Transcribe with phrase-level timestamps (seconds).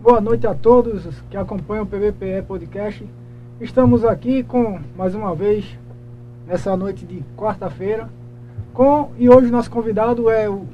[0.00, 3.04] Boa noite a todos que acompanham o PBPE Podcast.
[3.60, 5.64] Estamos aqui com, mais uma vez,
[6.46, 8.08] nessa noite de quarta-feira,
[8.72, 10.66] com e hoje nosso convidado é o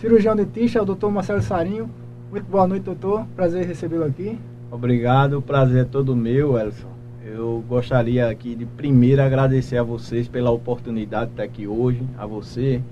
[0.00, 1.88] cirurgião dentista, o doutor Marcelo Sarinho.
[2.28, 3.24] Muito boa noite, doutor.
[3.36, 4.36] Prazer recebê-lo aqui.
[4.68, 6.88] Obrigado, o prazer é todo meu, Elson.
[7.24, 12.26] Eu gostaria aqui de primeiro agradecer a vocês pela oportunidade de estar aqui hoje, a
[12.26, 12.82] você,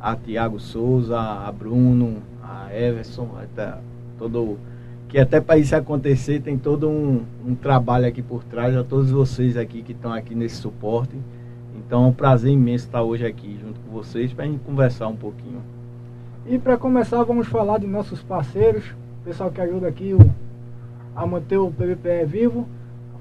[0.00, 3.74] a Tiago Souza, a Bruno, a Everson, até
[4.18, 4.56] todo
[5.14, 9.12] que até para isso acontecer tem todo um, um, trabalho aqui por trás, a todos
[9.12, 11.14] vocês aqui que estão aqui nesse suporte.
[11.76, 15.06] Então é um prazer imenso estar hoje aqui junto com vocês para a gente conversar
[15.06, 15.62] um pouquinho.
[16.44, 18.92] E para começar vamos falar de nossos parceiros,
[19.24, 20.18] pessoal que ajuda aqui o,
[21.14, 22.66] a manter o PVPE vivo.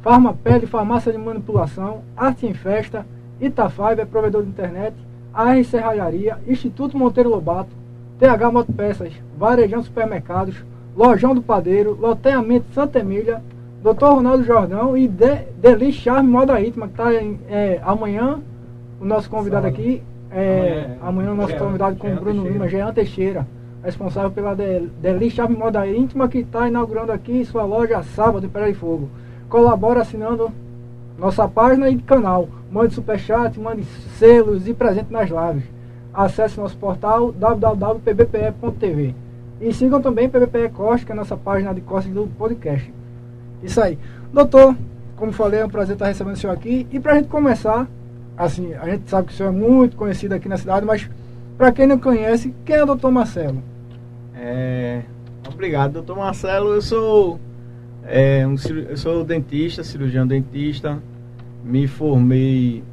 [0.01, 3.05] Farmapele, Farmácia de Manipulação, Arte em Festa,
[3.39, 4.95] Itafive, é provedor de internet,
[5.31, 7.69] AR Serralharia, Instituto Monteiro Lobato,
[8.17, 10.55] TH Motopeças, Varejão Supermercados,
[10.95, 13.41] Lojão do Padeiro, Loteamento Santa Emília,
[13.81, 14.05] Dr.
[14.05, 18.39] Ronaldo Jordão e De, Deli Charme Moda Ritma, que está é, amanhã,
[19.01, 19.81] o nosso convidado Sábado.
[19.81, 23.45] aqui, é, amanhã, amanhã o nosso convidado com o Bruno Lima, Jean Teixeira,
[23.83, 28.49] responsável pela De, Deli Charme Moda Íntima, que está inaugurando aqui sua loja sábado em
[28.49, 29.09] Pé de Fogo.
[29.49, 30.51] Colabora assinando
[31.17, 32.47] nossa página e canal.
[32.71, 33.83] Mande superchat, mande
[34.17, 35.63] selos e presente nas lives.
[36.13, 39.13] Acesse nosso portal www.pbpe.tv.
[39.63, 42.93] E sigam também PBPE Costa, que é a nossa página de costas do podcast.
[43.63, 43.97] Isso aí.
[44.33, 44.75] Doutor,
[45.15, 46.85] como falei, é um prazer estar recebendo o senhor aqui.
[46.91, 47.87] E para a gente começar,
[48.35, 51.09] assim, a gente sabe que o senhor é muito conhecido aqui na cidade, mas
[51.57, 53.63] para quem não conhece, quem é o doutor Marcelo?
[54.35, 55.03] É,
[55.47, 56.73] obrigado, doutor Marcelo.
[56.73, 57.39] Eu sou,
[58.05, 58.55] é, um,
[58.89, 61.01] eu sou dentista, cirurgião dentista.
[61.63, 62.83] Me formei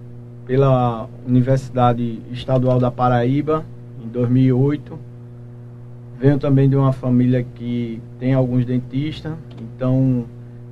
[0.46, 3.64] pela Universidade Estadual da Paraíba
[4.00, 5.09] em 2008
[6.20, 10.26] Venho também de uma família que tem alguns dentistas, então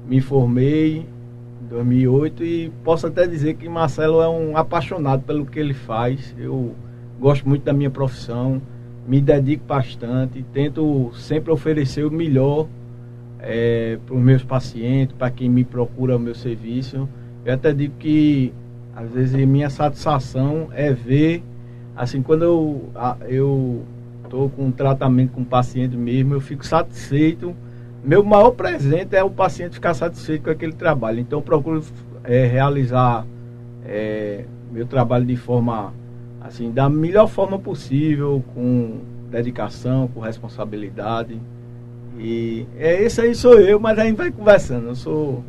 [0.07, 5.59] me formei em 2008 e posso até dizer que Marcelo é um apaixonado pelo que
[5.59, 6.35] ele faz.
[6.39, 6.75] Eu
[7.19, 8.61] gosto muito da minha profissão,
[9.07, 12.69] me dedico bastante, tento sempre oferecer o melhor
[13.41, 17.09] é, para os meus pacientes, para quem me procura o meu serviço.
[17.43, 18.53] Eu até digo que
[18.95, 21.43] às vezes minha satisfação é ver,
[21.97, 22.91] assim, quando eu,
[23.27, 23.83] eu
[24.29, 27.55] estou com um tratamento com o paciente mesmo, eu fico satisfeito.
[28.05, 31.19] Meu maior presente é o paciente ficar satisfeito com aquele trabalho.
[31.19, 31.83] Então, eu procuro
[32.23, 33.27] é, realizar
[33.85, 35.93] é, meu trabalho de forma,
[36.41, 39.01] assim, da melhor forma possível, com
[39.31, 41.41] dedicação, com responsabilidade.
[42.19, 44.89] E é esse aí sou eu, mas a gente vai conversando.
[44.89, 45.43] Eu sou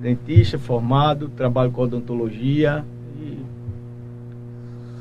[0.00, 2.84] dentista formado, trabalho com odontologia.
[3.20, 3.38] E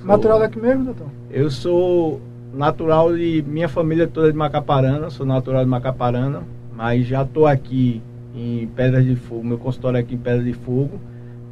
[0.04, 1.08] Natural daqui mesmo, doutor?
[1.30, 2.22] Eu sou
[2.54, 6.44] natural de minha família toda de Macaparana, sou natural de Macaparana,
[6.76, 8.02] mas já estou aqui
[8.36, 11.00] em Pedras de Fogo, meu consultório é aqui em Pedras de Fogo.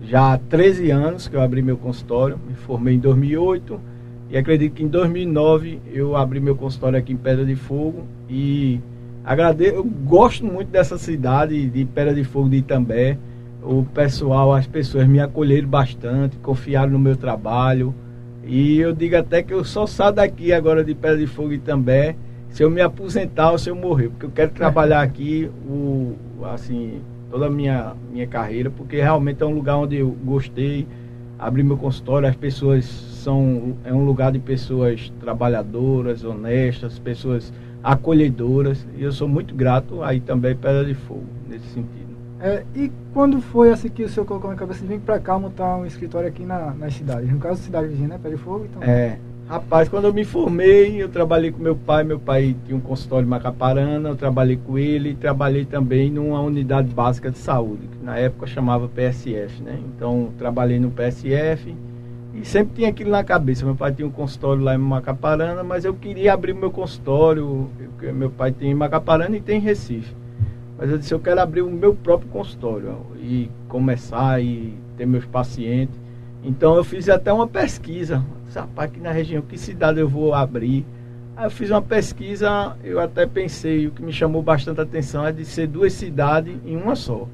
[0.02, 3.80] Já há 13 anos que eu abri meu consultório, me formei em 2008
[4.30, 8.80] e acredito que em 2009 eu abri meu consultório aqui em Pedra de Fogo e
[9.24, 13.18] agradeço, eu gosto muito dessa cidade de Pedra de Fogo de Itambé.
[13.64, 17.94] O pessoal, as pessoas me acolheram bastante, confiaram no meu trabalho.
[18.48, 21.58] E eu digo até que eu só saio daqui agora de Pedra de Fogo e
[21.58, 22.16] também
[22.50, 27.02] se eu me aposentar ou se eu morrer, porque eu quero trabalhar aqui o assim
[27.30, 30.88] toda a minha minha carreira, porque realmente é um lugar onde eu gostei,
[31.38, 37.52] abri meu consultório, as pessoas são é um lugar de pessoas trabalhadoras, honestas, pessoas
[37.84, 42.07] acolhedoras, e eu sou muito grato aí também Pedra de Fogo nesse sentido.
[42.40, 45.40] É, e quando foi assim que o senhor colocou na cabeça de vir para cá
[45.40, 47.32] montar um escritório aqui na, nas cidades?
[47.32, 48.20] No caso, cidade vizinha, né?
[48.22, 48.66] Pé de Fogo?
[48.66, 48.84] Então...
[48.84, 49.18] É.
[49.48, 52.04] Rapaz, quando eu me formei, eu trabalhei com meu pai.
[52.04, 56.94] Meu pai tinha um consultório em Macaparana, eu trabalhei com ele trabalhei também numa unidade
[56.94, 59.80] básica de saúde, que na época chamava PSF, né?
[59.96, 61.74] Então, trabalhei no PSF
[62.34, 63.66] e sempre tinha aquilo na cabeça.
[63.66, 67.70] Meu pai tinha um consultório lá em Macaparana, mas eu queria abrir meu consultório.
[68.14, 70.14] Meu pai tem em Macaparana e tem em Recife.
[70.78, 75.26] Mas eu disse, eu quero abrir o meu próprio consultório e começar e ter meus
[75.26, 76.00] pacientes.
[76.44, 78.24] Então eu fiz até uma pesquisa.
[78.54, 80.86] Rapaz, aqui na região, que cidade eu vou abrir?
[81.36, 85.32] Aí eu fiz uma pesquisa, eu até pensei, o que me chamou bastante atenção é
[85.32, 87.28] de ser duas cidades em uma só.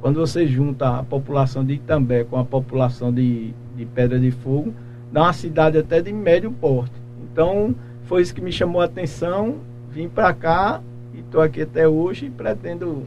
[0.00, 4.72] Quando você junta a população de Itambé com a população de, de Pedra de Fogo,
[5.10, 6.94] dá uma cidade até de médio porte.
[7.32, 7.74] Então,
[8.04, 9.56] foi isso que me chamou a atenção.
[9.90, 10.80] Vim para cá
[11.28, 13.04] estou aqui até hoje e pretendo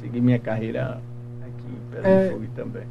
[0.00, 1.00] seguir minha carreira
[1.42, 2.82] aqui em Pedro é, Fogo também.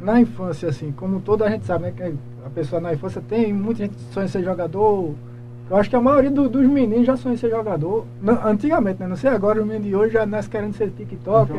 [0.00, 2.02] Na infância, assim, como toda a gente sabe, né, que
[2.46, 5.14] a pessoa na infância tem, muita gente sonha ser jogador,
[5.70, 8.06] Eu acho que a maioria do, dos meninos já sonham ser jogador.
[8.22, 9.06] Não, antigamente, né?
[9.06, 11.52] Não sei agora, os meninos de hoje já nascem querendo ser TikTok,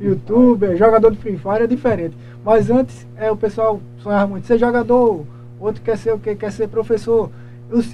[0.00, 2.16] youtuber, jogador de Free Fire é diferente.
[2.44, 5.24] Mas antes, é, o pessoal sonhava muito ser jogador,
[5.58, 6.34] outro quer ser o quê?
[6.34, 7.30] Quer ser professor.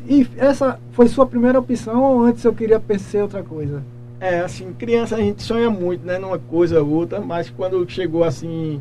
[0.09, 3.83] E essa foi sua primeira opção ou antes eu queria pensar outra coisa?
[4.19, 6.19] É, assim, criança a gente sonha muito, né?
[6.19, 8.81] Numa coisa ou outra, mas quando chegou assim,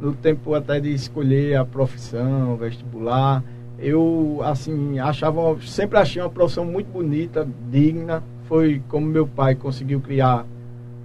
[0.00, 3.42] no tempo até de escolher a profissão, vestibular,
[3.78, 10.00] eu assim achava sempre achei uma profissão muito bonita digna foi como meu pai conseguiu
[10.00, 10.46] criar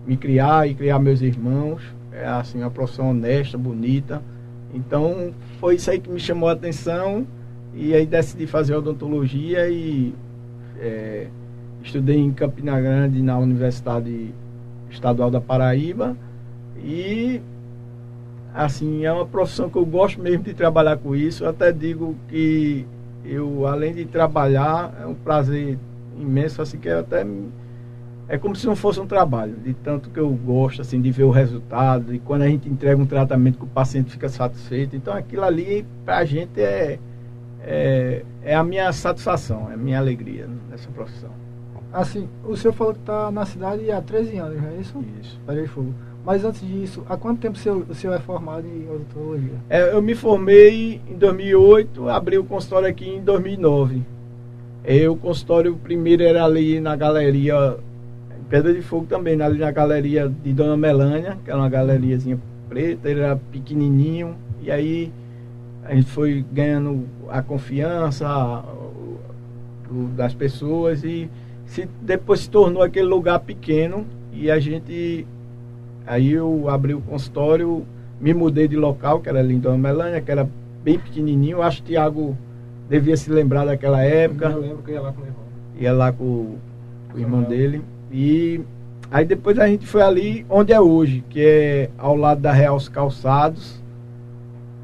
[0.06, 1.82] me criar e criar meus irmãos
[2.14, 4.22] é assim uma profissão honesta bonita
[4.74, 7.28] então foi isso aí que me chamou a atenção
[7.74, 10.14] e aí decidi fazer odontologia e
[10.80, 11.28] é,
[11.84, 14.34] estudei em Campina Grande na Universidade
[14.90, 16.16] Estadual da Paraíba
[16.78, 17.42] e
[18.54, 21.44] assim, é uma profissão que eu gosto mesmo de trabalhar com isso.
[21.44, 22.86] Eu até digo que
[23.24, 25.78] eu, além de trabalhar, é um prazer
[26.20, 27.26] imenso, assim, que é até
[28.28, 31.24] é como se não fosse um trabalho, de tanto que eu gosto, assim, de ver
[31.24, 34.96] o resultado, e quando a gente entrega um tratamento que o paciente fica satisfeito.
[34.96, 36.98] Então, aquilo ali, para a gente, é,
[37.64, 41.30] é, é a minha satisfação, é a minha alegria nessa profissão.
[41.94, 45.04] Assim, o senhor falou que está na cidade há 13 anos, não é isso?
[45.22, 45.40] Isso.
[45.46, 45.94] Parei de Fogo.
[46.26, 49.56] Mas antes disso, há quanto tempo o senhor, o senhor é formado em odontologia?
[49.70, 54.04] É, eu me formei em 2008, abri o consultório aqui em 2009.
[54.86, 57.78] E o consultório primeiro era ali na galeria
[58.40, 62.40] em Pedra de Fogo também, ali na galeria de Dona Melânia, que era uma galeriazinha
[62.70, 65.12] preta, ele era pequenininho, e aí
[65.84, 68.64] a gente foi ganhando a confiança
[70.16, 71.30] das pessoas e
[71.66, 75.26] se, depois se tornou aquele lugar pequeno e a gente
[76.06, 77.86] Aí eu abri o consultório,
[78.20, 80.48] me mudei de local, que era ali em Dona Melânia, que era
[80.84, 81.62] bem pequenininho.
[81.62, 82.38] Acho que o Tiago
[82.90, 84.50] devia se lembrar daquela época.
[84.50, 85.44] Eu lembro que ia lá com o irmão.
[85.80, 86.56] Ia lá com,
[87.12, 87.82] com o irmão dele.
[88.12, 88.62] E
[89.10, 92.78] aí depois a gente foi ali onde é hoje, que é ao lado da Real
[92.92, 93.81] Calçados.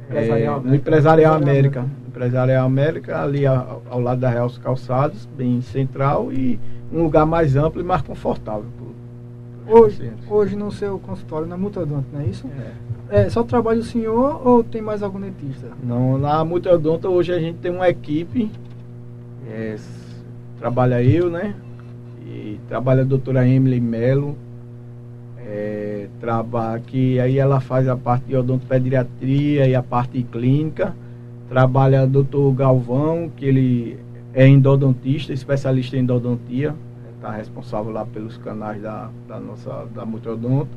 [0.10, 1.86] Empresarial é, no Empresarial América.
[2.08, 6.60] Empresarial América, ali ao, ao lado da Real Calçados, bem central e
[6.92, 8.66] um lugar mais amplo e mais confortável
[9.70, 12.48] Hoje, hoje no seu consultório, na Mutadonto, não é isso?
[13.10, 13.24] É.
[13.24, 13.30] é.
[13.30, 15.68] Só trabalha o senhor ou tem mais algum dentista?
[15.84, 18.50] Não, na Mutadonto hoje a gente tem uma equipe,
[19.46, 19.76] é,
[20.58, 21.54] trabalha eu, né?
[22.26, 24.38] E trabalha a doutora Emily Melo,
[25.38, 25.87] é,
[26.20, 30.96] trabalha que aí ela faz a parte de odontopediatria e a parte clínica.
[31.50, 34.00] Trabalha o doutor Galvão, que ele
[34.34, 36.76] é endodontista, especialista em endodontia
[37.18, 40.70] está responsável lá pelos canais da, da nossa da Multodonto.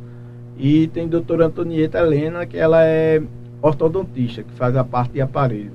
[0.58, 3.22] E tem a doutora Antonieta Helena, que ela é
[3.62, 5.72] ortodontista, que faz a parte de aparelho.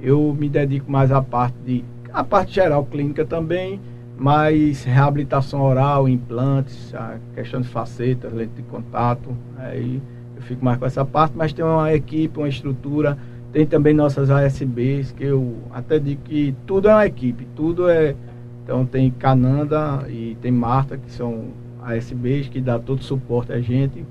[0.00, 3.80] Eu me dedico mais à parte de a parte geral clínica também,
[4.16, 10.00] mas reabilitação oral, implantes, a questão de facetas, lente de contato, aí
[10.36, 13.18] eu fico mais com essa parte, mas tem uma equipe, uma estrutura,
[13.52, 18.14] tem também nossas ASBs, que eu até digo que tudo é uma equipe, tudo é
[18.64, 21.48] então tem Cananda e tem Marta, que são
[21.82, 24.04] ASBs, que dá todo o suporte a gente.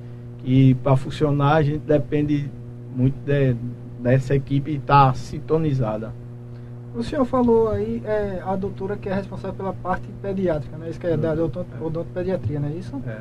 [0.43, 2.49] E para funcionar a gente depende
[2.95, 3.55] muito de,
[3.99, 6.13] dessa equipe estar tá sintonizada.
[6.93, 10.89] O senhor falou aí, é, a doutora que é responsável pela parte pediátrica, né?
[10.89, 13.01] Isso que é da odontopediatria, não é isso?
[13.07, 13.19] É.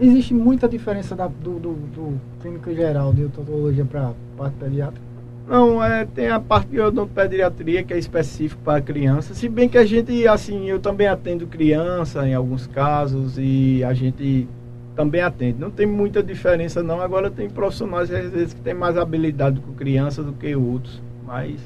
[0.00, 5.10] Existe muita diferença da, do, do, do clínico geral de odontologia para a parte pediátrica?
[5.46, 9.34] Não, é, tem a parte de odontopediatria que é específico para criança.
[9.34, 13.92] Se bem que a gente, assim, eu também atendo criança em alguns casos e a
[13.92, 14.48] gente
[14.96, 15.58] também atende.
[15.58, 17.00] Não tem muita diferença não.
[17.02, 21.02] Agora tem profissionais às vezes que tem mais habilidade com criança do que outros.
[21.26, 21.60] Mas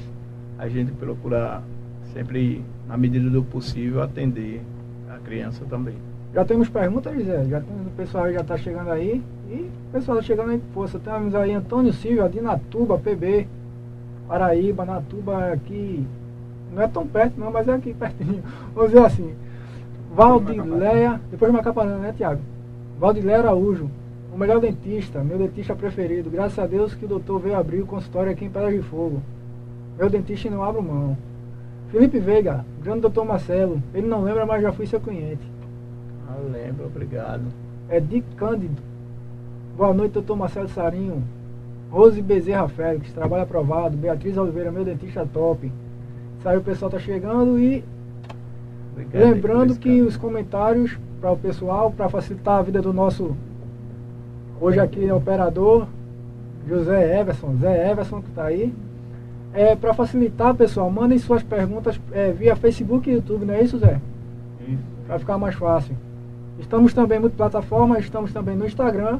[0.57, 1.61] a gente procura
[2.13, 4.61] sempre, na medida do possível, atender
[5.09, 5.95] a criança também.
[6.33, 7.45] Já temos perguntas, José?
[7.45, 9.21] Já temos, o pessoal já está chegando aí.
[9.49, 10.99] E o pessoal tá chegando aí com força.
[10.99, 13.47] Temos aí Antônio Silva, Dinatuba, PB.
[14.27, 16.05] Paraíba, Natuba, aqui.
[16.73, 18.43] Não é tão perto não, mas é aqui pertinho.
[18.75, 19.33] Vamos dizer assim.
[20.13, 22.41] Valdileia, depois de Macaparana, né, Tiago?
[22.99, 23.89] Valdileia Araújo,
[24.33, 26.29] o melhor dentista, meu dentista preferido.
[26.29, 29.21] Graças a Deus que o doutor veio abrir o consultório aqui em Pedra de Fogo.
[29.97, 31.17] Meu dentista não abro mão.
[31.89, 33.81] Felipe Veiga, grande doutor Marcelo.
[33.93, 35.41] Ele não lembra, mas já fui seu cliente.
[36.27, 37.43] Ah, lembro, obrigado.
[37.87, 38.81] É Dick Cândido.
[39.77, 41.23] Boa noite, doutor Marcelo Sarinho.
[41.89, 43.95] Rose Bezerra Félix, trabalho aprovado.
[43.95, 45.71] Beatriz Oliveira, meu dentista top.
[46.43, 47.83] Saiu o pessoal tá chegando e
[48.91, 53.35] Obrigado, lembrando que os comentários para o pessoal, para facilitar a vida do nosso
[54.59, 55.87] hoje aqui é operador
[56.67, 58.73] José Everson, Zé Everson que está aí.
[59.55, 63.79] É, para facilitar, pessoal, mandem suas perguntas é, via Facebook e YouTube, não é isso,
[63.79, 64.01] Zé?
[64.67, 64.83] Isso.
[65.07, 65.95] Para ficar mais fácil.
[66.59, 69.19] Estamos também em multiplataforma, estamos também no Instagram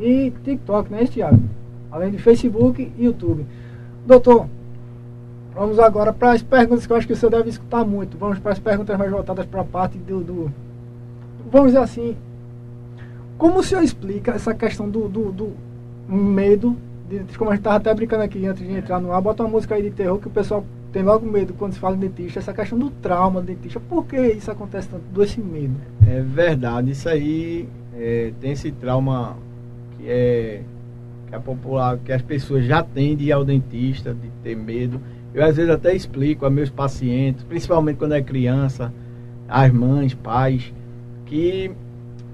[0.00, 1.40] e TikTok, não é isso, Thiago?
[1.92, 3.46] Além de Facebook e YouTube.
[4.04, 4.46] Doutor,
[5.54, 8.18] vamos agora para as perguntas que eu acho que o senhor deve escutar muito.
[8.18, 10.52] Vamos para as perguntas mais voltadas para a parte do, do.
[11.50, 12.16] Vamos dizer assim.
[13.38, 15.52] Como o senhor explica essa questão do, do, do
[16.08, 16.76] medo?
[17.36, 19.74] Como a gente estava até brincando aqui antes de entrar no ar, bota uma música
[19.74, 22.54] aí de terror que o pessoal tem logo medo quando se fala em dentista, essa
[22.54, 23.80] questão do trauma do dentista.
[23.80, 25.74] Por que isso acontece tanto, do esse medo?
[26.06, 29.36] É verdade, isso aí é, tem esse trauma
[29.98, 30.62] que é
[31.28, 35.00] que a popular, que as pessoas já têm de ir ao dentista, de ter medo.
[35.32, 38.92] Eu às vezes até explico a meus pacientes, principalmente quando é criança,
[39.48, 40.72] as mães, pais,
[41.26, 41.72] que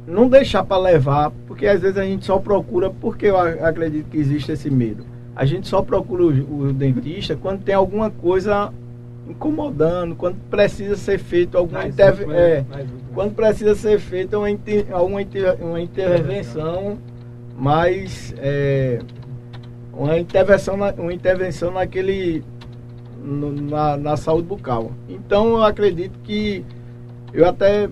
[0.06, 4.18] não deixar para levar, porque às vezes a gente só procura, porque eu acredito que
[4.18, 5.04] existe esse medo.
[5.34, 8.72] A gente só procura o, o dentista quando tem alguma coisa
[9.28, 12.64] incomodando, quando precisa ser feito alguma interve é,
[13.14, 16.98] quando precisa ser feita uma, inter uma, inter uma intervenção
[17.56, 18.98] mais é,
[19.92, 22.42] uma intervenção na, uma intervenção naquele
[23.22, 24.92] na, na saúde bucal.
[25.08, 26.64] Então eu acredito que
[27.32, 27.88] eu até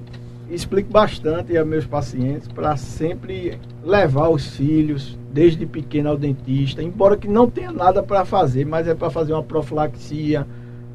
[0.51, 7.17] explico bastante a meus pacientes para sempre levar os filhos desde pequeno ao dentista, embora
[7.17, 10.47] que não tenha nada para fazer, mas é para fazer uma profilaxia,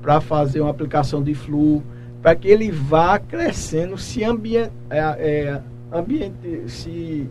[0.02, 1.84] para fazer uma aplicação de flu,
[2.22, 7.30] para que ele vá crescendo, se é, é, ambiente, se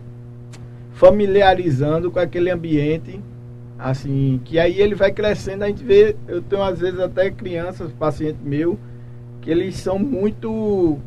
[0.93, 3.19] familiarizando com aquele ambiente,
[3.77, 7.91] assim, que aí ele vai crescendo, a gente vê, eu tenho às vezes até crianças,
[7.91, 8.79] paciente meu,
[9.41, 10.99] que eles são muito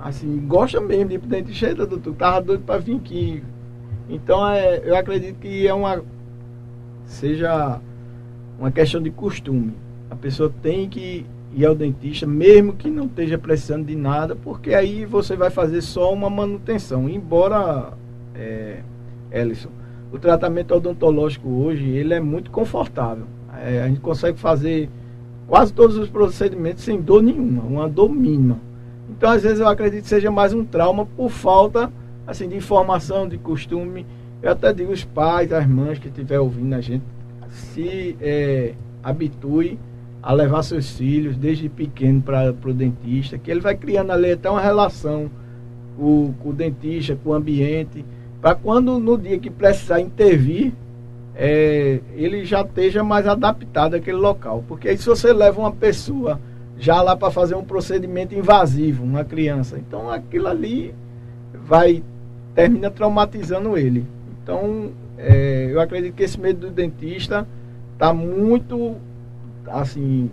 [0.00, 3.42] assim, gosta mesmo de ir pro dentista, doutor, tava doido para vir aqui.
[4.08, 6.02] Então é, eu acredito que é uma
[7.04, 7.80] seja
[8.58, 9.74] uma questão de costume.
[10.10, 14.74] A pessoa tem que ir ao dentista, mesmo que não esteja precisando de nada, porque
[14.74, 17.08] aí você vai fazer só uma manutenção.
[17.08, 17.92] Embora,
[18.34, 18.82] é,
[19.30, 19.70] Ellison,
[20.12, 23.24] o tratamento odontológico hoje ele é muito confortável.
[23.60, 24.88] É, a gente consegue fazer
[25.46, 28.67] quase todos os procedimentos sem dor nenhuma, uma dor mínima.
[29.08, 31.90] Então, às vezes, eu acredito que seja mais um trauma por falta
[32.28, 34.06] assim, de informação, de costume.
[34.42, 37.02] Eu até digo os pais, as mães que estiver ouvindo a gente,
[37.50, 39.78] se é, habitue
[40.22, 44.50] a levar seus filhos desde pequeno para o dentista, que ele vai criando ali até
[44.50, 45.30] uma relação
[45.96, 48.04] com, com o dentista, com o ambiente,
[48.42, 50.72] para quando no dia que precisar intervir,
[51.34, 54.62] é, ele já esteja mais adaptado àquele local.
[54.68, 56.38] Porque aí se você leva uma pessoa
[56.78, 59.78] já lá para fazer um procedimento invasivo, uma criança.
[59.78, 60.94] Então aquilo ali
[61.52, 62.02] vai
[62.54, 64.06] termina traumatizando ele.
[64.42, 67.46] Então é, eu acredito que esse medo do dentista
[67.94, 68.96] está muito
[69.66, 70.30] assim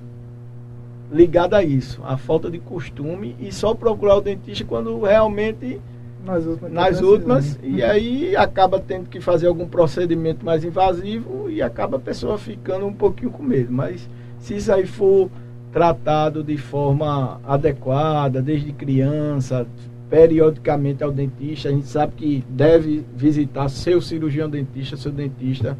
[1.12, 5.80] ligado a isso, a falta de costume e só procurar o dentista quando realmente
[6.26, 11.62] nas últimas, nas últimas e aí acaba tendo que fazer algum procedimento mais invasivo e
[11.62, 13.72] acaba a pessoa ficando um pouquinho com medo.
[13.72, 14.10] Mas
[14.40, 15.30] se isso aí for
[15.76, 19.68] tratado de forma adequada, desde criança,
[20.10, 21.68] periodicamente ao dentista.
[21.68, 25.78] A gente sabe que deve visitar seu cirurgião dentista, seu dentista.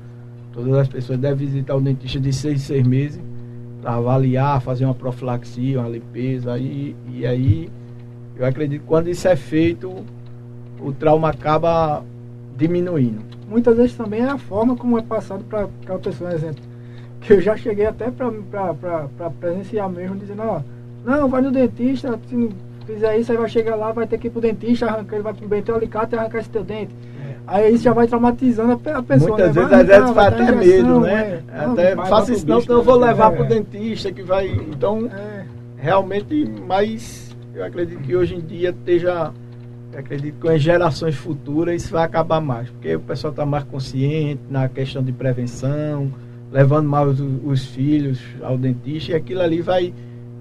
[0.52, 3.24] Todas as pessoas devem visitar o dentista de seis seis meses
[3.82, 6.60] para avaliar, fazer uma profilaxia, uma limpeza.
[6.60, 7.70] E, e aí,
[8.36, 10.04] eu acredito que quando isso é feito,
[10.82, 12.04] o trauma acaba
[12.58, 13.22] diminuindo.
[13.48, 16.75] Muitas vezes também é a forma como é passado para a pessoa, exemplo
[17.26, 20.62] que eu já cheguei até para presenciar mesmo, dizendo, ó,
[21.04, 22.50] não, vai no dentista, se não
[22.86, 25.34] fizer isso, aí vai chegar lá, vai ter que ir pro dentista, arrancar, ele vai
[25.50, 26.94] meter o alicate e arrancar esse teu dente.
[27.28, 27.36] É.
[27.48, 29.30] Aí isso já vai traumatizando a pessoa.
[29.32, 29.62] Muitas né?
[29.62, 31.44] vezes, às vezes faz até medo, né?
[31.52, 31.60] É.
[31.60, 33.08] Até não, faça isso não, então eu vou né?
[33.08, 33.36] levar é.
[33.36, 34.48] pro dentista que vai.
[34.48, 35.46] Então, é.
[35.78, 39.32] realmente, mas eu acredito que hoje em dia esteja.
[39.98, 43.64] acredito que com as gerações futuras isso vai acabar mais, porque o pessoal está mais
[43.64, 46.12] consciente na questão de prevenção
[46.56, 49.94] levando mais os, os filhos ao dentista e aquilo ali vai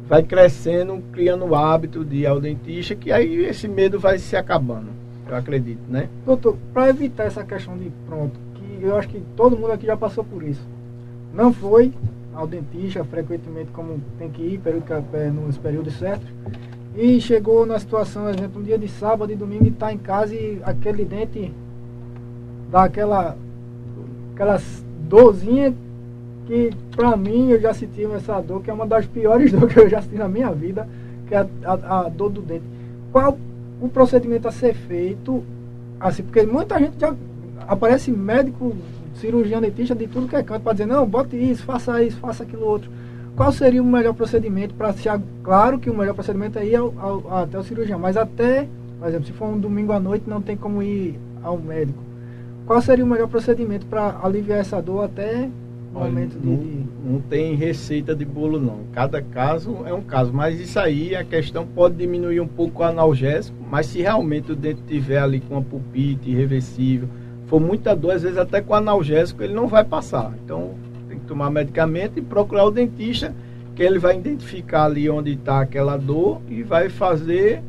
[0.06, 4.36] vai crescendo, criando o hábito de ir ao dentista, que aí esse medo vai se
[4.36, 4.88] acabando,
[5.26, 6.08] eu acredito, né?
[6.24, 9.96] Doutor, para evitar essa questão de pronto, que eu acho que todo mundo aqui já
[9.96, 10.64] passou por isso.
[11.32, 11.90] Não foi
[12.34, 14.60] ao dentista frequentemente como tem que ir
[15.14, 16.28] é, nos períodos certos.
[16.94, 20.34] E chegou na situação, exemplo, um dia de sábado e domingo e está em casa
[20.34, 21.50] e aquele dente
[22.70, 23.36] dá aquela
[24.34, 25.74] aquelas dorzinha
[26.46, 29.80] que para mim eu já senti essa dor, que é uma das piores dores que
[29.80, 30.88] eu já senti na minha vida,
[31.26, 32.64] que é a, a, a dor do dente.
[33.12, 33.38] Qual
[33.80, 35.42] o procedimento a ser feito?
[36.00, 37.14] Assim, porque muita gente já
[37.66, 38.74] aparece médico
[39.14, 42.42] cirurgião dentista de tudo que é canto para dizer, não, bote isso, faça isso, faça
[42.42, 42.90] aquilo outro.
[43.36, 45.08] Qual seria o melhor procedimento para se.
[45.42, 49.08] Claro que o melhor procedimento é ir ao, ao, até o cirurgião, mas até, por
[49.08, 51.98] exemplo, se for um domingo à noite, não tem como ir ao médico.
[52.66, 55.50] Qual seria o melhor procedimento para aliviar essa dor até
[55.94, 58.80] o momento não, de, Não tem receita de bolo, não.
[58.92, 60.32] Cada caso é um caso.
[60.32, 64.56] Mas isso aí, a questão pode diminuir um pouco o analgésico, mas se realmente o
[64.56, 67.08] dente tiver ali com a pulpite irreversível,
[67.46, 70.34] for muita dor, às vezes até com analgésico ele não vai passar.
[70.44, 70.74] Então
[71.08, 73.34] tem que tomar medicamento e procurar o dentista,
[73.74, 77.62] que ele vai identificar ali onde está aquela dor e vai fazer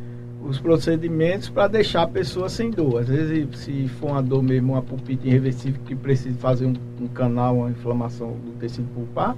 [0.48, 3.02] os procedimentos para deixar a pessoa sem dor.
[3.02, 7.08] Às vezes, se for uma dor mesmo, uma pulpite irreversível que precisa fazer um, um
[7.08, 9.36] canal, uma inflamação do tecido pulpar,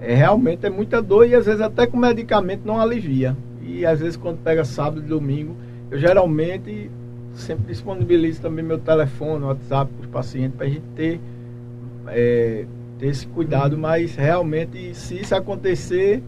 [0.00, 3.36] é, realmente é muita dor e às vezes até com medicamento não alivia.
[3.62, 5.56] E às vezes quando pega sábado e domingo,
[5.90, 6.90] eu geralmente
[7.34, 11.20] sempre disponibilizo também meu telefone, WhatsApp para os pacientes para a gente ter,
[12.08, 12.66] é,
[12.98, 16.20] ter esse cuidado, mas realmente se isso acontecer,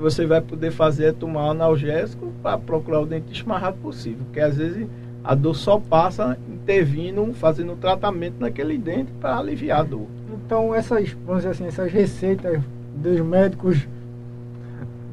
[0.00, 3.60] que você vai poder fazer é tomar um analgésico para procurar o dentista o mais
[3.60, 4.24] rápido possível.
[4.24, 4.88] Porque às vezes
[5.22, 10.06] a dor só passa intervindo, fazendo tratamento naquele dente para aliviar a dor.
[10.32, 12.62] Então essas, vamos dizer assim, essas receitas
[12.96, 13.86] dos médicos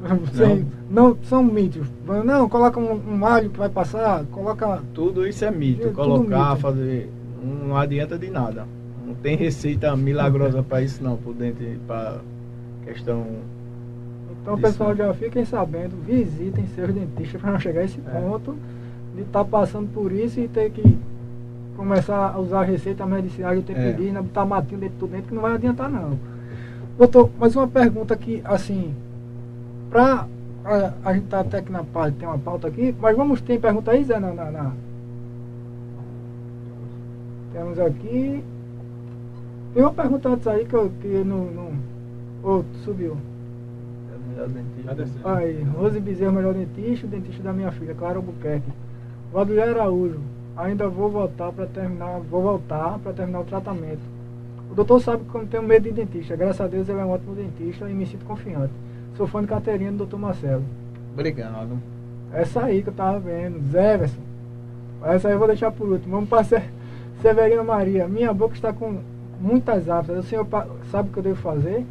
[0.00, 1.86] não, não são mitos.
[2.24, 4.82] Não, coloca um, um alho que vai passar, coloca.
[4.94, 5.88] Tudo isso é mito.
[5.88, 6.62] É, colocar, mito.
[6.62, 7.10] fazer.
[7.42, 8.66] Não adianta de nada.
[9.06, 12.20] Não tem receita milagrosa para isso não, por dentro, para
[12.84, 13.26] questão
[14.48, 14.62] então, Isso.
[14.62, 18.20] pessoal, já fiquem sabendo, visitem seus dentistas para não chegar a esse é.
[18.20, 18.56] ponto
[19.14, 20.98] de estar tá passando por isso e ter que
[21.76, 23.90] começar a usar a receita medicinal tempo é.
[23.90, 26.18] indígena, botar matinho dentro do dentro, que não vai adiantar não.
[26.96, 28.94] Doutor, mais uma pergunta aqui, assim,
[29.90, 30.26] para
[30.64, 33.60] a, a, gente tá até aqui na parte, tem uma pauta aqui, mas vamos, tem
[33.60, 34.72] pergunta aí, Zé, na, na, na...
[37.52, 38.42] Temos aqui.
[39.74, 41.44] Tem uma pergunta antes aí que, eu, que não.
[41.44, 41.72] não...
[42.42, 43.16] Oh, subiu
[44.46, 45.36] melhor dentista.
[45.36, 48.70] Aí, Rose Bezerra, melhor dentista, dentista da minha filha, Clara Albuquerque.
[49.32, 50.20] Valdir Araújo,
[50.56, 54.00] ainda vou voltar para terminar, vou voltar para terminar o tratamento.
[54.70, 56.36] O doutor sabe que eu tenho medo de dentista.
[56.36, 58.72] Graças a Deus ele é um ótimo dentista e me sinto confiante.
[59.16, 60.64] Sou fã de Caterina do doutor Marcelo.
[61.12, 61.78] Obrigado.
[62.32, 64.20] Essa aí que eu tava vendo, Zéverson.
[65.02, 66.14] Essa aí eu vou deixar por último.
[66.14, 66.44] Vamos para
[67.22, 68.06] Severina Maria.
[68.06, 68.98] Minha boca está com
[69.40, 70.18] muitas aftas.
[70.18, 70.46] O senhor
[70.90, 71.84] sabe o que eu devo fazer?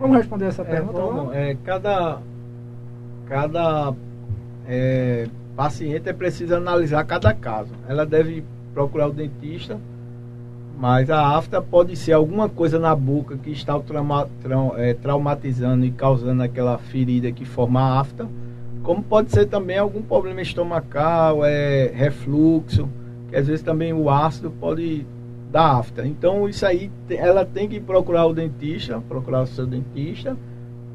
[0.00, 0.98] Vamos responder essa é, pergunta?
[0.98, 2.18] Vamos, é, cada
[3.28, 3.94] cada
[4.66, 7.70] é, paciente é preciso analisar cada caso.
[7.86, 9.78] Ela deve procurar o dentista,
[10.78, 14.26] mas a afta pode ser alguma coisa na boca que está trauma,
[14.78, 18.26] é, traumatizando e causando aquela ferida que forma a afta,
[18.82, 22.88] como pode ser também algum problema estomacal, é, refluxo,
[23.28, 25.06] que às vezes também o ácido pode
[25.50, 26.06] da afta.
[26.06, 30.36] Então isso aí ela tem que procurar o dentista, procurar o seu dentista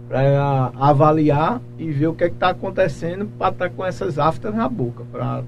[0.08, 4.54] para avaliar e ver o que é está acontecendo para estar tá com essas aftas
[4.54, 5.44] na boca para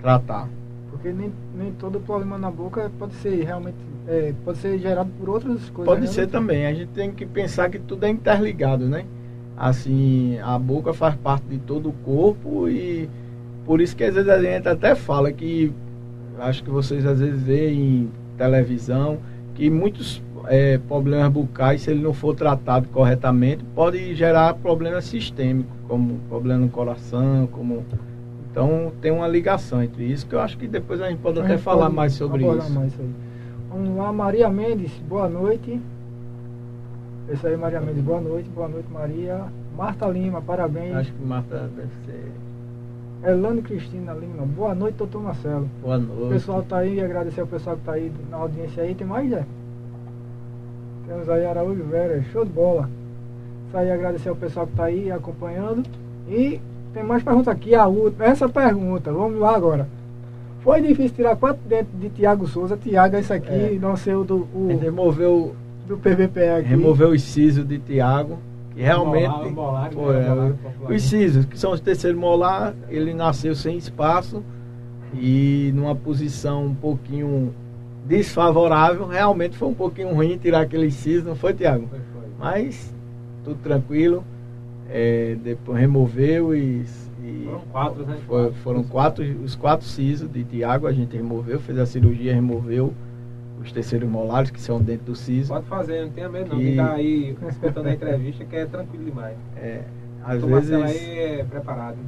[0.00, 0.48] tratar.
[0.90, 3.76] Porque nem, nem todo problema na boca pode ser realmente
[4.06, 5.94] é, pode ser gerado por outras coisas.
[5.94, 6.06] Pode né?
[6.06, 6.66] ser também.
[6.66, 9.06] A gente tem que pensar que tudo é interligado, né?
[9.56, 13.08] Assim, a boca faz parte de todo o corpo e
[13.64, 15.72] por isso que às vezes a gente até fala que
[16.38, 19.18] acho que vocês às vezes veem televisão,
[19.54, 25.72] que muitos é, problemas bucais, se ele não for tratado corretamente, pode gerar problemas sistêmicos,
[25.88, 27.84] como problema no coração, como
[28.50, 31.42] então tem uma ligação entre isso que eu acho que depois a gente pode a
[31.42, 32.72] até gente falar pode mais sobre isso.
[32.72, 32.92] Mais
[33.68, 35.80] Vamos lá, Maria Mendes, boa noite.
[37.28, 39.46] Esse aí, Maria Mendes, boa noite, boa noite, Maria.
[39.76, 40.94] Marta Lima, parabéns.
[40.94, 42.30] Acho que Marta deve ser.
[43.26, 44.44] Elane Cristina Lima.
[44.44, 45.68] Boa noite, doutor Marcelo.
[45.82, 46.22] Boa noite.
[46.22, 48.94] O pessoal está aí, agradecer ao pessoal que está aí na audiência aí.
[48.94, 49.44] Tem mais, Zé?
[51.06, 52.88] Temos aí Araújo Vera, show de bola.
[53.68, 55.88] Isso aí, agradecer ao pessoal que está aí acompanhando.
[56.28, 56.60] E
[56.92, 58.26] tem mais perguntas aqui, a última.
[58.26, 59.88] Essa pergunta, vamos lá agora.
[60.60, 62.76] Foi difícil tirar quatro dentes de Tiago Souza.
[62.76, 63.78] Tiago, esse aqui, é.
[63.80, 64.46] não sei o do.
[64.54, 65.54] O, removeu.
[65.86, 66.68] Do PVP aqui.
[66.68, 68.38] Removeu o inciso de Tiago.
[68.76, 69.28] E realmente.
[69.50, 70.54] Molar, molar, foi, né?
[70.88, 74.42] os sisos, que são os terceiros molar, ele nasceu sem espaço
[75.14, 77.54] e numa posição um pouquinho
[78.04, 79.06] desfavorável.
[79.06, 81.86] Realmente foi um pouquinho ruim tirar aquele siso, não foi, Tiago?
[81.88, 82.28] Foi, foi.
[82.38, 82.94] Mas
[83.44, 84.24] tudo tranquilo.
[84.90, 86.84] É, depois removeu e.
[87.22, 88.18] e foram quatro, né?
[88.26, 92.92] Foi, foram quatro, os quatro sisos de Tiago, a gente removeu, fez a cirurgia, removeu
[93.62, 95.48] os terceiros molares, que são dentro do siso.
[95.48, 96.58] Pode fazer, não tenha medo não.
[96.58, 96.70] Que...
[96.70, 99.36] Ficar aí escutando a entrevista, que é tranquilo demais.
[99.56, 99.82] É,
[100.24, 100.72] às vezes...
[100.72, 101.98] aí é preparado.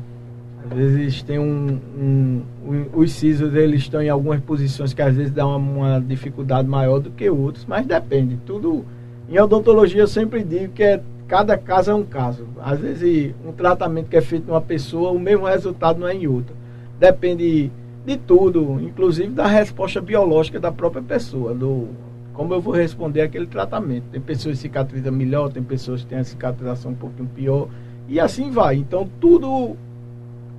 [0.64, 5.14] Às vezes tem um, um, um, os sisos eles estão em algumas posições que às
[5.14, 8.36] vezes dá uma, uma, dificuldade maior do que outros, mas depende.
[8.44, 8.84] Tudo
[9.28, 12.46] em odontologia eu sempre digo que é cada caso é um caso.
[12.60, 16.26] Às vezes um tratamento que é feito numa pessoa, o mesmo resultado não é em
[16.26, 16.54] outra.
[16.98, 17.70] Depende
[18.06, 21.88] de tudo, inclusive da resposta biológica da própria pessoa, do
[22.32, 24.04] como eu vou responder aquele tratamento.
[24.12, 27.68] Tem pessoas que cicatrizam melhor, tem pessoas que têm a cicatrização um pouquinho pior,
[28.06, 28.76] e assim vai.
[28.76, 29.76] Então tudo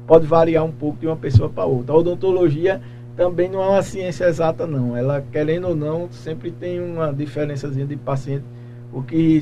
[0.06, 1.94] pode variar um pouco de uma pessoa para outra.
[1.94, 2.82] A odontologia
[3.16, 4.98] também não é uma ciência exata, não.
[4.98, 8.44] Ela, querendo ou não, sempre tem uma diferençazinha de paciente.
[8.92, 9.40] O que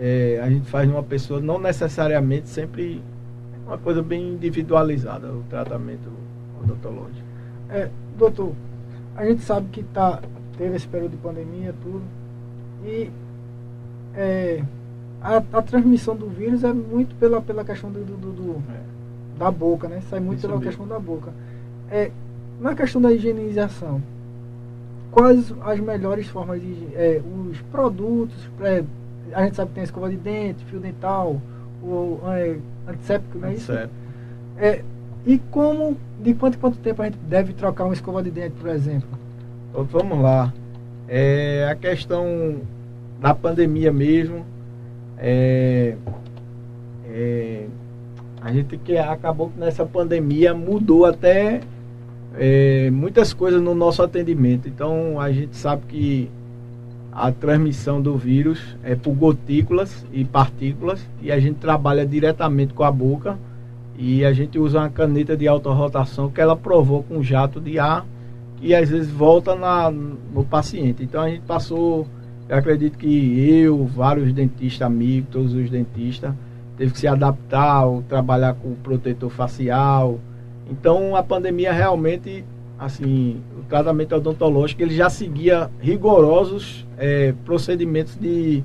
[0.00, 3.02] é, a gente faz numa pessoa não necessariamente sempre
[3.64, 6.10] é uma coisa bem individualizada, o tratamento
[6.62, 7.21] odontológico.
[7.72, 8.52] É, doutor,
[9.16, 10.20] a gente sabe que tá,
[10.58, 12.02] teve esse período de pandemia, tudo,
[12.84, 13.10] e
[14.14, 14.62] é,
[15.20, 18.92] a, a, transmissão do vírus é muito pela, pela questão do, do, do é
[19.38, 20.00] da boca, né?
[20.08, 20.70] Sai muito Isso pela mesmo.
[20.70, 21.32] questão da boca.
[21.90, 22.10] É,
[22.60, 24.02] na questão da higienização,
[25.10, 28.84] quais as melhores formas de é, os produtos, é,
[29.32, 31.40] a gente sabe que tem escova de dente, fio dental,
[31.82, 32.56] o é,
[32.88, 33.72] antisséptico, não é isso?
[34.58, 34.84] É,
[35.26, 38.54] e como, de quanto em quanto tempo a gente deve trocar uma escova de dente,
[38.60, 39.08] por exemplo?
[39.72, 40.52] Vamos lá.
[41.08, 42.60] É, a questão
[43.20, 44.44] da pandemia mesmo,
[45.18, 45.94] é,
[47.06, 47.66] é,
[48.40, 51.60] a gente que acabou que nessa pandemia mudou até
[52.36, 54.68] é, muitas coisas no nosso atendimento.
[54.68, 56.30] Então a gente sabe que
[57.12, 62.82] a transmissão do vírus é por gotículas e partículas e a gente trabalha diretamente com
[62.82, 63.38] a boca
[63.96, 67.78] e a gente usa uma caneta de alta rotação que ela provoca um jato de
[67.78, 68.06] ar
[68.62, 71.02] que às vezes volta na, no paciente.
[71.02, 72.06] Então a gente passou,
[72.48, 76.32] eu acredito que eu, vários dentistas amigos, todos os dentistas,
[76.76, 80.20] teve que se adaptar, ou trabalhar com protetor facial.
[80.70, 82.44] Então a pandemia realmente,
[82.78, 88.62] assim, o tratamento odontológico ele já seguia rigorosos é, procedimentos de,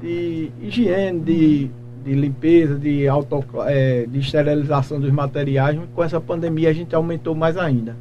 [0.00, 1.70] de higiene, de,
[2.04, 5.78] de limpeza, de, auto, é, de esterilização dos materiais.
[5.94, 7.96] Com essa pandemia a gente aumentou mais ainda.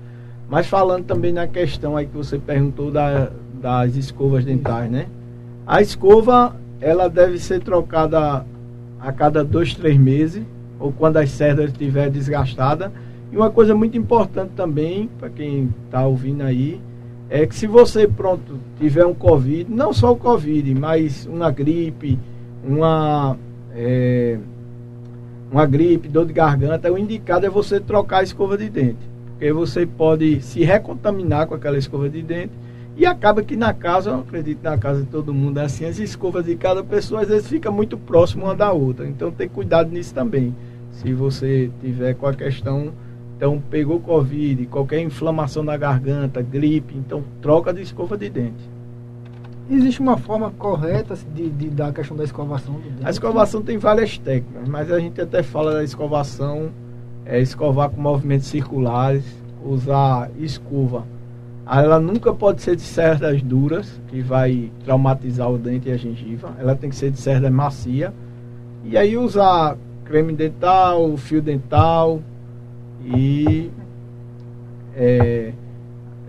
[0.49, 3.29] Mas falando também na questão aí que você perguntou da,
[3.61, 5.07] das escovas dentais, né?
[5.65, 8.45] A escova ela deve ser trocada
[8.99, 10.43] a cada dois, três meses,
[10.77, 12.91] ou quando as cerdas estiver desgastada.
[13.31, 16.79] E uma coisa muito importante também, para quem está ouvindo aí,
[17.29, 22.19] é que se você, pronto, tiver um Covid, não só o Covid, mas uma gripe,
[22.63, 23.37] uma,
[23.75, 24.37] é,
[25.51, 29.13] uma gripe, dor de garganta, o indicado é você trocar a escova de dente.
[29.31, 32.53] Porque você pode se recontaminar com aquela escova de dente
[32.95, 35.97] e acaba que na casa, eu acredito na casa de todo mundo é assim, as
[35.97, 39.07] escovas de cada pessoa às vezes fica muito próximo uma da outra.
[39.07, 40.55] Então tem cuidado nisso também.
[40.91, 42.93] Se você tiver com a questão,
[43.35, 48.72] então pegou Covid, qualquer inflamação na garganta, gripe, então troca de escova de dente.
[49.69, 52.79] Existe uma forma correta de, de dar a questão da escovação?
[53.03, 56.69] A escovação tem várias técnicas, mas a gente até fala da escovação,
[57.25, 59.23] é escovar com movimentos circulares,
[59.63, 61.05] usar escova
[61.65, 66.53] ela nunca pode ser de cerdas duras, que vai traumatizar o dente e a gengiva.
[66.59, 68.13] Ela tem que ser de cerda macia.
[68.83, 72.21] E aí usar creme dental, fio dental
[73.05, 73.71] e
[74.95, 75.53] é,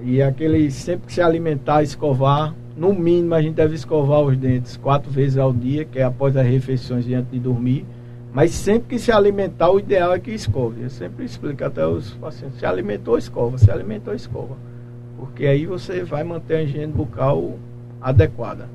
[0.02, 2.54] e aquele sempre que se alimentar, escovar.
[2.76, 6.36] No mínimo a gente deve escovar os dentes quatro vezes ao dia, que é após
[6.36, 7.84] as refeições e antes de dormir.
[8.32, 10.82] Mas sempre que se alimentar, o ideal é que escove.
[10.82, 14.56] Eu sempre explico até os pacientes: se alimentou, escova, se alimentou, escova
[15.24, 17.58] porque aí você vai manter a higiene bucal
[18.00, 18.68] adequada.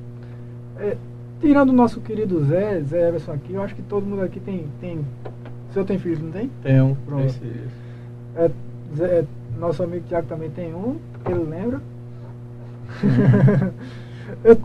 [0.78, 0.96] É,
[1.40, 4.66] tirando o nosso querido Zé, Zé Everson aqui, eu acho que todo mundo aqui tem.
[4.80, 6.50] tem o senhor tem filhos, não tem?
[6.62, 7.34] Tenho, pronto.
[8.36, 8.50] É,
[8.96, 9.24] Zé,
[9.58, 11.80] nosso amigo Tiago também tem um, que ele lembra.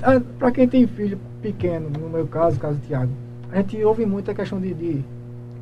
[0.03, 3.11] Ah, Para quem tem filho pequeno, no meu caso, caso do Tiago,
[3.51, 5.03] a gente ouve muito a questão de, de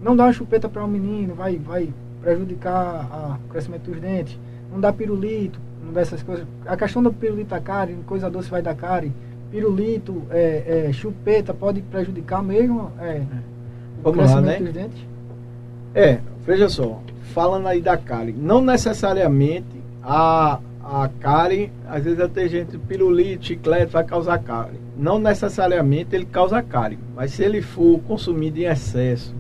[0.02, 1.90] não dar uma chupeta para um menino, vai, vai
[2.22, 4.38] prejudicar o crescimento dos dentes,
[4.72, 5.60] não dar pirulito,
[5.94, 6.46] dessas coisas.
[6.66, 9.12] A questão do pirulito da cárie, coisa doce vai dar cárie,
[9.52, 13.22] pirulito, é, é, chupeta pode prejudicar mesmo é,
[14.00, 14.60] o Vamos crescimento lá, né?
[14.60, 15.06] dos dentes?
[15.94, 17.00] É, veja só,
[17.34, 23.92] falando aí da cárie, não necessariamente a, a cárie, às vezes até gente, pirulito, chiclete
[23.92, 24.80] vai causar cárie.
[24.98, 29.34] Não necessariamente ele causa cárie, mas se ele for consumido em excesso,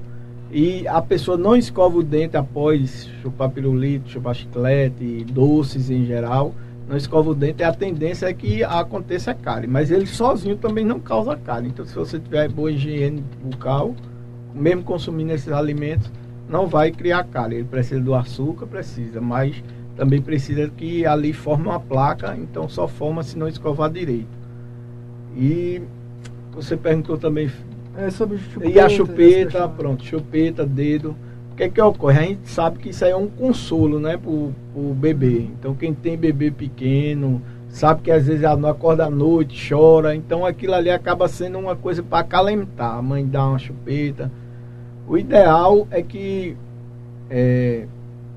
[0.50, 6.54] e a pessoa não escova o dente após chupar pirulito, chupar chiclete, doces em geral,
[6.88, 9.68] não escova o dente, a tendência é que aconteça cárie.
[9.68, 11.70] Mas ele sozinho também não causa cárie.
[11.70, 13.96] Então, se você tiver boa higiene bucal,
[14.54, 16.12] mesmo consumindo esses alimentos,
[16.48, 17.58] não vai criar cárie.
[17.58, 19.64] Ele precisa do açúcar, precisa, mas
[19.96, 24.44] também precisa que ali forme uma placa, então só forma se não escovar direito.
[25.36, 25.82] E
[26.54, 27.52] você perguntou também.
[27.96, 31.16] É sobre chupeta, e a chupeta, pronto, chupeta, dedo.
[31.52, 32.20] O que é que ocorre?
[32.20, 35.48] A gente sabe que isso aí é um consolo, né, pro, pro bebê.
[35.60, 40.16] Então quem tem bebê pequeno, sabe que às vezes ela não acorda à noite, chora.
[40.16, 42.96] Então aquilo ali acaba sendo uma coisa para acalentar.
[42.96, 44.32] A mãe dá uma chupeta.
[45.08, 46.58] O ideal é que
[47.30, 47.86] é,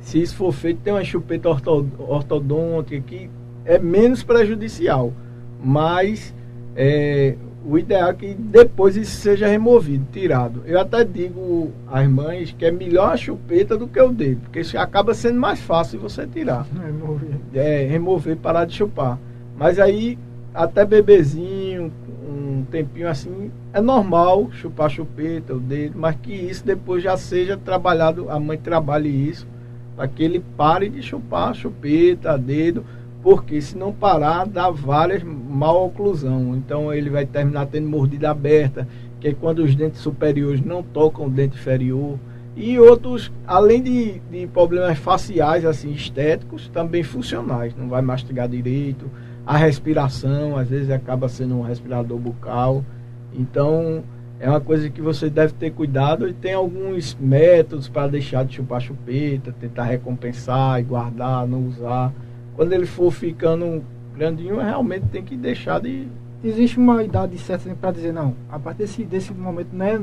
[0.06, 3.28] se isso for feito, tem uma chupeta ortodôntica que
[3.64, 5.12] é menos prejudicial.
[5.60, 6.32] Mas
[6.76, 10.62] é, o ideal é que depois isso seja removido, tirado.
[10.64, 14.60] Eu até digo às mães que é melhor a chupeta do que o dedo, porque
[14.60, 16.64] isso acaba sendo mais fácil você tirar.
[16.80, 17.40] Remover.
[17.52, 19.18] É, remover, parar de chupar.
[19.58, 20.16] Mas aí,
[20.54, 21.92] até bebezinho,
[22.28, 27.16] um tempinho assim, é normal chupar a chupeta, o dedo, mas que isso depois já
[27.16, 29.48] seja trabalhado, a mãe trabalhe isso,
[29.96, 32.84] para que ele pare de chupar chupeta, dedo,
[33.22, 36.54] porque se não parar, dá várias mal oclusão.
[36.54, 38.86] Então ele vai terminar tendo mordida aberta,
[39.18, 42.18] que é quando os dentes superiores não tocam o dente inferior.
[42.54, 47.74] E outros, além de, de problemas faciais, assim, estéticos, também funcionais.
[47.76, 49.10] Não vai mastigar direito,
[49.46, 52.84] a respiração, às vezes acaba sendo um respirador bucal.
[53.32, 54.02] Então,
[54.38, 58.56] é uma coisa que você deve ter cuidado e tem alguns métodos para deixar de
[58.56, 62.12] chupar chupeta, tentar recompensar e guardar, não usar
[62.56, 66.08] quando ele for ficando grandinho, realmente tem que deixar de.
[66.42, 69.98] Existe uma idade certa para dizer, não, a partir desse, desse momento não é,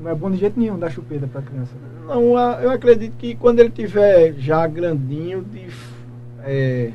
[0.00, 1.72] não é bom de jeito nenhum dar chupeta para criança.
[2.06, 5.66] Não, eu acredito que quando ele tiver já grandinho, de.
[6.44, 6.92] É,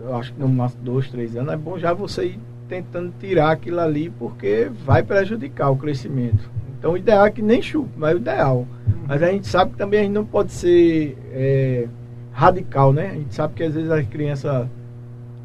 [0.00, 3.50] eu acho que no máximo dois, três anos, é bom já você ir tentando tirar
[3.50, 6.50] aquilo ali, porque vai prejudicar o crescimento.
[6.78, 8.66] Então o ideal é que nem chupe, mas o ideal.
[9.06, 11.16] Mas a gente sabe que também a gente não pode ser.
[11.32, 11.88] É,
[12.36, 13.12] radical, né?
[13.12, 14.68] A gente sabe que às vezes a criança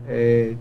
[0.06, 0.56] é,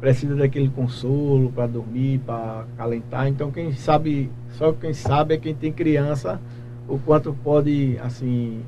[0.00, 3.28] precisa daquele consolo para dormir, para calentar.
[3.28, 6.40] Então quem sabe, só quem sabe é quem tem criança,
[6.88, 8.62] o quanto pode, assim,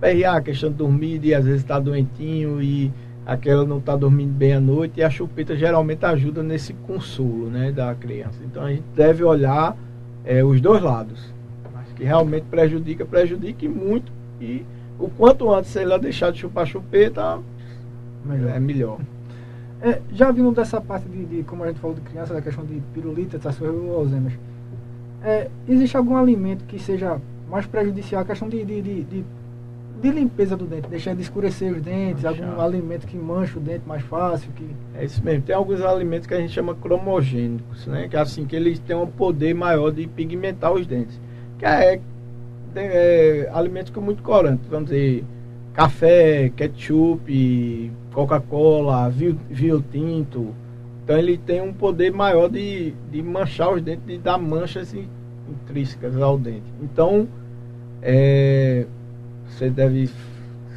[0.00, 2.92] perrear a questão de dormir e às vezes está doentinho e
[3.26, 7.72] aquela não está dormindo bem à noite e a chupeta geralmente ajuda nesse consolo, né,
[7.72, 8.38] da criança.
[8.44, 9.76] Então a gente deve olhar
[10.24, 11.32] é, os dois lados.
[11.72, 14.64] Mas que realmente prejudica, prejudique muito e
[14.98, 17.40] o quanto antes ela deixar de chupar chupeta,
[18.24, 18.50] melhor.
[18.50, 18.98] é melhor.
[19.82, 22.64] É, já vindo dessa parte de, de, como a gente falou de criança, da questão
[22.64, 24.38] de pirulita, essas coisas, Alzheimer,
[25.22, 29.24] é, existe algum alimento que seja mais prejudicial a questão de, de, de,
[30.10, 32.48] de, limpeza do dente, deixar de escurecer os dentes, Manchar.
[32.48, 34.50] algum alimento que mancha o dente mais fácil?
[34.52, 34.66] Que...
[34.94, 35.42] É isso mesmo.
[35.42, 38.08] Tem alguns alimentos que a gente chama cromogênicos, né?
[38.08, 41.20] Que é assim, que eles têm um poder maior de pigmentar os dentes.
[41.58, 42.00] Que é
[42.76, 45.24] é, alimentos com muito corante, vamos dizer,
[45.72, 50.54] café, ketchup, Coca-Cola, vinho, tinto.
[51.02, 54.94] Então ele tem um poder maior de, de manchar os dentes, de dar manchas
[55.48, 56.72] intrínsecas ao dente.
[56.82, 57.28] Então,
[58.00, 58.86] é,
[59.54, 60.10] você deve,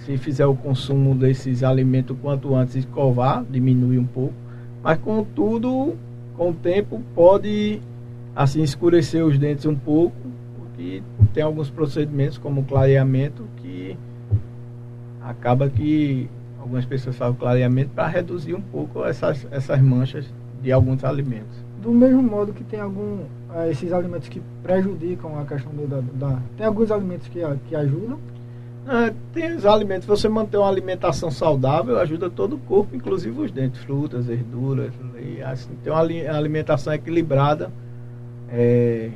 [0.05, 4.33] se fizer o consumo desses alimentos quanto antes, escovar, diminuir um pouco.
[4.83, 5.95] Mas contudo,
[6.35, 7.81] com o tempo pode
[8.35, 10.15] assim escurecer os dentes um pouco
[10.77, 11.01] e
[11.33, 13.97] tem alguns procedimentos como clareamento que
[15.23, 21.03] acaba que algumas pessoas fazem clareamento para reduzir um pouco essas, essas manchas de alguns
[21.03, 21.65] alimentos.
[21.81, 26.39] Do mesmo modo que tem algum uh, esses alimentos que prejudicam a questão da, da,
[26.55, 28.19] tem alguns alimentos que, que ajudam
[28.87, 33.51] ah, tem os alimentos, você manter uma alimentação saudável ajuda todo o corpo, inclusive os
[33.51, 37.69] dentes, frutas, verduras, e assim, ter uma alimentação equilibrada
[38.49, 39.09] é,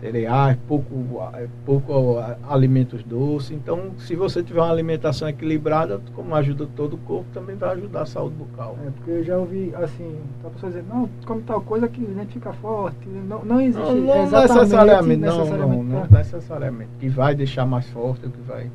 [0.00, 1.22] cereais, pouco,
[1.64, 3.52] pouco alimentos doces.
[3.52, 8.02] Então, se você tiver uma alimentação equilibrada, como ajuda todo o corpo, também vai ajudar
[8.02, 8.76] a saúde bucal.
[8.84, 12.06] É, porque eu já ouvi, assim, a pessoa dizendo, não, come tal coisa que o
[12.06, 13.08] dente fica forte.
[13.08, 16.90] Não, não existe não, não necessariamente, não, não, não necessariamente.
[16.98, 18.68] Que vai deixar mais forte, o que vai.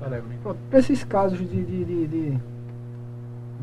[0.00, 0.40] Necessariamente.
[0.70, 2.38] Para esses casos de, de, de, de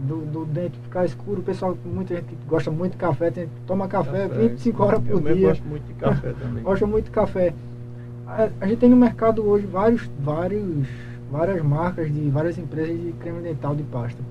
[0.06, 1.42] do, do, dente ficar escuro.
[1.42, 5.22] O pessoal, muita gente gosta muito de café, tem, toma café, café 25 horas por
[5.22, 5.32] dia.
[5.32, 6.64] Eu gosto muito de café também.
[6.64, 7.54] gosta muito de café.
[8.28, 10.88] A, a, gente tem no mercado hoje vários, vários,
[11.32, 14.22] várias marcas de várias empresas de creme dental de pasta.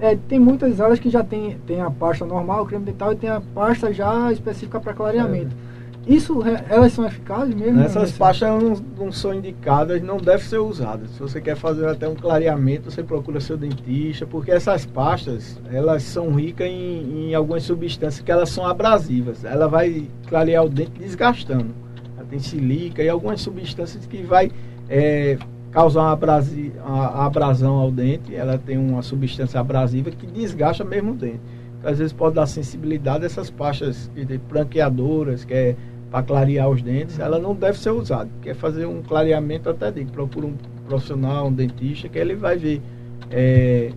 [0.00, 3.28] É, tem muitas áreas que já tem, tem a pasta normal, creme dental, e tem
[3.28, 5.54] a pasta já específica para clareamento.
[5.66, 5.69] É.
[6.10, 7.80] Isso, elas são eficazes mesmo?
[7.82, 11.08] Essas pastas não, não, são indicadas, não devem ser usadas.
[11.10, 16.02] Se você quer fazer até um clareamento, você procura seu dentista, porque essas pastas, elas
[16.02, 19.44] são ricas em, em algumas substâncias que elas são abrasivas.
[19.44, 21.72] Ela vai clarear o dente desgastando.
[22.18, 24.50] Ela tem silica e algumas substâncias que vai
[24.88, 25.38] é,
[25.70, 28.34] causar uma, abrasi, uma abrasão ao dente.
[28.34, 31.40] Ela tem uma substância abrasiva que desgasta mesmo o dente.
[31.84, 35.76] Às vezes pode dar sensibilidade a essas pastas de branqueadoras, que é
[36.10, 38.28] para clarear os dentes, ela não deve ser usada.
[38.42, 40.54] Quer fazer um clareamento, até digo, procura um
[40.86, 42.82] profissional, um dentista, que ele vai ver
[43.30, 43.92] é,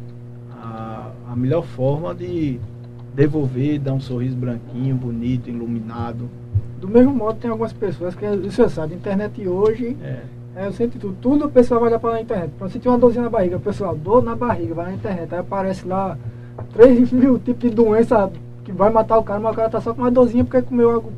[0.52, 2.60] a, a melhor forma de
[3.15, 6.30] devolver, dar um sorriso branquinho, bonito, iluminado.
[6.80, 10.19] Do mesmo modo, tem algumas pessoas que, você sabe, a internet hoje, é.
[10.56, 12.52] é, eu sempre tudo, tudo o pessoal vai olhar para a internet.
[12.60, 15.39] Para ter uma dorzinha na barriga, o pessoal, dor na barriga, vai na internet, aí
[15.39, 16.15] aparece lá
[16.73, 18.32] 3 mil tipos de doença
[18.63, 20.91] que vai matar o cara, mas o cara tá só com uma dorzinha porque comeu
[20.91, 21.12] algo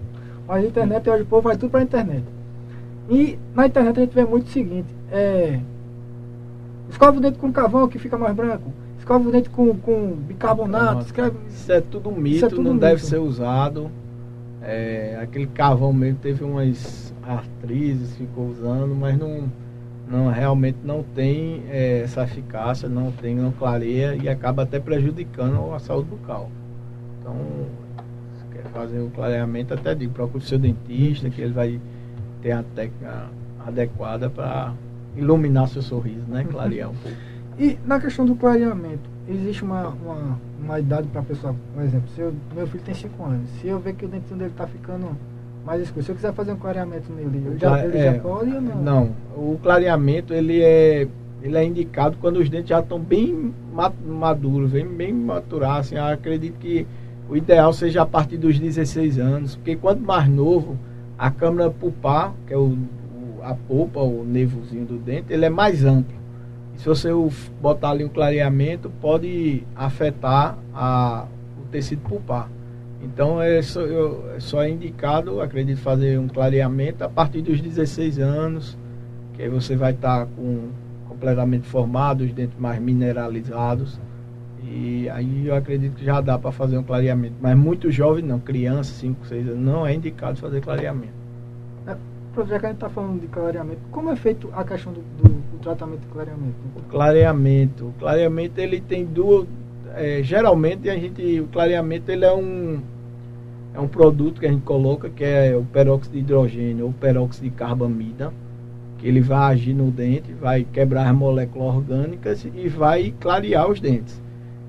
[0.47, 2.23] mas a internet hoje o povo vai tudo para a internet.
[3.09, 5.59] E na internet a gente vê muito o seguinte, é,
[6.89, 11.01] escova o dente com carvão que fica mais branco, escova o dente com, com bicarbonato,
[11.01, 12.85] escreve, Isso é tudo mito, é tudo não mito.
[12.85, 13.89] deve ser usado.
[14.61, 19.43] É, aquele carvão mesmo teve umas artrizes, ficou usando, mas não,
[20.09, 25.71] não realmente não tem é, essa eficácia, não tem, não clareia e acaba até prejudicando
[25.71, 26.49] a saúde bucal.
[27.21, 27.35] Então
[28.65, 31.79] fazer o clareamento, até digo, procure o seu dentista, que ele vai
[32.41, 33.29] ter a técnica
[33.65, 34.73] adequada para
[35.15, 36.45] iluminar seu sorriso, né?
[36.49, 37.17] Clarear um pouco.
[37.57, 42.09] E na questão do clareamento, existe uma, uma, uma idade para a pessoa, por exemplo,
[42.13, 44.67] se eu, meu filho tem 5 anos, se eu ver que o dentinho dele está
[44.67, 45.15] ficando
[45.65, 48.61] mais escuro, se eu quiser fazer um clareamento nele, já, ele é, já pode ou
[48.61, 48.83] não?
[48.83, 51.07] Não, o clareamento ele é,
[51.41, 53.53] ele é indicado quando os dentes já estão bem
[54.05, 56.85] maduros, bem, bem maturados, assim, eu acredito que
[57.29, 60.77] o ideal seja a partir dos 16 anos, porque quanto mais novo,
[61.17, 65.49] a câmara pulpar, que é o, o, a polpa, o nervozinho do dente, ele é
[65.49, 66.15] mais amplo.
[66.75, 67.09] E se você
[67.61, 71.25] botar ali um clareamento, pode afetar a,
[71.59, 72.49] o tecido pulpar.
[73.01, 78.19] Então é só, eu, é só indicado, acredito, fazer um clareamento a partir dos 16
[78.19, 78.77] anos,
[79.33, 80.69] que aí você vai estar com
[81.07, 83.99] completamente formado, os dentes mais mineralizados.
[84.67, 87.35] E aí eu acredito que já dá para fazer um clareamento.
[87.41, 91.13] Mas muito jovem não, criança, 5, 6 anos, não é indicado fazer clareamento.
[91.87, 91.95] É,
[92.35, 95.29] já que a gente está falando de clareamento, como é feito a questão do, do,
[95.29, 96.55] do tratamento de clareamento?
[96.75, 97.85] O clareamento.
[97.85, 99.47] O clareamento ele tem duas.
[99.93, 101.39] É, geralmente a gente.
[101.39, 102.81] O clareamento ele é um.
[103.73, 107.49] É um produto que a gente coloca que é o peróxido de hidrogênio ou peróxido
[107.49, 108.31] de carbamida
[108.97, 113.79] que ele vai agir no dente, vai quebrar as moléculas orgânicas e vai clarear os
[113.79, 114.21] dentes.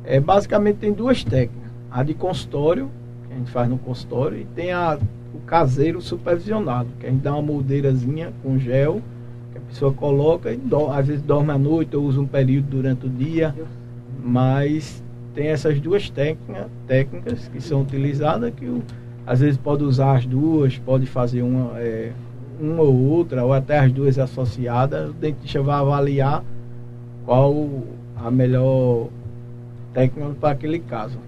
[0.06, 1.70] É, basicamente tem duas técnicas.
[1.90, 2.88] A de consultório,
[3.26, 4.98] que a gente faz no consultório, e tem a,
[5.34, 9.02] o caseiro supervisionado, que a gente dá uma moldeirazinha com gel,
[9.52, 12.68] que a pessoa coloca e do, às vezes dorme à noite ou usa um período
[12.68, 13.54] durante o dia.
[14.24, 15.02] Mas
[15.34, 18.82] tem essas duas técnica, técnicas que são utilizadas que o,
[19.26, 22.12] às vezes pode usar as duas, pode fazer uma, é,
[22.60, 26.44] uma ou outra, ou até as duas associadas, o dentista vai avaliar
[27.24, 27.68] qual
[28.16, 29.08] a melhor
[29.96, 31.18] técnico para aquele caso.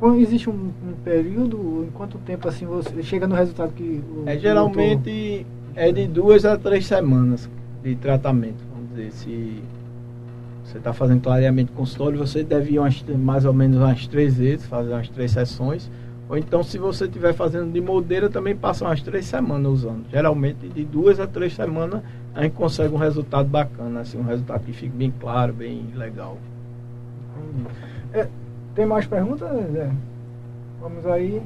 [0.00, 4.24] Quando existe um, um, período, em quanto tempo assim você chega no resultado que o,
[4.26, 5.82] É geralmente doutor...
[5.82, 7.48] é de duas a três semanas
[7.82, 8.64] de tratamento.
[8.72, 9.62] Vamos dizer, se
[10.64, 14.66] você está fazendo clareamento consultório, você deve ir umas, mais ou menos umas três vezes,
[14.66, 15.88] fazer umas três sessões.
[16.28, 20.04] Ou então, se você estiver fazendo de moldeira, também passa umas três semanas usando.
[20.10, 22.02] Geralmente, de duas a três semanas,
[22.34, 26.38] a gente consegue um resultado bacana, assim, um resultado que fique bem claro, bem legal.
[28.12, 28.26] É,
[28.74, 29.90] tem mais perguntas, Zé?
[30.80, 31.42] Vamos aí.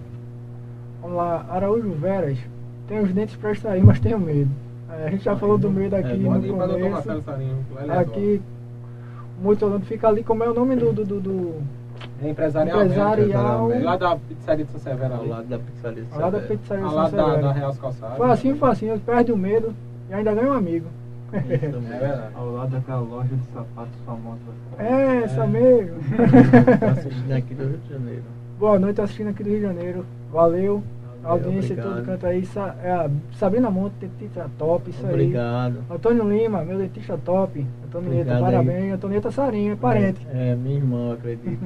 [1.01, 1.45] Vamos lá.
[1.49, 2.39] Araújo Veras.
[2.89, 4.51] Tem os dentes para extrair, mas tenho medo.
[4.91, 7.11] É, a gente já falou do medo aqui é, no começo.
[8.01, 8.43] Aqui,
[9.41, 9.87] muito olhando.
[9.87, 10.93] Fica ali, como é o nome do...
[10.93, 11.63] do, do, do
[12.23, 12.85] é empresarial.
[12.85, 13.69] Empresarial.
[13.83, 15.15] Lá da pizzaria de São Severo.
[15.15, 16.25] Ao lado da pizzaria de São Severo.
[16.25, 17.25] Ao lado da pizzaria de São Severo.
[17.25, 18.19] Ao lado da, da Real Calçadas.
[18.19, 19.01] Facinho, facinho.
[19.01, 19.75] Perde o medo
[20.11, 20.87] e ainda ganha um amigo.
[21.35, 22.31] É.
[22.35, 24.39] Ao lado daquela loja de sapatos famosa.
[24.79, 25.47] É, essa é.
[25.47, 25.97] mesmo.
[26.79, 28.23] Tá assistindo aqui do Rio de Janeiro.
[28.59, 30.07] Boa noite, assistindo aqui do Rio de Janeiro.
[30.33, 30.83] Valeu.
[31.25, 32.47] A audiência todo canto aí.
[32.83, 35.79] É a Sabrina Monte, dentista top, isso obrigado.
[35.79, 35.97] aí.
[35.97, 37.67] Antônio Lima, meu dentista top.
[37.87, 38.95] Antonieta, parabéns.
[38.95, 40.27] Antonieta Sarinha, é parente.
[40.33, 41.65] É, é minha irmã, acredito.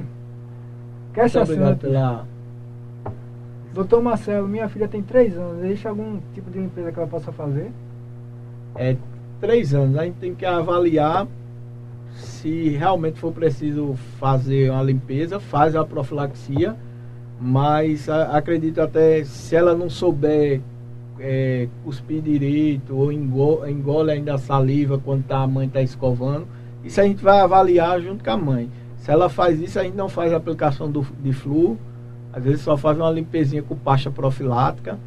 [1.13, 2.25] Quer ser obrigado pela...
[3.73, 5.63] Doutor Marcelo, minha filha tem 3 anos.
[5.63, 7.71] Existe algum tipo de limpeza que ela possa fazer?
[8.75, 8.95] É
[9.39, 9.97] três anos.
[9.97, 11.27] A gente tem que avaliar
[12.13, 16.75] se realmente for preciso fazer uma limpeza, faz a profilaxia,
[17.39, 20.61] mas a, acredito até se ela não souber
[21.19, 26.47] é, cuspir direito ou engole, engole ainda a saliva quando tá, a mãe está escovando.
[26.83, 28.69] Isso a gente vai avaliar junto com a mãe.
[28.97, 31.77] Se ela faz isso, a gente não faz a aplicação do, de flu.
[32.31, 34.97] Às vezes só faz uma limpezinha com pasta profilática.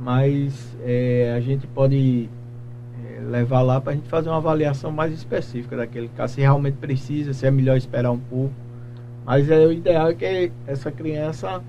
[0.00, 2.28] Mas é, a gente pode
[3.30, 6.34] levar lá para a gente fazer uma avaliação mais específica daquele caso.
[6.34, 8.52] Se realmente precisa, se é melhor esperar um pouco.
[9.24, 11.62] Mas é, o ideal é que essa criança,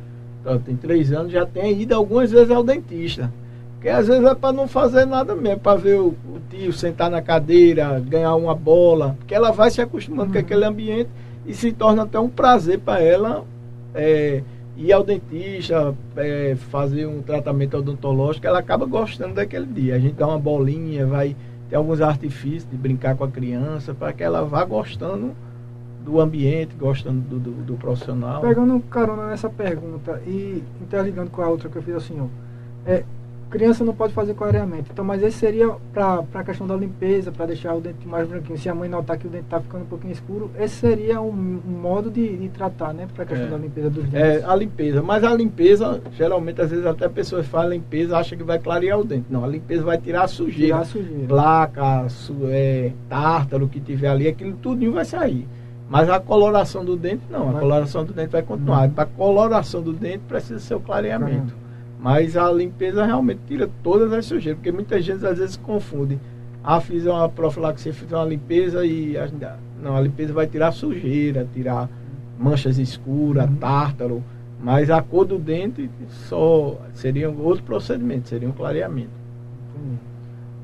[0.46, 3.32] ó, tem três anos, já tenha ido algumas vezes ao dentista.
[3.76, 7.10] Porque às vezes é para não fazer nada mesmo, para ver o, o, tio sentar
[7.10, 9.16] na cadeira, ganhar uma bola.
[9.20, 10.34] Porque ela vai se acostumando uhum.
[10.34, 11.10] com aquele ambiente
[11.46, 13.46] e se torna até um prazer para ela
[13.94, 14.44] é,
[14.78, 18.46] ir ao dentista, é, fazer um tratamento odontológico.
[18.46, 19.96] Ela acaba gostando daquele dia.
[19.96, 21.36] A gente dá uma bolinha, vai
[21.70, 25.34] ter alguns artifícios de brincar com a criança, para que ela vá gostando
[26.04, 28.42] do ambiente, gostando do, do, do, profissional.
[28.42, 32.28] Pegando carona nessa pergunta e interligando com a outra que eu fiz assim, ó,
[32.86, 33.04] é,
[33.56, 34.90] criança não pode fazer clareamento.
[34.92, 38.58] Então, mas esse seria para a questão da limpeza, para deixar o dente mais branquinho.
[38.58, 41.62] Se a mãe notar que o dente está ficando um pouquinho escuro, esse seria um,
[41.66, 43.08] um modo de, de, tratar, né?
[43.14, 44.44] Para a questão é, da limpeza dos dentes.
[44.44, 45.02] É, a limpeza.
[45.02, 49.06] Mas a limpeza, geralmente, às vezes até pessoas fazem limpeza acha que vai clarear o
[49.06, 49.28] dente.
[49.30, 50.66] Não, a limpeza vai tirar a sujeira.
[50.66, 51.28] Tirar a sujeira.
[51.28, 55.48] Placa, su, é, tártaro que tiver ali, aquilo tudinho vai sair.
[55.90, 57.56] Mas a coloração do dente, não.
[57.56, 58.90] A coloração do dente vai continuar.
[58.90, 61.65] Para a coloração do dente precisa ser o clareamento.
[62.06, 66.20] Mas a limpeza realmente tira todas as sujeiras, porque muita gente às vezes confunde.
[66.64, 69.16] Ah, fiz uma profilaxia, fiz uma limpeza e.
[69.82, 71.90] Não, a limpeza vai tirar sujeira, tirar
[72.38, 73.56] manchas escuras, uhum.
[73.56, 74.24] tártaro.
[74.62, 75.90] Mas a cor do dente
[76.30, 79.10] só seria outro procedimento, seria um clareamento.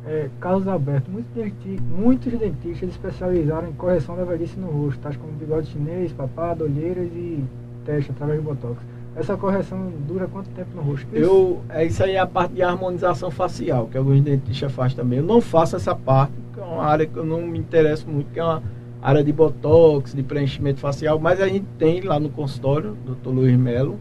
[0.05, 5.17] É, Carlos Alberto, muitos dentistas, muitos dentistas especializaram em correção da velhice no rosto, tais
[5.17, 7.43] como bigode chinês, papado, olheiras e
[7.83, 8.90] teste através de botox.
[9.15, 11.07] Essa correção dura quanto tempo no rosto?
[11.13, 11.25] Isso?
[11.25, 15.19] Eu, é, isso aí é a parte de harmonização facial, que alguns dentistas fazem também.
[15.19, 18.31] Eu não faço essa parte, que é uma área que eu não me interesso muito,
[18.31, 18.63] que é uma
[19.01, 23.29] área de botox, de preenchimento facial, mas a gente tem lá no consultório, Dr.
[23.29, 23.99] Luiz Melo,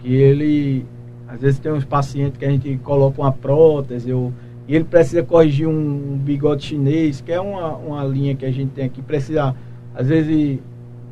[0.00, 0.84] que ele,
[1.26, 4.30] às vezes tem uns pacientes que a gente coloca uma prótese, ou,
[4.68, 8.72] e ele precisa corrigir um bigode chinês, que é uma, uma linha que a gente
[8.72, 9.54] tem aqui, precisa,
[9.94, 10.58] às vezes,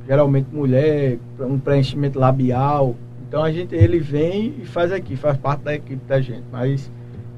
[0.07, 2.95] geralmente mulher, um preenchimento labial,
[3.33, 6.45] então a gente, ele vem e faz aqui, faz parte da equipe da gente.
[6.53, 6.93] Mas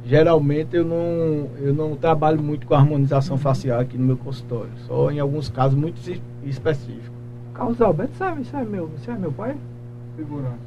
[0.05, 4.73] geralmente eu não, eu não trabalho muito com harmonização facial aqui no meu consultório.
[4.89, 6.01] Só em alguns casos muito
[6.43, 7.13] específicos.
[7.55, 9.55] Carlos Alberto, sabe, você é meu, você é meu pai?
[10.17, 10.59] Segurança.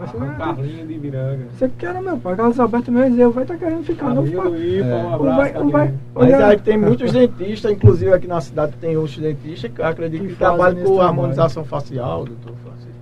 [0.00, 1.44] Ah, você ah, Carlinho de Miranga.
[1.58, 4.26] Você que era meu pai, Carlos Alberto mesmo, eu vai estar tá querendo ficar no
[4.26, 5.04] Ipa, é.
[5.04, 9.18] um abraço, vai, vai, Mas aí tem muitos dentistas, inclusive aqui na cidade tem outros
[9.18, 12.93] dentistas que eu acredito que, que trabalham com harmonização facial, doutor Francisco.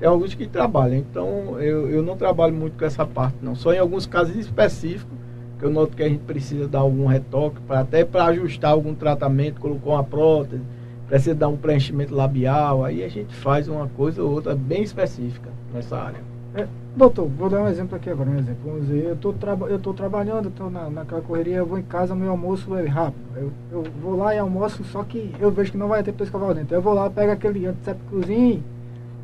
[0.00, 3.54] Tem alguns que trabalham, então eu, eu não trabalho muito com essa parte, não.
[3.54, 5.12] Só em alguns casos específicos,
[5.58, 8.94] que eu noto que a gente precisa dar algum retoque, pra, até para ajustar algum
[8.94, 10.62] tratamento, colocou uma prótese,
[11.06, 15.50] precisa dar um preenchimento labial, aí a gente faz uma coisa ou outra bem específica
[15.74, 16.20] nessa área.
[16.54, 18.62] É, doutor, vou dar um exemplo aqui agora, um exemplo.
[18.64, 19.34] Vamos dizer, eu estou
[19.68, 23.20] eu trabalhando, estou na, naquela correria, eu vou em casa, meu almoço é rápido.
[23.36, 26.24] Eu, eu vou lá e almoço, só que eu vejo que não vai ter para
[26.24, 26.72] escovar o dente.
[26.72, 28.64] Eu vou lá, pego aquele antissépticozinho,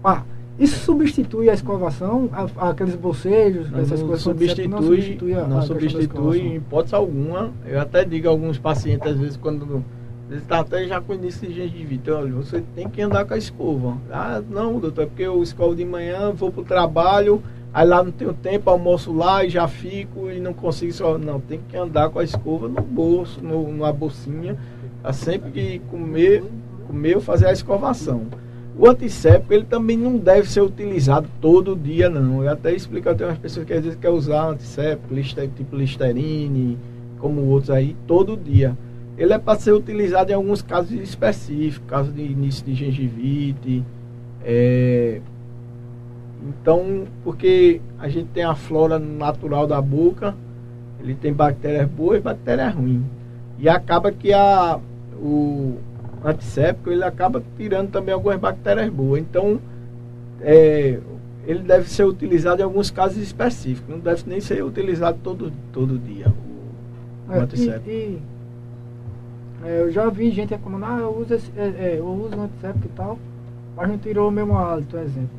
[0.03, 0.23] pá,
[0.59, 4.23] isso substitui a escovação, a, aqueles bocejos, não, essas não coisas?
[4.23, 7.53] Substitui, não substitui, a, não a substitui em hipótese alguma.
[7.67, 9.85] Eu até digo a alguns pacientes, às vezes, quando
[10.31, 13.35] eles estão até já com início de gengivite, então, olha, você tem que andar com
[13.35, 13.99] a escova.
[14.11, 17.43] Ah, não, doutor, é porque eu escovo de manhã, vou para o trabalho,
[17.73, 21.19] aí lá não tenho tempo, almoço lá e já fico e não consigo só.
[21.19, 24.57] Não, tem que andar com a escova no bolso, no, numa bolsinha,
[25.03, 26.43] para sempre que comer,
[26.87, 28.27] comer, fazer a escovação.
[28.79, 32.45] O antisséptico ele também não deve ser utilizado todo dia, não.
[32.45, 35.15] Eu até explico, tem umas pessoas que às vezes querem usar antisséptico,
[35.57, 36.77] tipo Listerine,
[37.19, 38.77] como outros aí, todo dia.
[39.17, 43.83] Ele é para ser utilizado em alguns casos específicos, caso de início de gengivite.
[44.45, 45.23] É...
[46.47, 50.35] Então, porque a gente tem a flora natural da boca,
[51.01, 53.03] ele tem bactérias boas e bactérias ruins.
[53.59, 54.79] E acaba que a,
[55.15, 55.79] o,
[56.25, 59.21] antisséptico, ele acaba tirando também algumas bactérias boas.
[59.21, 59.61] Então,
[60.41, 60.99] é,
[61.47, 65.99] ele deve ser utilizado em alguns casos específicos, não deve nem ser utilizado todo, todo
[65.99, 66.29] dia,
[67.29, 67.89] o, é, antisséptico.
[67.89, 68.23] E, e,
[69.65, 72.87] é, eu já vi gente reclamando, ah, eu uso, esse, é, é, eu uso antisséptico
[72.87, 73.19] e tal,
[73.77, 75.31] mas não tirou o mesmo hálito, exemplo.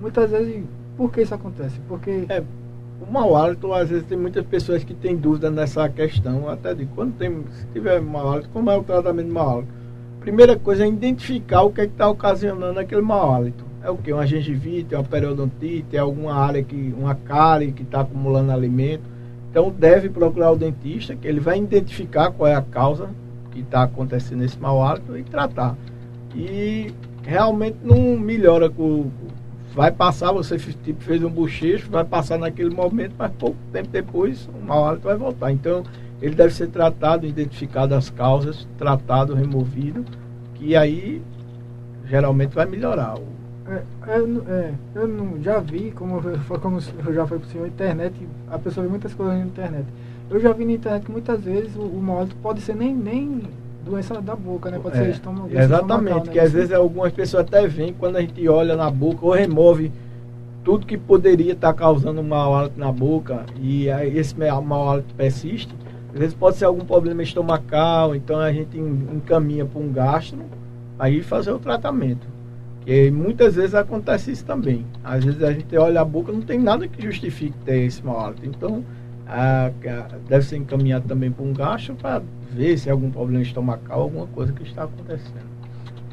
[0.00, 0.64] Muitas vezes,
[0.96, 1.78] por que isso acontece?
[1.88, 2.24] Porque...
[2.28, 2.42] É,
[3.00, 6.86] o mau hálito, às vezes, tem muitas pessoas que têm dúvida nessa questão, até de
[6.86, 9.77] quando tem, se tiver mau hálito, como é o tratamento de mau hálito?
[10.28, 13.64] Primeira coisa é identificar o que é está ocasionando aquele mau hálito.
[13.82, 14.12] É o que?
[14.12, 19.04] Uma gengivite, uma periodontite, é alguma área que, uma cárie que está acumulando alimento.
[19.50, 23.08] Então deve procurar o dentista, que ele vai identificar qual é a causa
[23.50, 25.74] que está acontecendo esse mau hálito e tratar.
[26.34, 29.10] E realmente não melhora com.
[29.74, 34.46] Vai passar, você tipo, fez um bochecho, vai passar naquele momento, mas pouco tempo depois
[34.48, 35.50] o mau hálito vai voltar.
[35.52, 35.84] Então
[36.20, 40.04] ele deve ser tratado, identificado as causas, tratado, removido,
[40.58, 41.22] que aí
[42.08, 43.16] geralmente vai melhorar.
[43.66, 46.20] É, é, é, eu não, já vi, como,
[46.60, 48.14] como eu já foi para o senhor, internet,
[48.50, 49.86] a pessoa vê muitas coisas na internet.
[50.30, 53.42] Eu já vi na internet que muitas vezes o, o mal pode ser nem, nem
[53.84, 54.78] doença da boca, né?
[54.78, 55.48] Pode é, ser estômago.
[55.50, 56.32] Exatamente, né?
[56.32, 59.92] que às vezes algumas pessoas até veem quando a gente olha na boca ou remove
[60.64, 65.14] tudo que poderia estar tá causando um mau hálito na boca e esse mau hálito
[65.14, 65.74] persiste,
[66.12, 70.44] às vezes pode ser algum problema estomacal, então a gente encaminha para um gastro
[70.98, 72.26] aí fazer o tratamento.
[72.80, 74.86] Que muitas vezes acontece isso também.
[75.04, 78.18] Às vezes a gente olha a boca não tem nada que justifique ter esse mau
[78.18, 78.46] hálito.
[78.46, 78.82] Então
[79.26, 79.70] a, a,
[80.26, 84.26] deve ser encaminhado também para um gastro para ver se é algum problema estomacal, alguma
[84.28, 85.46] coisa que está acontecendo.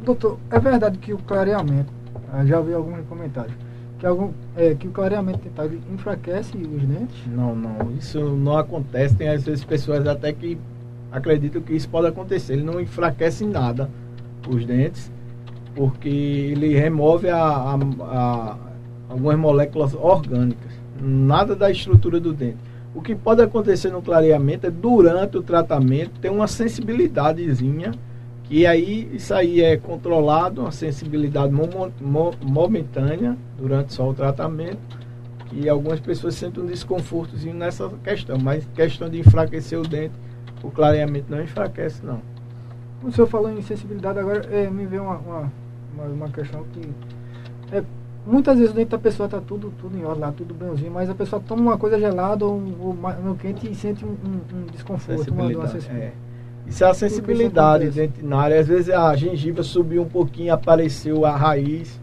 [0.04, 1.92] Doutor, é verdade que o clareamento,
[2.32, 3.56] ah, já vi alguns comentários,
[4.06, 7.16] que, algum, é, que o clareamento dentário enfraquece os dentes?
[7.26, 9.16] Não, não, isso não acontece.
[9.16, 10.60] Tem às vezes pessoas até que
[11.12, 12.54] acreditam que isso pode acontecer.
[12.54, 13.90] Ele não enfraquece nada
[14.48, 15.12] os dentes,
[15.74, 18.58] porque ele remove a, a, a
[19.10, 22.58] algumas moléculas orgânicas, nada da estrutura do dente.
[22.94, 27.92] O que pode acontecer no clareamento é durante o tratamento ter uma sensibilidadezinha,
[28.48, 31.52] que aí isso aí é controlado, uma sensibilidade
[32.42, 34.80] momentânea durante só o tratamento.
[35.52, 40.14] E algumas pessoas sentem um desconfortozinho nessa questão, mas questão de enfraquecer o dente,
[40.62, 42.20] o clareamento não enfraquece não.
[43.04, 45.52] O senhor falou em sensibilidade, agora é, me veio uma, uma,
[46.08, 46.82] uma, questão que
[47.72, 47.84] é,
[48.26, 51.14] Muitas vezes dentro da pessoa está tudo, tudo em ordem lá, tudo bemzinho, mas a
[51.14, 55.32] pessoa toma uma coisa gelada ou, ou, ou quente e sente um, um, um desconforto,
[55.32, 56.12] uma, uma é.
[56.68, 58.60] Isso é a sensibilidade dentinária.
[58.60, 62.00] Às vezes a gengiva subiu um pouquinho, apareceu a raiz.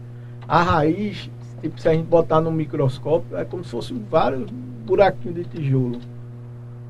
[0.47, 1.29] A raiz,
[1.61, 4.49] tipo, se a gente botar no microscópio, é como se fosse vários
[4.85, 5.99] buraquinhos de tijolo.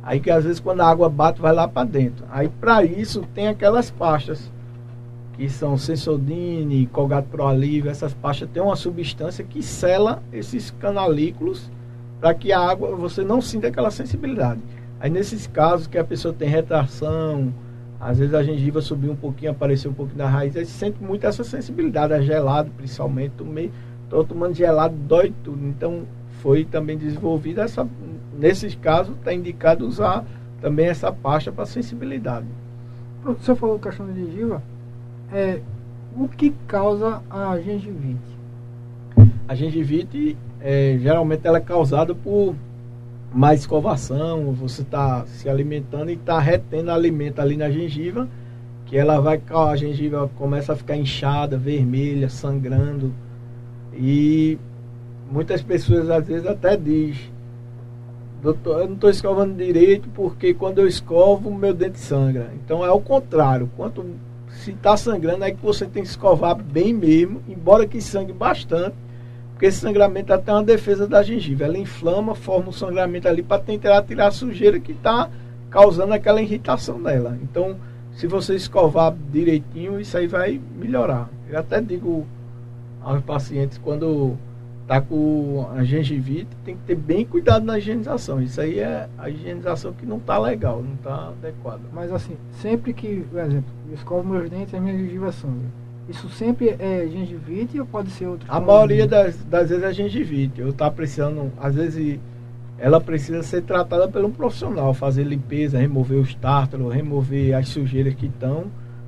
[0.04, 2.26] Aí que às vezes quando a água bate, vai lá para dentro.
[2.30, 4.52] Aí para isso tem aquelas pastas
[5.34, 11.72] que são Sensodine, Colgate Pro Alívio, essas pastas têm uma substância que sela esses canalículos
[12.20, 14.62] para que a água, você não sinta aquela sensibilidade.
[15.04, 17.54] Aí nesses casos que a pessoa tem retração,
[18.00, 21.28] às vezes a gengiva subiu um pouquinho, apareceu um pouquinho na raiz, aí sente muito
[21.28, 23.70] essa sensibilidade, a gelado principalmente, tomei,
[24.10, 25.62] tô tomando gelado, dói tudo.
[25.68, 26.04] Então
[26.42, 27.86] foi também desenvolvida essa,
[28.40, 30.24] nesses casos está indicado usar
[30.62, 32.48] também essa pasta para sensibilidade.
[33.26, 34.64] O senhor falou questão de gengiva,
[35.34, 35.60] é,
[36.16, 38.22] o que causa a gengivite?
[39.50, 42.56] A gengivite, é, geralmente, ela é causada por
[43.34, 48.30] má escovação, você está se alimentando e está retendo alimento ali na gengiva,
[48.86, 53.12] que ela vai, a gengiva começa a ficar inchada, vermelha, sangrando.
[53.94, 54.58] E
[55.32, 57.18] muitas pessoas às vezes até diz,
[58.42, 62.52] doutor, eu não estou escovando direito porque quando eu escovo meu dente sangra.
[62.64, 64.06] Então é o contrário, quanto
[64.48, 68.96] se está sangrando, é que você tem que escovar bem mesmo, embora que sangue bastante,
[69.64, 71.64] porque esse sangramento é até uma defesa da gengiva.
[71.64, 75.30] Ela inflama, forma um sangramento ali para tentar tirar a sujeira que está
[75.70, 77.38] causando aquela irritação dela.
[77.42, 77.78] Então,
[78.12, 81.30] se você escovar direitinho, isso aí vai melhorar.
[81.50, 82.28] Eu até digo
[83.02, 84.36] aos pacientes quando
[84.86, 88.42] tá com a gengivite, tem que ter bem cuidado na higienização.
[88.42, 91.84] Isso aí é a higienização que não está legal, não está adequada.
[91.94, 95.83] Mas assim, sempre que, por exemplo, eu escovo meus dentes, a minha gengiva sangue.
[96.10, 98.46] Isso sempre é gengivite ou pode ser outro?
[98.50, 100.60] A maioria das, das vezes é gengivite.
[100.60, 102.20] Eu estou precisando, às vezes,
[102.78, 108.14] ela precisa ser tratada por um profissional, fazer limpeza, remover os tártaros, remover as sujeiras
[108.16, 108.66] que estão,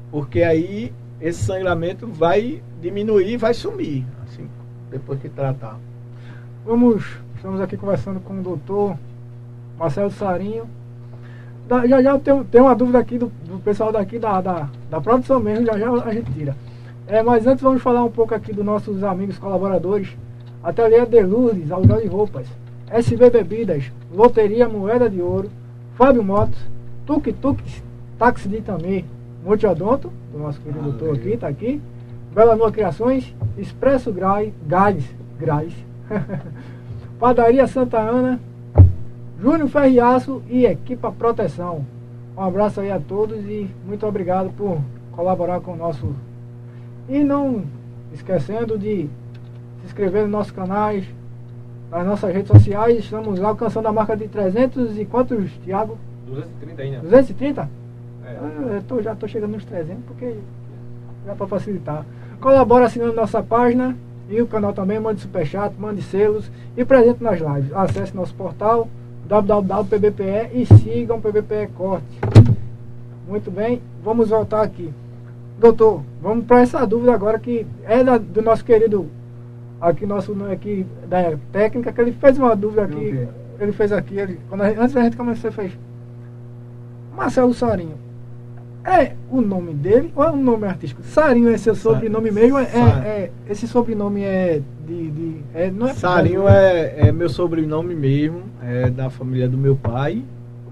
[0.10, 4.06] porque aí esse sangramento vai diminuir, vai sumir
[4.90, 5.78] depois que tratar.
[6.66, 7.04] Vamos,
[7.36, 8.98] estamos aqui conversando com o doutor
[9.78, 10.66] Marcelo Sarinho.
[11.68, 15.02] Da, já já tem, tem uma dúvida aqui do, do pessoal daqui da, da, da,
[15.02, 16.56] produção mesmo, já já a gente tira.
[17.08, 20.16] É, mas antes vamos falar um pouco aqui dos nossos amigos colaboradores.
[20.64, 22.48] Ateliê de Lourdes, aluguel de roupas.
[22.90, 25.50] SB Bebidas, Loteria Moeda de Ouro,
[25.96, 26.58] Fábio Motos,
[27.06, 27.62] Tuk Tuk
[28.18, 29.06] Táxi de Itami,
[29.44, 31.82] Monte Odonto, do nosso querido ah, doutor aqui, está aqui.
[32.34, 35.04] Bela Nua Criações, Expresso Gás, Gás,
[35.40, 35.74] Gás
[37.20, 38.40] Padaria Santa Ana,
[39.42, 41.86] Júnior Ferriaço e Equipa Proteção.
[42.38, 44.80] Um abraço aí a todos e muito obrigado por
[45.12, 46.14] colaborar com o nosso.
[47.08, 47.64] E não
[48.14, 49.08] esquecendo de
[49.80, 51.06] se inscrever nos nossos canais,
[51.92, 53.00] nas nossas redes sociais.
[53.00, 55.98] Estamos alcançando a marca de 300 e quantos, Thiago?
[56.28, 57.00] 230 ainda.
[57.00, 57.70] 230?
[58.26, 58.38] É.
[58.42, 60.36] Ah, eu tô, já estou chegando nos 300, porque
[61.26, 62.06] já para facilitar.
[62.40, 63.96] Colabora assinando nossa página
[64.30, 65.00] e o canal também.
[65.00, 67.72] Mande superchat, mande selos e presente nas lives.
[67.74, 68.88] Acesse nosso portal
[69.28, 72.20] www.pbpe e sigam PBPE Corte.
[73.28, 74.94] Muito bem, vamos voltar aqui.
[75.60, 79.08] Doutor, vamos para essa dúvida agora que é da, do nosso querido
[79.80, 82.96] aqui nosso aqui da técnica que ele fez uma dúvida aqui.
[83.10, 83.28] Ok.
[83.60, 85.72] Ele fez aqui, ele, quando a antes da gente começar, fez
[87.16, 87.96] Marcelo Sarinho.
[88.84, 91.02] É o nome dele ou é um nome artístico?
[91.04, 92.60] Sarinho é seu sobrenome mesmo?
[92.60, 95.10] É, Sa- é- esse sobrenome é de.
[95.10, 99.76] de é, não é Sarinho é, é meu sobrenome mesmo, é da família do meu
[99.76, 100.22] pai.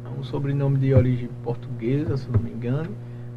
[0.06, 2.90] É um sobrenome de origem portuguesa, se não me engano.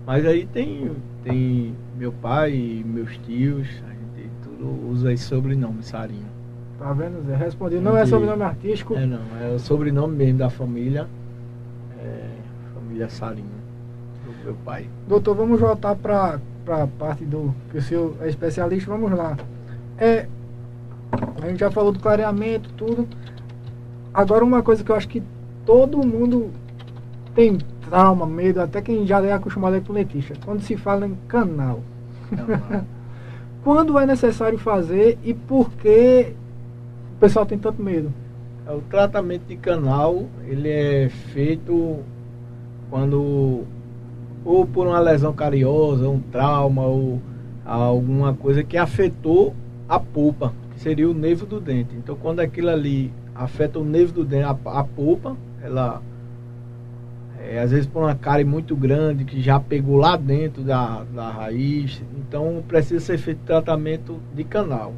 [0.07, 0.93] Mas aí tem,
[1.25, 6.37] tem meu pai e meus tios, a gente tudo usa esse sobrenome, Sarinho.
[6.79, 7.35] Tá vendo, Zé?
[7.35, 7.77] Respondi.
[7.77, 8.95] Não é sobrenome artístico.
[8.95, 11.09] É não, é o sobrenome mesmo da família.
[11.99, 12.29] É,
[12.73, 13.49] família Sarinho,
[14.25, 14.87] do meu pai.
[15.09, 16.39] Doutor, vamos voltar para
[16.69, 18.89] a parte do que o senhor é especialista.
[18.91, 19.37] Vamos lá.
[19.99, 20.29] É,
[21.43, 23.09] a gente já falou do clareamento, tudo.
[24.15, 25.23] Agora, uma coisa que eu acho que
[25.65, 26.51] todo mundo
[27.35, 30.35] tem trauma, medo, até quem já é acostumado a ir pro dentista.
[30.45, 31.81] Quando se fala em canal.
[32.35, 32.85] Canal.
[33.65, 36.35] Quando é necessário fazer e por que
[37.17, 38.13] o pessoal tem tanto medo?
[38.65, 41.99] É, O tratamento de canal, ele é feito
[42.89, 43.65] quando
[44.45, 47.21] ou por uma lesão cariosa, um trauma ou
[47.65, 49.53] alguma coisa que afetou
[49.89, 51.97] a polpa, que seria o nervo do dente.
[51.97, 56.01] Então quando aquilo ali afeta o nervo do dente, a, a polpa, ela
[57.49, 61.31] é, às vezes por uma cárie muito grande que já pegou lá dentro da, da
[61.31, 64.93] raiz, então precisa ser feito tratamento de canal.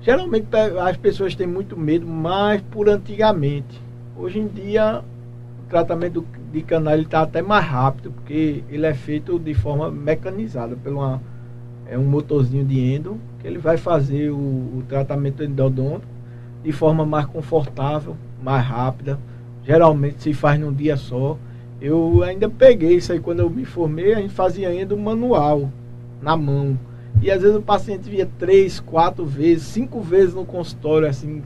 [0.00, 0.48] Geralmente
[0.80, 3.80] as pessoas têm muito medo, mas por antigamente.
[4.16, 5.02] Hoje em dia
[5.64, 10.76] o tratamento de canal está até mais rápido, porque ele é feito de forma mecanizada,
[10.76, 11.22] pelo uma,
[11.86, 16.12] é um motorzinho de endo, que ele vai fazer o, o tratamento endodôntico
[16.62, 19.18] de forma mais confortável, mais rápida.
[19.64, 21.38] Geralmente se faz num dia só.
[21.80, 25.70] Eu ainda peguei isso aí quando eu me formei, a gente fazia ainda manual,
[26.20, 26.78] na mão.
[27.20, 31.42] E às vezes o paciente via três, quatro vezes, cinco vezes no consultório, assim,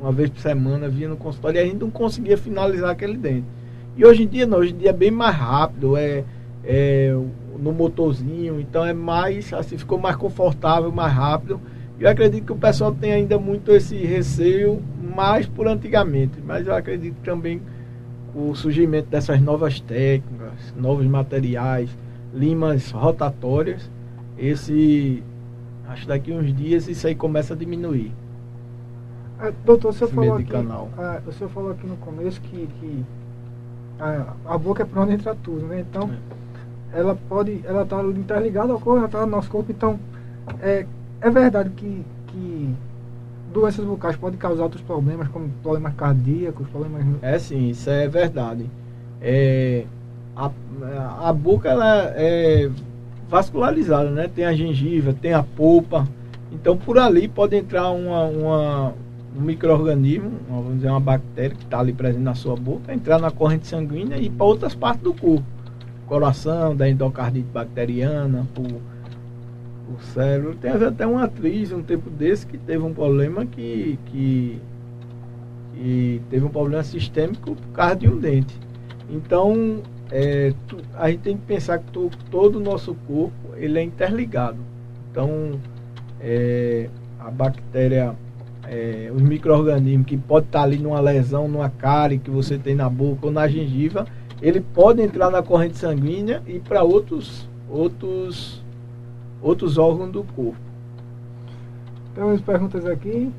[0.00, 3.46] uma vez por semana, via no consultório e a gente não conseguia finalizar aquele dente.
[3.96, 6.24] E hoje em dia não, hoje em dia é bem mais rápido, é,
[6.64, 7.14] é
[7.58, 11.60] no motorzinho, então é mais, assim, ficou mais confortável, mais rápido.
[12.00, 14.82] Eu acredito que o pessoal tem ainda muito esse receio,
[15.14, 17.60] mais por antigamente, mas eu acredito também
[18.32, 21.90] com o surgimento dessas novas técnicas, novos materiais,
[22.32, 23.90] limas rotatórias,
[24.38, 25.22] esse
[25.88, 28.12] acho que daqui uns dias isso aí começa a diminuir.
[29.38, 33.04] Ah, doutor, o senhor, falou aqui, ah, o senhor falou aqui no começo que, que
[33.98, 35.80] a, a boca é por onde entra tudo, né?
[35.80, 36.10] Então,
[36.94, 40.00] ela pode, ela está interligada ao corpo, ela está no nosso corpo, então
[40.60, 40.86] é,
[41.20, 42.74] é verdade que, que
[43.52, 47.04] doenças bucais podem causar outros problemas, como problemas cardíacos, problemas.
[47.22, 48.66] É sim, isso é verdade.
[49.20, 49.84] É,
[50.34, 50.50] a,
[51.28, 52.70] a boca ela é
[53.28, 54.28] vascularizada, né?
[54.28, 56.06] Tem a gengiva, tem a polpa.
[56.52, 58.94] Então por ali pode entrar uma, uma,
[59.36, 63.30] um microorganismo, vamos dizer uma bactéria que está ali presente na sua boca, entrar na
[63.30, 65.44] corrente sanguínea e para outras partes do corpo.
[66.06, 68.66] Coração, da endocardite bacteriana, por,
[69.90, 70.54] por cérebro.
[70.54, 74.60] Tem até uma atriz um tempo desse que teve um problema que, que
[75.76, 78.54] e teve um problema sistêmico por causa de um dente.
[79.08, 83.78] Então, é, tu- a gente tem que pensar que to- todo o nosso corpo ele
[83.78, 84.58] é interligado.
[85.10, 85.52] Então,
[86.20, 86.88] é,
[87.18, 88.14] a bactéria,
[88.68, 92.88] é, os micro-organismos que pode estar ali numa lesão, numa cárie que você tem na
[92.88, 94.06] boca ou na gengiva,
[94.42, 98.59] ele pode entrar na corrente sanguínea e para outros, outros,
[99.42, 100.58] outros órgãos do corpo.
[102.14, 103.30] Temos perguntas aqui.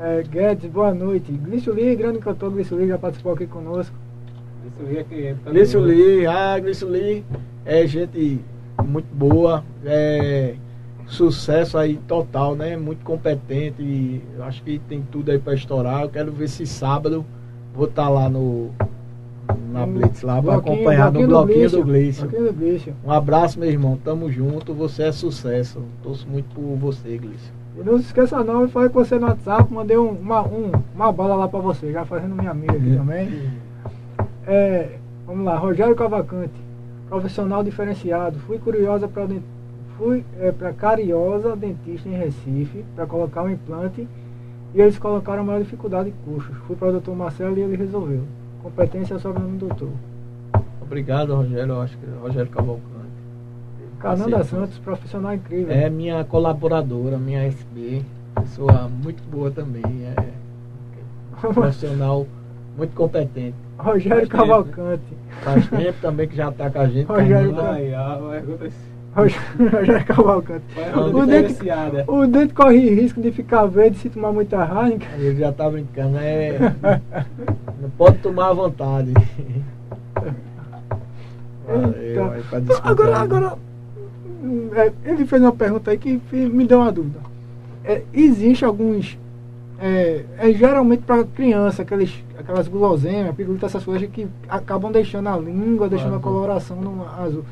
[0.00, 1.32] É, Guedes, boa noite.
[1.32, 3.94] Glício Lee, grande cantor Glício Lee, já participou aqui conosco.
[4.80, 6.08] Aí é que tá Glício ligado.
[6.08, 7.24] Lee, ah, Glício Lee
[7.64, 8.40] é gente
[8.84, 10.54] muito boa, é
[11.06, 12.76] sucesso aí total, né?
[12.76, 16.02] Muito competente e acho que tem tudo aí para estourar.
[16.02, 17.24] Eu quero ver se sábado
[17.74, 18.70] vou estar lá no
[19.72, 22.28] na Blitz lá para acompanhar no bloquinho do Glício.
[23.04, 23.98] Um abraço, meu irmão.
[24.04, 24.72] Tamo junto.
[24.74, 25.80] Você é sucesso.
[26.02, 27.52] Torço muito por você, Glício.
[27.78, 30.72] E não se esqueça não, eu falei com você no WhatsApp, mandei um- uma, um-
[30.94, 33.50] uma bola lá pra você, já fazendo minha amiga aqui também.
[34.46, 34.96] É,
[35.26, 36.52] vamos lá, Rogério Cavalcante,
[37.08, 38.38] profissional diferenciado.
[38.40, 39.26] Fui curiosa para
[39.96, 44.06] fui é, para Cariosa Dentista em Recife para colocar um implante
[44.74, 46.56] e eles colocaram maior dificuldade de custos.
[46.66, 48.22] Fui para o doutor Marcelo e ele resolveu.
[48.62, 49.90] Competência é sobre o nome do doutor.
[50.80, 51.74] Obrigado, Rogério.
[51.74, 52.88] Eu acho que é Rogério Cavalcante.
[54.00, 55.74] Cananda Santos, profissional incrível.
[55.74, 58.02] É minha colaboradora, minha SB.
[58.34, 59.82] Pessoa muito boa também.
[60.04, 60.32] É
[61.52, 62.26] profissional
[62.76, 63.56] muito competente.
[63.76, 65.02] Rogério Faz Cavalcante.
[65.08, 67.06] Tempo, faz tempo também que já está com a gente.
[67.06, 68.97] Rogério, vai acontecer.
[69.18, 70.64] Rogério Cavalcante.
[70.96, 72.04] O dente, diferenciada.
[72.06, 75.08] o dente corre risco de ficar verde se tomar muita Heineken.
[75.18, 76.56] Ele já tá brincando, é.
[77.80, 79.12] Não pode tomar à vontade.
[81.66, 83.58] Valeu, Então, agora, agora
[84.74, 87.18] é, ele fez uma pergunta aí que me deu uma dúvida.
[87.84, 89.18] É, existe alguns.
[89.80, 95.36] É, é geralmente para criança, aqueles, aquelas guloseimas, pirulito, essas coisas que acabam deixando a
[95.36, 97.44] língua, deixando a coloração no azul.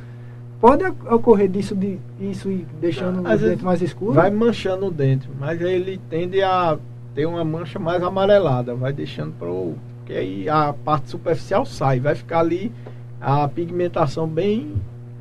[0.60, 4.12] Pode ocorrer disso de isso e deixando Às o dente mais escuro?
[4.14, 6.78] Vai manchando o dente, mas ele tende a
[7.14, 9.74] ter uma mancha mais amarelada, vai deixando pro.
[10.06, 12.72] que aí a parte superficial sai, vai ficar ali
[13.20, 14.74] a pigmentação bem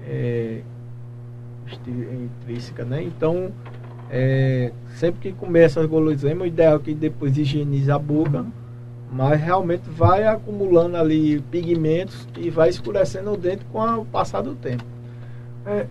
[0.08, 0.62] é,
[1.82, 3.04] intrínseca, né?
[3.04, 3.52] Então,
[4.10, 8.46] é, sempre que começa as guloseimas, o ideal é que depois higienize a boca,
[9.12, 14.56] mas realmente vai acumulando ali pigmentos e vai escurecendo o dente com o passar do
[14.56, 14.95] tempo.
[15.66, 15.88] É,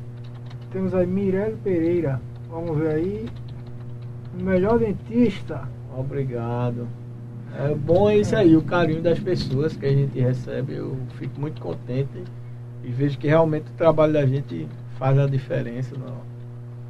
[0.72, 2.20] temos aí Mirelle Pereira.
[2.50, 3.26] Vamos ver aí.
[4.38, 5.68] O melhor dentista.
[5.96, 6.86] Obrigado.
[7.56, 10.74] É bom é isso aí, o carinho das pessoas que a gente recebe.
[10.74, 12.22] Eu fico muito contente
[12.82, 14.66] e vejo que realmente o trabalho da gente
[14.98, 16.22] faz a diferença no-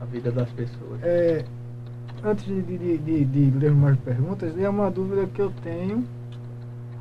[0.01, 1.03] na vida das pessoas.
[1.03, 1.45] É,
[2.25, 6.03] antes de, de, de, de ler mais perguntas, é uma dúvida que eu tenho,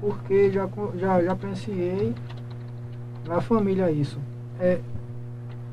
[0.01, 0.67] porque já,
[0.97, 2.13] já, já pensei
[3.25, 4.19] na família isso.
[4.59, 4.79] É,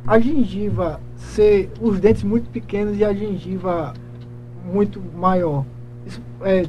[0.07, 3.94] a gengiva ser os dentes muito pequenos e a gengiva
[4.64, 5.64] muito maior,
[6.07, 6.64] isso é,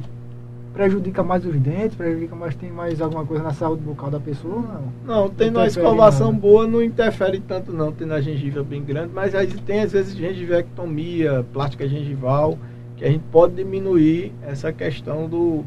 [0.72, 4.54] prejudica mais os dentes, prejudica mais, tem mais alguma coisa na saúde bucal da pessoa?
[4.54, 4.92] ou Não.
[5.04, 9.34] Não, tendo uma escovação boa não interfere tanto não, tendo a gengiva bem grande, mas
[9.34, 12.58] aí tem às vezes gengivectomia, plástica gengival,
[12.96, 15.64] que a gente pode diminuir essa questão do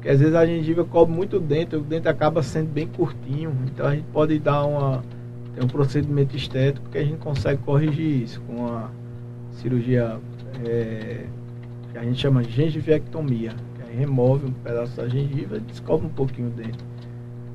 [0.00, 3.52] que às vezes a gengiva cobre muito o dente, o dente acaba sendo bem curtinho,
[3.66, 5.02] então a gente pode dar uma
[5.56, 8.90] tem um procedimento estético que a gente consegue corrigir isso com a
[9.52, 10.18] cirurgia
[10.66, 11.24] é,
[11.90, 16.06] que a gente chama de gengivectomia, que aí remove um pedaço da gengiva e descobre
[16.06, 16.78] um pouquinho o dente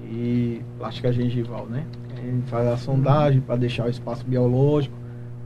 [0.04, 1.86] e plástica gengival, né?
[2.18, 4.96] A gente faz a sondagem para deixar o espaço biológico,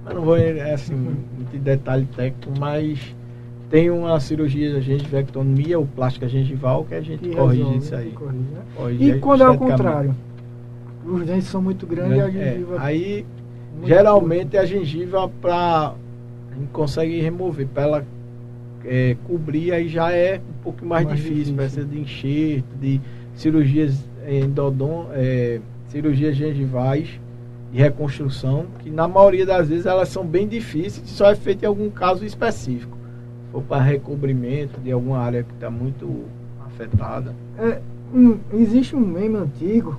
[0.05, 3.13] mas não vou é, assim muito em detalhe técnico, mas
[3.69, 7.95] tem uma cirurgia de gengivectomia ou plástica gengival que a gente Que corrige resolve, isso
[7.95, 8.11] aí.
[8.11, 8.61] corrige, né?
[8.77, 10.15] Corrige E quando é o contrário?
[11.05, 12.75] Os dentes são muito grandes e a É, gengiva.
[12.79, 13.25] aí
[13.75, 15.93] muito geralmente a gengiva para
[16.51, 18.05] a gente consegue remover para ela
[18.85, 21.55] é, cobrir aí já é um pouco mais, Mais difícil, difícil.
[21.55, 23.01] precisa de enxerto, de
[23.35, 27.19] cirurgias endodon, é, cirurgias gengivais
[27.71, 31.63] de reconstrução, que na maioria das vezes elas são bem difíceis, e só é feito
[31.63, 32.95] em algum caso específico.
[33.51, 36.23] For para recobrimento de alguma área que está muito
[36.67, 37.33] afetada.
[37.57, 37.81] É,
[38.13, 39.97] um- existe um meme antigo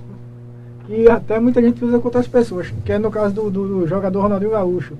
[0.87, 3.87] que até muita gente usa contra as pessoas, que é no caso do, do- do
[3.87, 4.95] jogador Ronaldinho Gaúcho.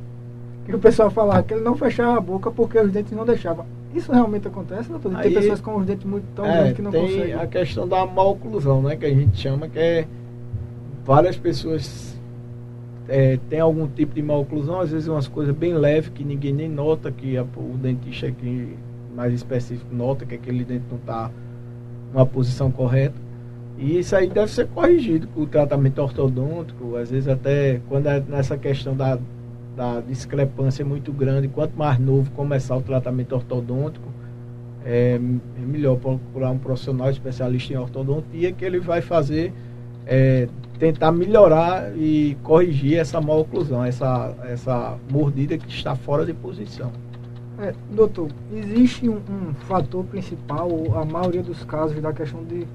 [0.66, 3.66] Que o pessoal falava que ele não fechava a boca porque os dentes não deixavam.
[3.96, 5.12] Isso realmente acontece, doutor?
[5.16, 7.34] Tem Aí- pessoas com os dentes muito tão É, grandes que não tem conseguem.
[7.34, 8.96] a questão da maloclusão, né?
[8.98, 10.06] Que a gente chama que é
[11.06, 12.16] várias pessoas
[13.10, 16.68] é, tem algum tipo de maloclusão, às vezes umas coisas bem leves que ninguém nem
[16.70, 18.76] nota, que a- o dentista aqui
[19.16, 21.32] mais específico nota que aquele dente não está
[22.14, 23.16] numa posição correta.
[23.78, 28.20] E isso aí deve ser corrigido com o tratamento ortodôntico, às vezes até quando é
[28.20, 29.20] nessa questão da,
[29.76, 34.08] da discrepância muito grande, quanto mais novo começar o tratamento ortodôntico,
[34.84, 39.54] é, é melhor procurar um profissional especialista em ortodontia que ele vai fazer
[40.08, 40.48] é,
[40.80, 46.92] tentar melhorar e corrigir essa maloclusão, essa, essa mordida que está fora de posição.
[47.60, 52.68] É, doutor, existe um, um fator principal, a maioria dos casos, da questão de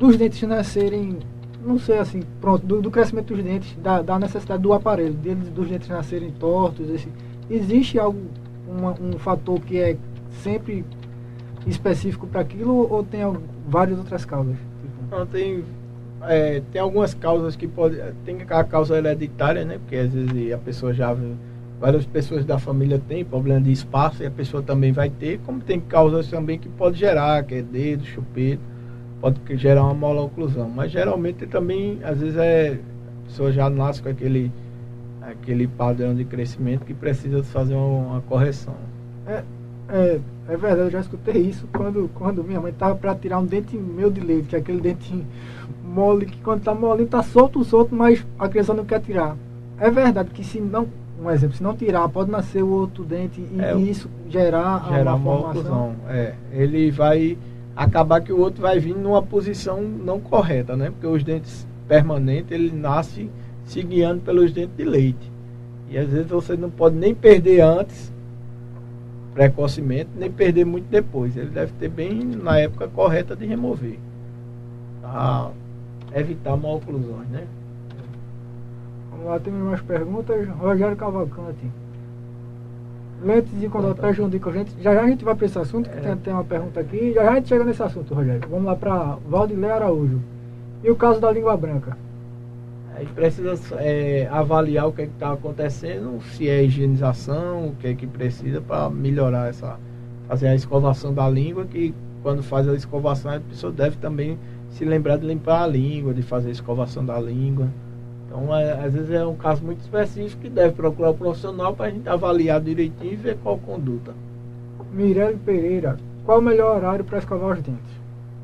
[0.00, 1.18] dos dentes nascerem,
[1.64, 5.48] não sei assim, pronto, do, do crescimento dos dentes, da, da necessidade do aparelho, deles,
[5.50, 7.08] dos dentes nascerem tortos, esse,
[7.50, 8.18] existe algo,
[8.66, 9.96] uma- um fator que é
[10.42, 10.84] sempre
[11.66, 13.36] específico para aquilo ou tem al-
[13.68, 14.56] várias outras causas?
[15.10, 15.62] Não, tem,
[16.22, 17.96] é, tem algumas causas que pode.
[18.24, 19.78] Tem a causa hereditária, né?
[19.78, 21.14] Porque às vezes a pessoa já.
[21.80, 25.60] Várias pessoas da família têm problema de espaço e a pessoa também vai ter, como
[25.60, 28.60] tem causas também que pode gerar, que é dedo, chupeta,
[29.20, 30.68] pode gerar uma maloclusão.
[30.68, 32.78] Mas geralmente também, às vezes é.
[33.24, 34.50] A pessoa já nasce com aquele,
[35.22, 38.74] aquele padrão de crescimento que precisa fazer uma, uma correção.
[39.88, 43.44] É, é verdade, eu já escutei isso quando, quando minha mãe tava para tirar um
[43.44, 45.24] dente meu de leite, que é aquele dente
[45.84, 49.36] mole, que quando tá molinho tá solto, solto, mas a criança não quer tirar.
[49.78, 50.86] É verdade que se não,
[51.22, 55.14] um exemplo, se não tirar, pode nascer o outro dente e, É, isso gerar, gerar
[55.14, 55.50] uma uma formação.
[55.50, 55.94] oclusão.
[56.08, 57.38] É, ele vai
[57.84, 60.90] acabar que o outro vai vir numa posição não correta, né?
[60.90, 63.30] Porque os dentes permanentes, ele nasce
[63.64, 65.32] se guiando pelos dentes de leite.
[65.88, 68.12] E às vezes você não pode nem perder antes,
[69.32, 71.34] precocemente, nem perder muito depois.
[71.36, 73.98] Ele deve ter bem na época correta de remover.
[75.00, 75.50] Para
[76.14, 77.46] evitar mal oclusões, né?
[79.10, 80.48] Vamos lá, temos mais perguntas.
[80.48, 81.70] Rogério Cavalcante.
[83.22, 84.00] Lentes de contato Contato.
[84.00, 84.72] prejudicam a gente.
[84.82, 86.00] Já já a gente vai para esse assunto, que É.
[86.00, 87.12] tem, tem uma pergunta aqui.
[87.12, 88.42] Já já a gente chega nesse assunto, Rogério.
[88.48, 90.20] Vamos lá para Valdilé Araújo.
[90.82, 91.96] E o caso da língua branca?
[92.96, 97.94] A gente precisa é, avaliar o que está acontecendo, se é higienização, o que é
[97.94, 99.78] que precisa para melhorar essa.
[100.28, 101.92] fazer a escovação da língua, que
[102.22, 104.38] quando faz a escovação a pessoa deve também
[104.70, 107.68] se lembrar de limpar a língua, de fazer a escovação da língua.
[108.30, 111.86] Então, é, às vezes é um caso muito específico que deve procurar o profissional para
[111.86, 114.14] a gente avaliar direitinho e ver qual conduta.
[114.92, 115.98] Mirelle Pereira.
[116.24, 118.00] Qual o melhor horário para escovar os dentes?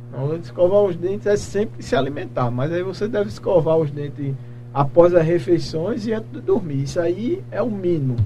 [0.09, 4.34] Então, escovar os dentes é sempre se alimentar, mas aí você deve escovar os dentes
[4.74, 6.82] após as refeições e antes de dormir.
[6.82, 8.16] Isso aí é o mínimo.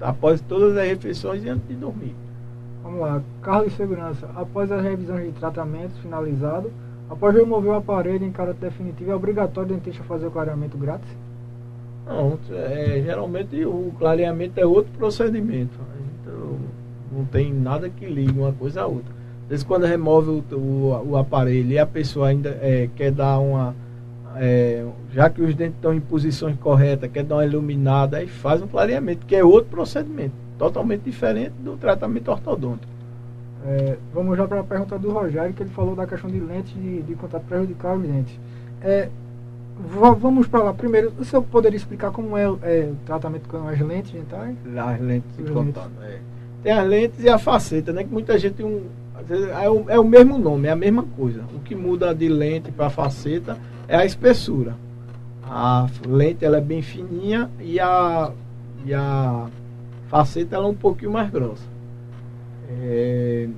[0.00, 2.14] Após todas as refeições e antes de dormir.
[2.82, 3.20] Vamos lá.
[3.42, 4.30] Carlos de Segurança.
[4.34, 6.72] Após as revisões de tratamentos finalizado,
[7.08, 11.08] após remover o aparelho em caráter definitivo, é obrigatório o dentista fazer o clareamento grátis?
[12.06, 15.78] Não, é, geralmente o clareamento é outro procedimento.
[16.20, 16.56] Então,
[17.10, 19.14] não tem nada que ligue uma coisa à outra.
[19.44, 23.38] Às vezes quando remove o, o, o aparelho e a pessoa ainda é, quer dar
[23.38, 23.74] uma.
[24.36, 28.62] é, já que os dentes estão em posições corretas, quer dar uma iluminada, aí faz
[28.62, 32.95] um clareamento, que é outro procedimento, totalmente diferente do tratamento ortodôntico.
[33.66, 36.72] É, vamos já para a pergunta do Rogério, que ele falou da questão de lentes
[36.74, 38.38] de, de contato prejudicar os dentes.
[38.80, 39.08] É,
[39.98, 40.72] va- vamos para lá.
[40.74, 44.54] Primeiro, o senhor poderia explicar como é, o- é, o tratamento com as lentes dentais?
[44.76, 45.90] As lentes de contato.
[46.02, 46.18] é.
[46.62, 48.04] Tem as lentes e a faceta, né?
[48.04, 48.82] Que muita gente um,
[49.26, 51.42] vezes, é, o, é o mesmo nome, é a mesma coisa.
[51.54, 53.56] O que muda de lente para faceta
[53.88, 54.74] é a espessura.
[55.42, 58.30] A lente ela é bem fininha e a,
[58.84, 59.46] e a
[60.08, 61.62] faceta ela é um pouquinho mais grossa.
[62.68, 63.48] É,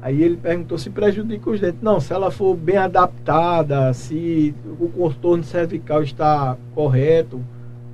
[0.00, 1.82] Aí ele perguntou se prejudica os dentes.
[1.82, 7.40] Não, se ela for bem adaptada, se o contorno cervical está correto,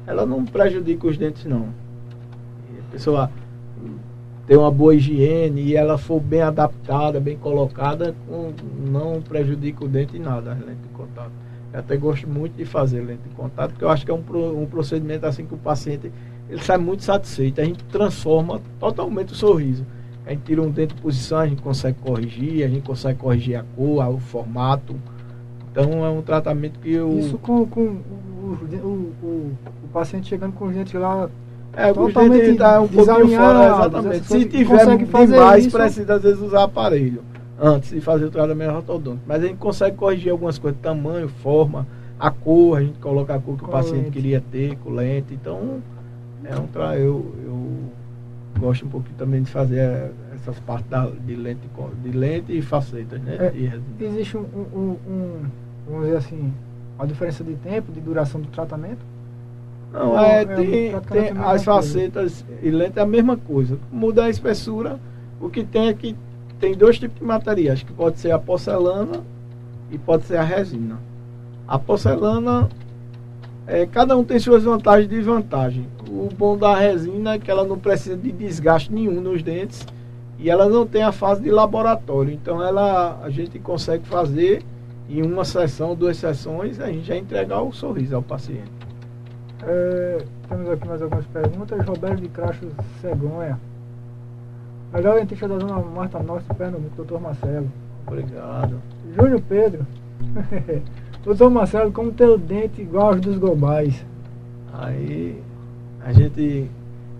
[0.06, 1.68] ela não prejudica os dentes não.
[2.78, 3.30] A pessoa
[4.46, 8.14] tem uma boa higiene e ela for bem adaptada, bem colocada,
[8.86, 11.32] não prejudica o dente em nada, as lentes de contato.
[11.72, 14.66] Eu até gosto muito de fazer lente de contato, porque eu acho que é um
[14.66, 16.12] procedimento assim que o paciente
[16.48, 17.60] ele sai muito satisfeito.
[17.60, 19.84] A gente transforma totalmente o sorriso.
[20.26, 23.56] A gente tira um dente de posição, a gente consegue corrigir, a gente consegue corrigir
[23.56, 24.96] a cor, o formato.
[25.70, 27.18] Então é um tratamento que eu.
[27.18, 29.52] Isso com, com o, o, o,
[29.84, 31.28] o paciente chegando com os dentes lá.
[31.76, 34.16] É, totalmente dentes tá um pouquinho fora, exatamente.
[34.16, 35.76] essas Se tiver fazer demais, isso.
[35.76, 37.22] precisa às vezes usar aparelho
[37.60, 39.24] antes de fazer o tratamento ortodôntico.
[39.26, 41.86] Mas a gente consegue corrigir algumas coisas, tamanho, forma,
[42.18, 44.10] a cor, a gente coloca a cor que Com o paciente lente.
[44.12, 45.34] queria ter, com lente.
[45.34, 45.82] Então,
[46.44, 46.96] é um tra...
[46.98, 47.72] eu, eu
[48.58, 51.60] gosto um pouquinho também de fazer eh, essas partes da, de, lente,
[52.02, 53.36] de lente e facetas, né?
[53.36, 53.82] É, resina.
[54.00, 55.42] Existe um, um, um-
[55.88, 56.52] vamos dizer assim,
[56.96, 59.00] uma diferença de tempo, de duração do tratamento?
[59.92, 61.64] Não, é, é tem, tem as coisa.
[61.64, 63.78] facetas e lente é a mesma coisa.
[63.92, 64.98] Muda a espessura.
[65.40, 66.16] O que tem é que
[66.58, 69.22] tem dois tipos de materiais, que pode ser a porcelana
[69.90, 70.98] e pode ser a resina.
[71.68, 72.68] A porcelana,
[73.66, 75.86] é, cada um tem suas vantagens e desvantagens.
[76.08, 79.86] O bom da resina é que ela não precisa de desgaste nenhum nos dentes
[80.38, 82.32] e ela não tem a fase de laboratório.
[82.32, 84.62] Então ela a gente consegue fazer
[85.08, 88.70] em uma sessão, duas sessões, a gente já entregar o sorriso ao paciente.
[89.66, 91.86] É, temos aqui mais algumas perguntas.
[91.86, 92.66] Roberto de Cracho
[93.00, 93.58] Cegonha.
[94.92, 97.70] Melhor dentista da Zona Marta Norte, Pernambuco, doutor Marcelo.
[98.06, 98.80] Obrigado.
[99.16, 99.86] Júnior Pedro.
[101.24, 104.04] doutor Marcelo, como ter o dente igual aos dos globais?
[104.72, 105.40] Aí
[106.04, 106.70] a gente.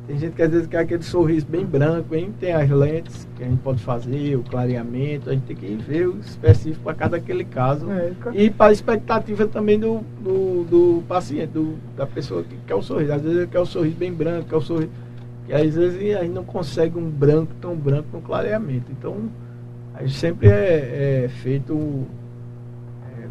[0.06, 2.30] Tem gente que às vezes quer aquele sorriso bem branco, hein?
[2.38, 6.08] Tem as lentes que a gente pode fazer, o clareamento, a gente tem que ver
[6.08, 7.90] o específico para cada aquele caso.
[7.90, 12.74] É, E para a expectativa também do, do, do paciente, do, da pessoa que quer
[12.74, 13.14] o sorriso.
[13.14, 14.90] Às vezes ele quer o sorriso bem branco, quer o sorriso.
[15.48, 18.92] E às vezes a gente não consegue um branco tão branco no clareamento.
[18.92, 19.16] Então,
[19.94, 22.06] a gente sempre é, é feito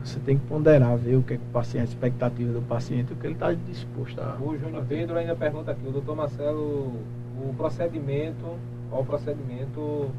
[0.03, 3.13] você tem que ponderar, ver o que, é que o paciente, a expectativa do paciente,
[3.13, 4.37] o que ele está disposto a.
[4.39, 6.93] O Júnior Pedro ainda pergunta aqui, o doutor Marcelo,
[7.37, 8.57] o procedimento,
[8.89, 10.09] qual o procedimento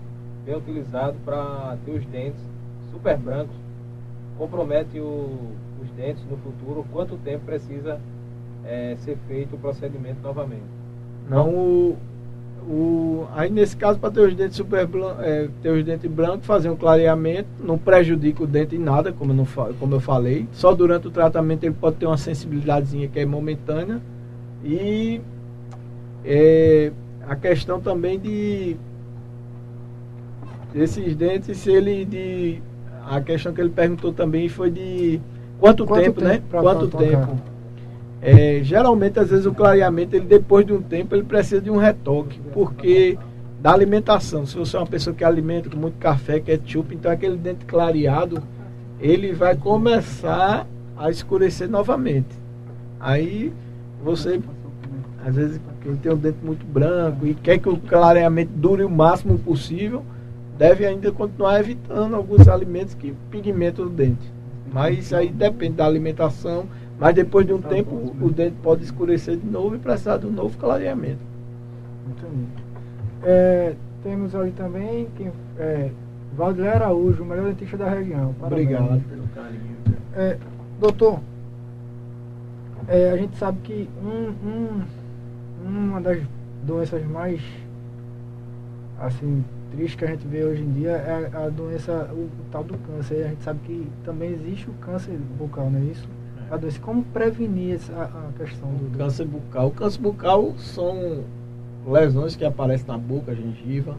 [0.45, 2.41] bem utilizado para ter os dentes
[2.91, 3.57] super brancos,
[4.39, 8.01] compromete o, os dentes no futuro, quanto tempo precisa
[8.65, 10.65] é, ser feito o procedimento novamente?
[11.29, 11.97] Não, o,
[12.67, 14.89] o, aí nesse caso, para ter os dentes super
[15.21, 19.33] é, ter os dentes brancos, fazer um clareamento, não prejudica o dente em nada, como
[19.33, 19.47] eu, não,
[19.79, 20.47] como eu falei.
[20.53, 24.01] Só durante o tratamento ele pode ter uma sensibilidadezinha que é momentânea.
[24.65, 25.21] E
[26.25, 26.91] é,
[27.29, 28.77] a questão também de
[30.75, 32.63] esses dentes, se ele de.
[33.07, 35.21] A questão que ele perguntou também foi de
[35.59, 36.31] quanto, quanto tempo, né?
[36.39, 36.63] tempo, né?
[36.63, 37.54] Quanto tempo?
[38.27, 41.77] É, geralmente, às vezes, o clareamento, ele depois de um tempo, ele precisa de um
[41.77, 43.19] retoque, porque
[43.61, 47.37] da alimentação, se você é uma pessoa que alimenta com muito café, ketchup, então aquele
[47.37, 48.43] dente clareado,
[48.99, 50.67] ele vai começar
[50.97, 52.29] a escurecer novamente.
[52.99, 53.53] Aí
[54.03, 54.41] você,
[55.23, 58.91] às vezes, quem tem um dente muito branco e quer que o clareamento dure o
[58.91, 60.03] máximo possível,
[60.57, 64.33] deve ainda continuar evitando alguns alimentos que pigmentam o dente.
[64.73, 66.67] Mas isso aí depende da alimentação
[66.99, 70.31] mas depois de um tempo, o dente pode escurecer de novo e precisar de um
[70.31, 71.19] novo clareamento.
[72.09, 72.47] Entendi.
[73.23, 75.91] É, temos ali também quem, é,
[76.37, 78.35] Valdir Araújo, o melhor dentista da região.
[78.39, 78.69] Parabéns.
[78.69, 79.77] Obrigado pelo carinho.
[80.15, 80.39] É,
[80.79, 81.21] doutor,
[82.87, 84.83] é, a gente sabe que um, um,
[85.67, 86.21] uma das
[86.65, 87.41] doenças mais
[89.01, 92.31] assim tristes que a gente vê hoje em dia é a, a doença, o, o,
[92.51, 93.21] tal do câncer.
[93.21, 96.09] E a gente sabe que também existe o câncer bucal, não é isso?
[96.51, 96.81] A doença.
[96.81, 99.69] Como prevenir essa, a questão do, câncer bucal?
[99.69, 101.21] O câncer bucal são
[101.87, 103.97] lesões que aparecem na boca, gengiva.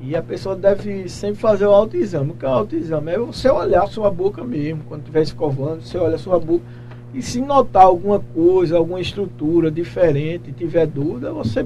[0.00, 2.32] E a pessoa deve sempre fazer o autoexame.
[2.32, 3.12] O que é o autoexame?
[3.12, 6.64] É você olhar sua boca mesmo, quando estiver escovando, você olha sua boca.
[7.14, 11.64] E se notar alguma coisa, alguma estrutura diferente, tiver dúvida, você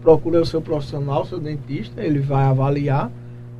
[0.00, 3.10] procura o seu profissional, seu dentista, ele vai avaliar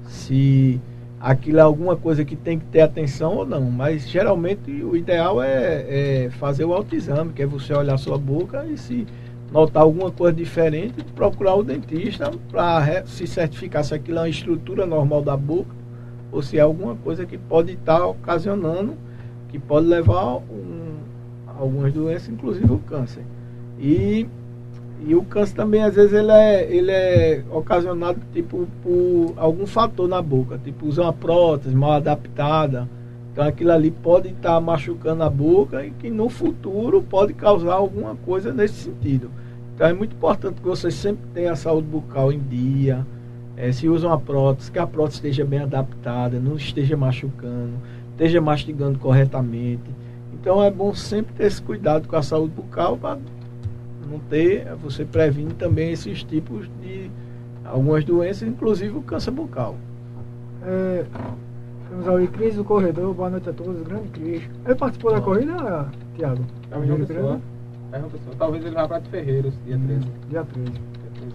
[0.06, 0.80] se
[1.26, 3.62] aquilo é alguma coisa que tem que ter atenção ou não.
[3.62, 8.64] Mas geralmente o ideal é, é fazer o autoexame, que é você olhar sua boca
[8.64, 9.04] e se
[9.50, 14.86] notar alguma coisa diferente, procurar o dentista para se certificar se aquilo é uma estrutura
[14.86, 15.74] normal da boca
[16.30, 18.94] ou se é alguma coisa que pode estar tá ocasionando,
[19.48, 20.96] que pode levar um,
[21.58, 23.22] algumas doenças, inclusive o câncer.
[23.80, 24.28] E
[25.04, 30.08] e o câncer também, às vezes, ele é, ele é ocasionado tipo, por algum fator
[30.08, 32.88] na boca, tipo usar uma prótese mal adaptada.
[33.32, 37.74] Então aquilo ali pode estar tá machucando a boca e que no futuro pode causar
[37.74, 39.30] alguma coisa nesse sentido.
[39.74, 43.06] Então é muito importante que você sempre tenha a saúde bucal em dia.
[43.54, 47.74] É, se usa uma prótese, que a prótese esteja bem adaptada, não esteja machucando,
[48.12, 49.90] esteja mastigando corretamente.
[50.32, 53.18] Então é bom sempre ter esse cuidado com a saúde bucal para
[54.06, 57.10] não ter, você previne também esses tipos de
[57.64, 59.76] algumas doenças, inclusive o câncer bucal.
[60.62, 61.04] É,
[61.88, 64.42] temos ali Cris do Corredor, boa noite a todos, grande Cris.
[64.64, 66.44] Ele participou da corrida, Tiago?
[66.70, 67.40] É uma pessoa.
[67.92, 68.36] É uma pessoa.
[68.38, 70.06] Talvez ele vá para Ferreiros, dia 13.
[70.06, 70.70] Hum, dia 13.
[70.70, 70.80] Dia
[71.14, 71.34] 13.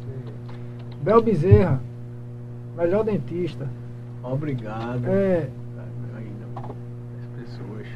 [1.04, 1.82] Bel Bezerra,
[2.78, 3.68] melhor dentista.
[4.24, 5.06] Obrigado.
[5.08, 5.50] É.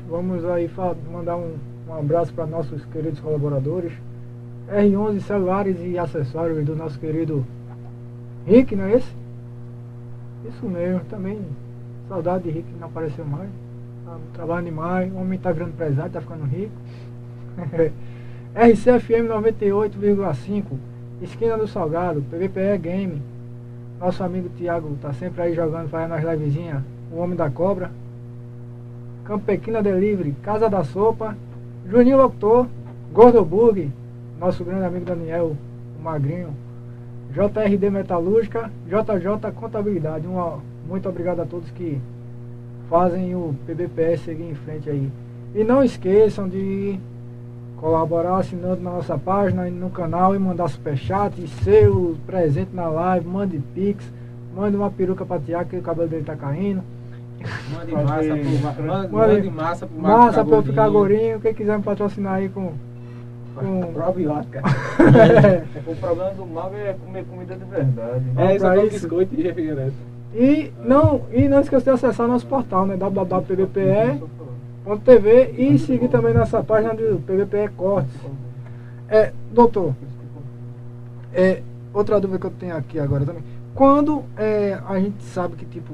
[0.10, 0.70] Vamos aí
[1.12, 1.56] mandar um,
[1.90, 3.92] um abraço para nossos queridos colaboradores.
[4.72, 7.46] R11 celulares e acessórios do nosso querido
[8.46, 9.12] Rick, não é esse?
[10.48, 11.40] Isso mesmo, também
[12.08, 13.50] saudade de Rick, não apareceu mais.
[14.06, 16.74] Tá trabalhando demais, o homem tá grande empresário, tá ficando rico.
[18.56, 20.64] RCFM 98,5,
[21.22, 23.22] esquina do Salgado, PVPE Game.
[24.00, 27.92] Nosso amigo Thiago tá sempre aí jogando, fazendo as livezinhas, o Homem da Cobra.
[29.24, 31.36] Campequina Delivery, Casa da Sopa,
[31.90, 32.68] Juninho Locutor,
[33.12, 33.92] Gordo Burg,
[34.40, 35.56] nosso grande amigo Daniel,
[36.00, 36.50] o Magrinho,
[37.32, 40.28] JRD Metalúrgica, JJ Contabilidade.
[40.28, 42.00] Uma, muito obrigado a todos que
[42.90, 45.10] fazem o PBPS seguir em frente aí.
[45.54, 47.00] E não esqueçam de
[47.78, 52.74] colaborar assinando na nossa página e no canal e mandar superchat e ser o presente
[52.74, 54.06] na live, mande pix,
[54.56, 56.82] mande uma peruca para Tiago que o cabelo dele tá caindo.
[57.74, 61.40] Mande massa, pro, mande, mande massa pro Massa para eu ficar gordinho.
[61.40, 62.74] Quem quiser me patrocinar aí com
[63.60, 64.62] com probiótica.
[65.88, 68.26] o problema do mal é comer comida de verdade.
[68.38, 69.96] É, isso é biscoito e refrigerante.
[70.34, 72.98] E não, e não esqueça de acessar nosso portal, né?
[72.98, 74.26] www.pbpe.tv
[75.58, 78.12] e seguir também nossa página do PBPE Cortes.
[79.08, 79.94] É, doutor,
[81.34, 81.62] é,
[81.94, 83.44] outra dúvida que eu tenho aqui agora também.
[83.74, 85.94] Quando é, a gente sabe que, tipo,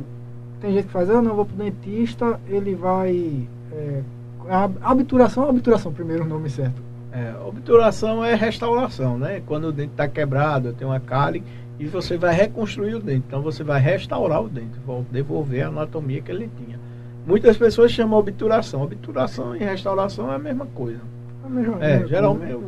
[0.59, 4.01] tem gente que faz, eu ah, não vou pro dentista, ele vai é,
[4.49, 6.90] a obturação ou obturação, primeiro o nome certo?
[7.11, 9.41] É, obturação é restauração, né?
[9.45, 11.43] Quando o dente está quebrado, tem uma cárie
[11.77, 13.23] e você vai reconstruir o dente.
[13.27, 14.79] Então você vai restaurar o dente,
[15.11, 16.79] devolver a anatomia que ele tinha.
[17.25, 18.81] Muitas pessoas chamam obturação.
[18.81, 21.01] Obturação e restauração é a mesma coisa.
[21.43, 22.67] A mesma, É, mesma geralmente coisa,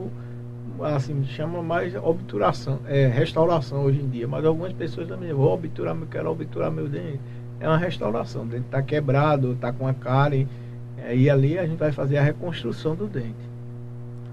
[0.79, 0.95] né?
[0.95, 4.27] assim chama mais obturação, é restauração hoje em dia.
[4.27, 7.19] Mas algumas pessoas também vou obturar, eu quero obturar meu dente.
[7.59, 8.43] É uma restauração.
[8.43, 10.47] O dente está quebrado, está com a cárie.
[10.97, 13.52] é, E ali a gente vai fazer a reconstrução do dente.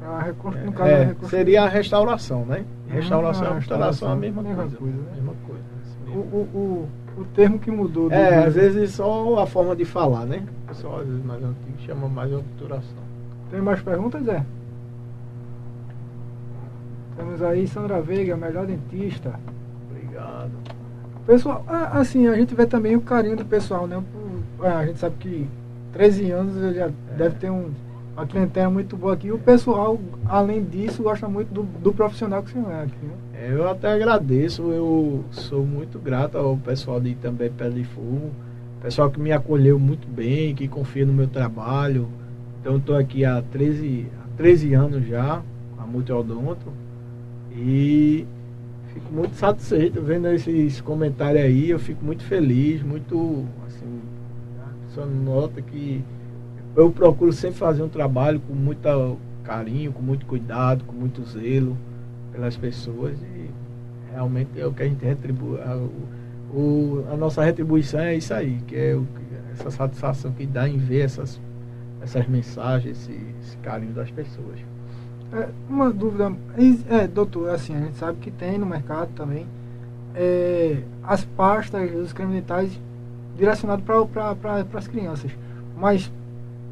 [0.03, 0.65] A reconstru...
[0.67, 2.65] no caso, É, a reconstru- seria a restauração, né?
[2.91, 4.77] Ah, Restauração e a obturação é a mesma, mesma coisa.
[4.77, 5.03] coisa, né?
[5.15, 5.63] Mesma coisa.
[5.85, 6.89] isso o, o,
[7.19, 8.09] o, o termo que mudou.
[8.09, 10.43] do- É, às vezes só a forma de falar, né?
[10.65, 12.99] O pessoal às vezes mais antigo chama mais obturação.
[13.51, 14.45] Tem mais perguntas, Zé?
[17.17, 19.39] Temos aí Sandra Veiga, melhor dentista.
[19.91, 20.51] Obrigado.
[21.27, 24.03] Pessoal, assim, a gente vê também o carinho do pessoal, né?
[24.63, 25.49] A gente sabe que
[25.93, 27.71] 13 anos ele já deve ter um,
[28.21, 29.33] uma clientela muito boa aqui.
[29.33, 33.15] O pessoal, além disso, gosta muito do, do profissional que senhor é aqui, né?
[33.33, 38.31] É, Eu até agradeço, eu sou muito grato ao pessoal de também Pé de Fogo,
[38.83, 42.09] pessoal que me acolheu muito bem, que confia no meu trabalho.
[42.61, 45.43] Então estou aqui há 13, há 13 anos já,
[45.79, 46.71] a Multiodonto,
[47.53, 48.27] e
[48.93, 54.01] fico muito satisfeito vendo esses comentários aí, eu fico muito feliz, muito assim,
[54.61, 56.05] a pessoa nota que
[56.81, 61.77] eu procuro sempre fazer um trabalho com muito carinho, com muito cuidado, com muito zelo
[62.33, 63.51] pelas pessoas e
[64.13, 65.61] realmente é o que a gente retribui.
[65.61, 65.77] A,
[66.53, 69.07] o- a nossa retribuição é isso aí, que é o,
[69.53, 71.41] essa satisfação que dá em ver essas,
[72.03, 74.59] essas mensagens, esse, esse carinho das pessoas.
[75.33, 76.33] É, uma dúvida,
[76.89, 79.47] é, doutor, assim, a gente sabe que tem no mercado também
[80.15, 82.81] é, as pastas, os cremes dentais
[83.37, 85.31] direcionados para pra, as crianças.
[85.79, 86.11] Mas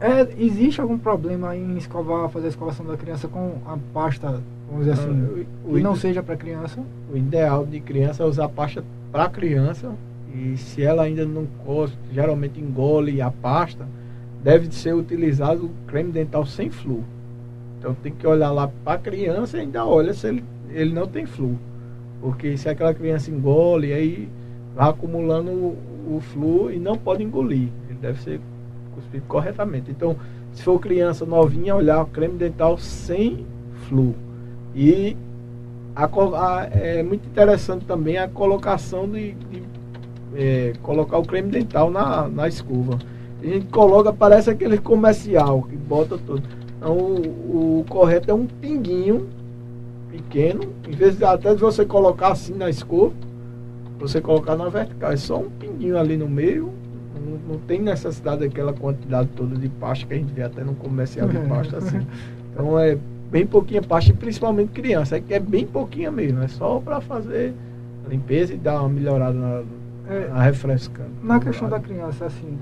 [0.01, 4.41] é, existe algum problema em escovar, fazer a escovação da criança com a pasta,
[4.71, 5.11] vamos dizer assim,
[5.65, 6.81] o- que não seja para criança?
[7.13, 9.93] O ideal de criança é usar pasta para criança
[10.35, 13.87] e se ela ainda não gosta, geralmente engole a pasta,
[14.43, 17.03] deve ser utilizado o creme dental sem flúor.
[17.79, 21.07] Então tem que olhar lá para a criança e ainda olha se ele, ele não
[21.07, 21.57] tem flúor.
[22.21, 24.29] Porque se aquela criança engole, aí
[24.77, 25.77] vai acumulando o,
[26.17, 27.69] o flúor e não pode engolir.
[27.89, 28.41] Ele deve ser
[29.27, 29.91] corretamente.
[29.91, 30.17] Então,
[30.53, 33.47] se for criança novinha, olhar o creme dental sem
[33.89, 34.15] flúor.
[34.75, 35.17] E
[35.97, 39.63] a a- é muito interessante também a colocação de, de,
[40.35, 42.99] é, colocar o creme dental na, na escova.
[43.43, 46.43] A gente coloca, parece aquele comercial que bota tudo.
[46.77, 49.29] Então, o, o correto é um pinguinho
[50.11, 53.13] pequeno, em vez de até de você colocar assim na escova,
[53.99, 55.13] você colocar na vertical.
[55.13, 56.73] É só um pinguinho ali no meio.
[57.19, 60.75] Não, não tem necessidade daquela quantidade toda de pasta que a gente vê até no
[60.75, 62.01] comercial de pasta assim.
[62.53, 62.99] Então é
[63.31, 65.17] bem pouquinha pasta, e principalmente criança.
[65.17, 66.43] É que é bem pouquinha mesmo.
[66.43, 67.55] É só para fazer
[68.05, 69.63] a limpeza e dar uma melhorada na,
[70.13, 71.11] É, na refrescante.
[71.23, 72.59] na questão da criança, assim,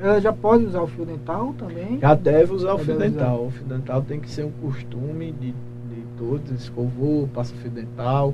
[0.00, 1.98] ela já pode usar o fio dental também?
[2.00, 3.34] Já deve usar o Já fio deve dental.
[3.36, 3.46] usar.
[3.46, 8.32] O fio dental tem que ser um costume de, de todos, escovou, passa fio dental,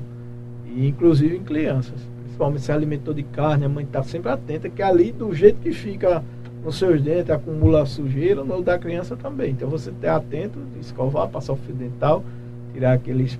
[0.66, 1.98] e inclusive em crianças.
[2.32, 5.70] Principalmente se alimentou de carne, a mãe está sempre atenta, que ali do jeito que
[5.70, 6.24] fica
[6.64, 9.50] nos seus dentes, acumula sujeira, no da criança também.
[9.50, 12.24] Então você ter atento, escovar, passar o fio dental,
[12.72, 13.38] tirar aqueles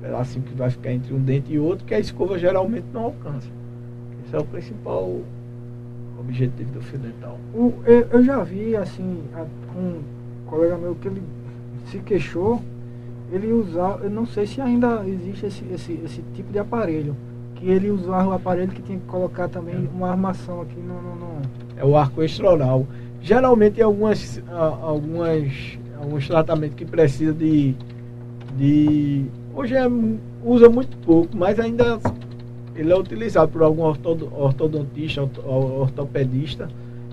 [0.00, 3.46] pedacinhos que vai ficar entre um dente e outro, que a escova geralmente não alcança.
[4.24, 5.20] Esse é o principal
[6.18, 7.38] objetivo do fio dental.
[7.54, 9.44] O- eu, eu já vi, assim, a-
[9.78, 10.00] um
[10.46, 11.22] colega meu que ele
[11.90, 12.62] se queixou,
[13.30, 17.14] ele usava, eu não sei se ainda existe esse, esse, esse tipo de aparelho,
[17.60, 20.94] que ele usava o aparelho que tinha que colocar também uma armação aqui no...
[20.94, 21.40] no, no-
[21.76, 22.86] é o arco extraoral.
[23.22, 27.74] Geralmente algumas, a- algumas, alguns tratamentos que precisa de,
[28.56, 29.82] de hoje é,
[30.44, 31.98] usa muito pouco, mas ainda
[32.74, 36.68] ele é utilizado por algum ortodo- ortodontista, orto- ortopedista,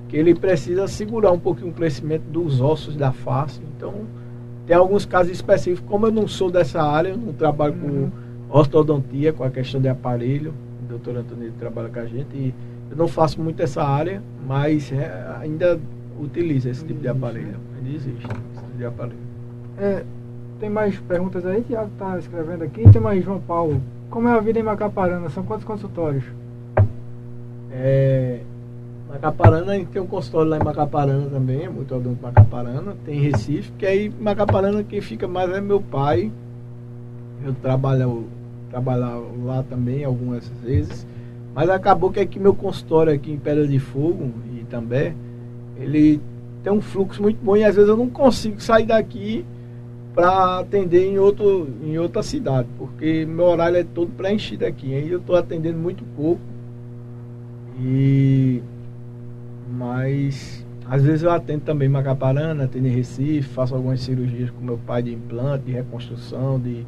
[0.07, 3.59] que ele precisa segurar um pouquinho o crescimento dos ossos da face.
[3.75, 3.93] Então,
[4.65, 8.09] tem alguns casos específicos, como eu não sou dessa área, eu não trabalho Uhum.
[8.09, 10.53] com ortodontia, com a questão de aparelho,
[10.83, 12.53] o doutor Antônio trabalha com a gente, e
[12.89, 15.79] eu não faço muito essa área, mas é, ainda
[16.19, 17.47] utiliza esse tipo de Existe, aparelho.
[17.47, 17.57] né?
[17.77, 18.27] Ainda existe esse
[18.63, 19.19] tipo de aparelho.
[19.77, 20.03] É,
[20.59, 21.61] tem mais perguntas aí?
[21.61, 22.89] Tiago está escrevendo aqui.
[22.89, 23.81] Tem mais João Paulo.
[24.09, 25.29] Como é a vida em Macaparana?
[25.29, 26.23] São quantos consultórios?
[27.71, 28.39] É,
[29.09, 33.19] Macaparana, a gente tem um consultório lá em Macaparana também, é muito odonto Macaparana, tem
[33.19, 36.31] Recife, que aí Macaparana quem fica mais é meu pai.
[37.45, 38.25] Eu trabalho,
[38.69, 41.05] trabalho lá também algumas vezes.
[41.53, 45.15] Mas acabou que aqui meu consultório aqui em Pedra de Fogo e também,
[45.77, 46.21] ele
[46.63, 49.45] tem um fluxo muito bom e às vezes eu não consigo sair daqui
[50.13, 54.93] para atender em, outro, em outra cidade, porque meu horário é todo preenchido aqui.
[54.93, 56.41] Aí eu estou atendendo muito pouco.
[57.79, 58.61] E
[59.69, 64.79] mas às vezes eu atendo também Macaparana, atendo em Recife, faço algumas cirurgias com meu
[64.87, 66.85] pai de implante, de reconstrução, de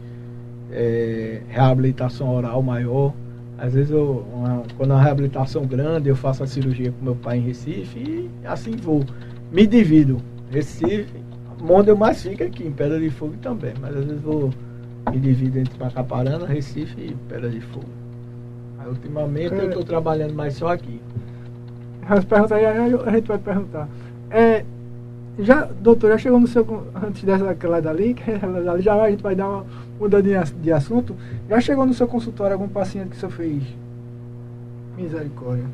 [0.72, 3.14] é, reabilitação oral maior.
[3.58, 7.16] Às vezes, eu, uma, quando é uma reabilitação grande, eu faço a cirurgia com meu
[7.16, 9.04] pai em Recife e assim vou.
[9.52, 10.18] Me divido.
[10.52, 11.08] Recife,
[11.68, 13.74] onde eu mais fico é aqui, em Pedra de Fogo também.
[13.82, 14.52] Mas às vezes vou
[15.12, 17.90] me divido entre Macaparana, Recife e Pedra de Fogo.
[18.78, 19.62] Aí, ultimamente é.
[19.62, 21.02] eu estou trabalhando mais só aqui.
[22.08, 23.90] As perguntas aí a gente vai perguntar.
[24.32, 24.64] É,
[25.40, 26.66] já, doutor, já chegou no seu.
[26.96, 29.66] Antes dessa daquela dali, que dali já a gente vai dar uma
[30.00, 31.16] mudadinha de assunto.
[31.50, 33.64] Já chegou no seu consultório algum paciente que o senhor fez?
[34.98, 35.66] Misericórdia.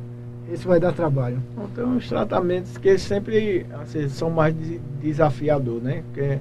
[0.52, 1.42] Esse vai dar trabalho.
[1.56, 4.54] Bom, tem uns tratamentos que sempre assim, são mais
[5.02, 6.02] desafiadores, né?
[6.12, 6.38] Porque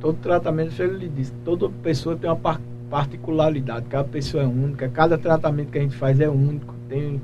[0.00, 2.58] todo tratamento, ele disse, toda pessoa tem uma
[2.88, 6.74] particularidade, cada pessoa é única, cada tratamento que a gente faz é único.
[6.88, 7.20] Tem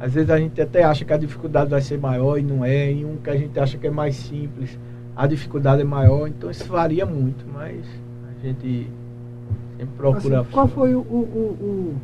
[0.00, 2.92] às vezes a gente até acha que a dificuldade vai ser maior e não é,
[2.92, 4.78] e um que a gente acha que é mais simples,
[5.16, 7.84] a dificuldade é maior, então isso varia muito, mas
[8.28, 8.88] a gente
[9.76, 10.40] sempre procura.
[10.40, 11.96] Assim, qual foi o, o,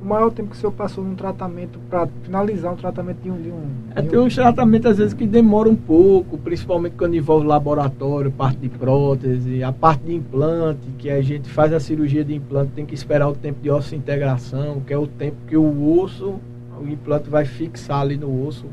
[0.00, 3.42] o, maior tempo que o senhor passou num tratamento para finalizar um tratamento de um.
[3.42, 3.66] De um
[3.96, 8.58] é, tem uns tratamentos às vezes que demoram um pouco, principalmente quando envolve laboratório, parte
[8.58, 12.86] de prótese, a parte de implante, que a gente faz a cirurgia de implante, tem
[12.86, 16.38] que esperar o tempo de osso integração, que é o tempo que o osso
[16.80, 18.66] o implante vai fixar ali no osso,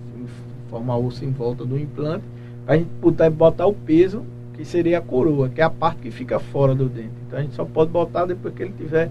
[0.70, 2.24] formar osso em volta do implante,
[2.66, 4.24] para a gente poder botar o peso,
[4.54, 7.12] que seria a coroa, que é a parte que fica fora do dente.
[7.28, 9.10] Então a gente só pode botar depois que ele tiver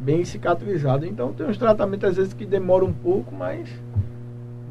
[0.00, 1.06] bem cicatrizado.
[1.06, 3.68] Então tem uns tratamentos às vezes que demoram um pouco, mas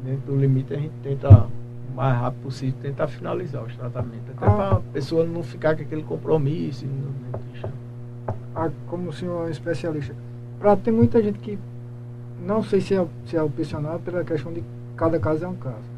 [0.04, 4.30] dentro do limite a gente tenta o mais rápido possível tentar finalizar os tratamentos.
[4.36, 4.50] Até ah.
[4.50, 6.86] para a pessoa não ficar com aquele compromisso.
[8.54, 10.14] Ah, como o senhor é especialista.
[10.58, 11.58] Para ter muita gente que
[12.44, 14.62] não sei se é, se é opcional pela questão de
[14.96, 15.90] cada caso é um caso.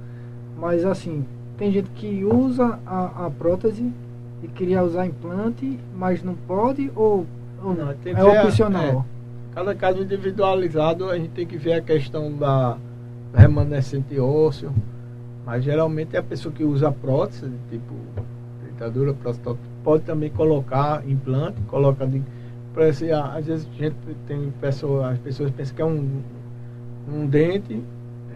[0.59, 1.25] Mas assim,
[1.59, 3.93] tem gente que usa a, a prótese
[4.43, 7.27] e queria usar implante, mas não pode ou,
[7.63, 9.07] ou não, é opcional?
[9.53, 12.77] É, cada caso individualizado a gente tem que ver a questão da
[13.35, 14.73] remanescente ósseo.
[15.45, 17.95] Mas geralmente é a pessoa que usa prótese, tipo
[18.65, 19.43] dentadura, prótese,
[19.83, 22.23] pode também colocar implante, coloca de
[22.75, 23.97] Parece, às vezes a gente
[24.27, 26.23] tem pessoa, as pessoas pensam que é um,
[27.13, 27.83] um dente,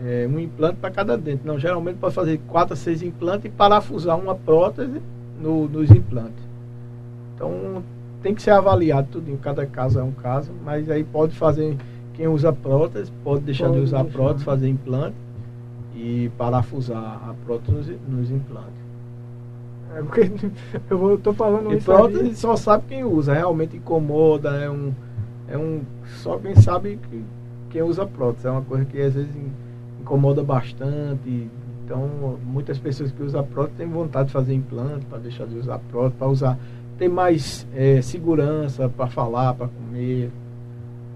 [0.05, 1.43] é, um implante para cada dente.
[1.45, 5.01] Não, geralmente pode fazer quatro a seis implantes e parafusar uma prótese
[5.41, 6.45] no, nos implantes.
[7.35, 7.83] Então
[8.23, 11.77] tem que ser avaliado tudo, em cada caso é um caso, mas aí pode fazer,
[12.15, 14.19] quem usa prótese, pode deixar pode de usar deixar.
[14.19, 15.17] prótese, fazer implante
[15.95, 18.86] e parafusar a prótese nos, nos implantes.
[19.97, 20.31] É porque
[20.91, 21.87] eu estou falando e isso.
[21.87, 24.93] prótese só sabe quem usa, realmente incomoda, é um.
[25.49, 25.81] É um.
[26.19, 27.25] Só quem sabe que,
[27.71, 28.47] quem usa prótese.
[28.47, 29.35] É uma coisa que às vezes
[30.01, 31.51] incomoda bastante.
[31.83, 35.79] Então, muitas pessoas que usam prótese têm vontade de fazer implante para deixar de usar
[35.91, 36.59] prótese, para usar.
[36.99, 40.31] Ter mais é, segurança para falar, para comer.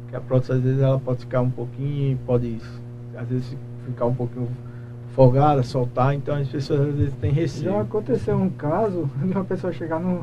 [0.09, 2.59] Que a prótese às vezes ela pode ficar um pouquinho, pode
[3.15, 4.48] às vezes ficar um pouquinho
[5.15, 7.73] folgada, soltar, então as pessoas às vezes têm receio.
[7.73, 10.23] Já aconteceu um caso de uma pessoa chegar num,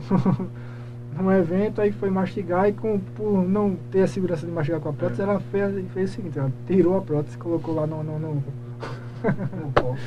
[1.17, 4.89] num evento, aí foi mastigar e com, por não ter a segurança de mastigar com
[4.89, 5.23] a prótese, é.
[5.25, 8.03] ela fez, fez o seguinte, ela tirou a prótese, colocou lá no.
[8.03, 8.43] no, no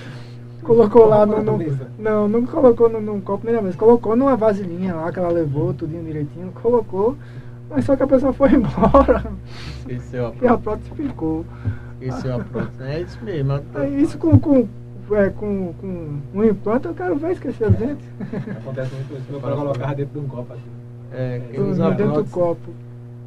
[0.62, 1.58] colocou lá no, no,
[1.98, 5.30] Não, não colocou num, num copo nem na mesa, colocou numa vasilhinha lá que ela
[5.30, 7.16] levou, tudinho direitinho, colocou,
[7.68, 9.24] mas só que a pessoa foi embora.
[9.78, 10.44] Esqueceu a prótese.
[10.44, 11.44] E a prótese ficou.
[12.00, 12.82] Esqueceu a prótese.
[12.82, 13.60] É isso mesmo.
[13.74, 14.68] É isso com, com,
[15.12, 18.06] é, com, com um implante, eu quero ver esquecer os dentes.
[18.58, 19.30] Acontece muito isso.
[19.30, 20.62] Meu pai colocava dentro de um copo assim.
[21.12, 22.70] É, quem usa dentro prótese, do copo.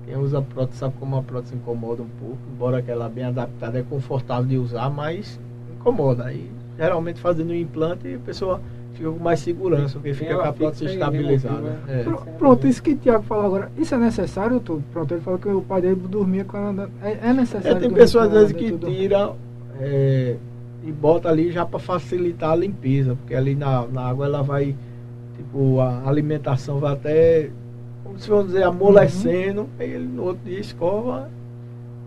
[0.05, 3.79] Quem usa prótese sabe como a prótese incomoda um pouco, embora que ela bem adaptada
[3.79, 5.39] é confortável de usar, mas
[5.77, 6.25] incomoda.
[6.25, 8.61] Aí geralmente fazendo um implante a pessoa
[8.93, 11.61] fica com mais segurança, porque fica com a prótese estabilizada.
[11.61, 11.77] Né?
[11.87, 12.03] É.
[12.37, 14.83] Pronto, isso que o Tiago falou agora, isso é necessário, tudo?
[14.91, 17.77] Pronto, ele falou que o pai dele dormia quando é, é necessário.
[17.77, 19.33] É, tem pessoas às vezes que tira
[19.79, 20.35] é,
[20.83, 24.75] e bota ali já para facilitar a limpeza, porque ali na, na água ela vai,
[25.35, 27.49] tipo, a alimentação vai até,
[28.03, 29.67] como se fosse dizer, amolecendo, uhum.
[29.79, 31.29] aí ele no outro dia escova.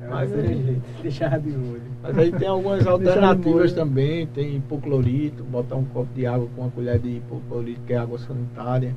[0.06, 1.82] É, mas aí, deixar de olho.
[2.02, 6.70] Mas aí tem algumas alternativas também, tem hipoclorito, botar um copo de água com uma
[6.70, 8.94] colher de hipoclorito, que é água sanitária,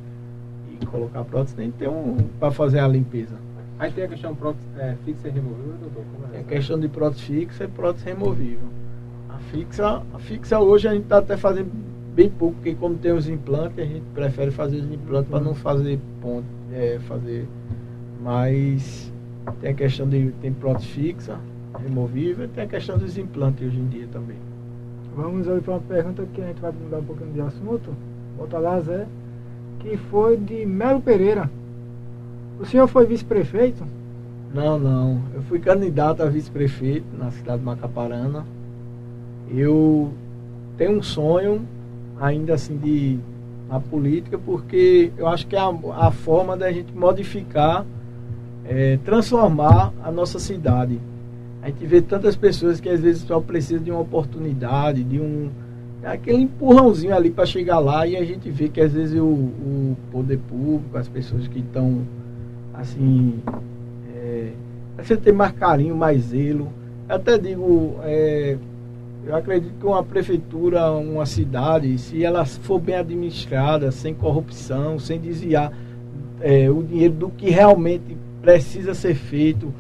[0.82, 3.36] e colocar prótese, tem que ter um para fazer a limpeza.
[3.78, 6.04] Aí tem a questão prótese é, fixa e removível, doutor?
[6.14, 8.80] Como é a questão de prótese fixa e prótese removível
[9.52, 11.72] fixa, a fixa hoje a gente está até fazendo
[12.14, 15.56] bem pouco, porque como tem os implantes, a gente prefere fazer os implantes para não
[15.56, 17.48] fazer ponto, é, fazer.
[18.22, 19.12] Mas
[19.62, 21.38] tem a questão de tem prótese fixa,
[21.80, 24.38] removível, tem a questão dos implantes hoje em dia também.
[25.16, 27.94] Vamos aí para uma pergunta que a gente vai mudar um pouquinho de assunto.
[28.38, 29.06] Volta lá, Zé.
[29.80, 31.50] Que foi de Melo Pereira.
[32.60, 33.84] O senhor foi vice-prefeito?
[34.54, 35.22] Não, não.
[35.34, 38.46] Eu fui candidato a vice-prefeito na cidade de Macaparana.
[39.50, 40.12] Eu
[40.78, 41.62] tenho um sonho
[42.20, 43.20] ainda assim de
[43.70, 45.70] na política, porque eu acho que é a,
[46.08, 47.86] a forma da gente modificar,
[48.70, 51.00] é, transformar a nossa cidade.
[51.62, 55.50] A gente vê tantas pessoas que às vezes só precisam de uma oportunidade, de um
[56.02, 59.98] aquele empurrãozinho ali para chegar lá e a gente vê que às vezes o, o
[60.10, 62.04] poder público, as pessoas que estão
[62.74, 63.42] assim,
[64.16, 64.52] é,
[64.98, 66.70] você ter mais carinho, mais zelo.
[67.10, 68.56] Eu até digo, é,
[69.26, 75.20] eu acredito que uma prefeitura, uma cidade, se ela for bem administrada, sem corrupção, sem
[75.20, 75.74] desviar
[76.40, 79.74] é, o dinheiro do que realmente precisa ser feito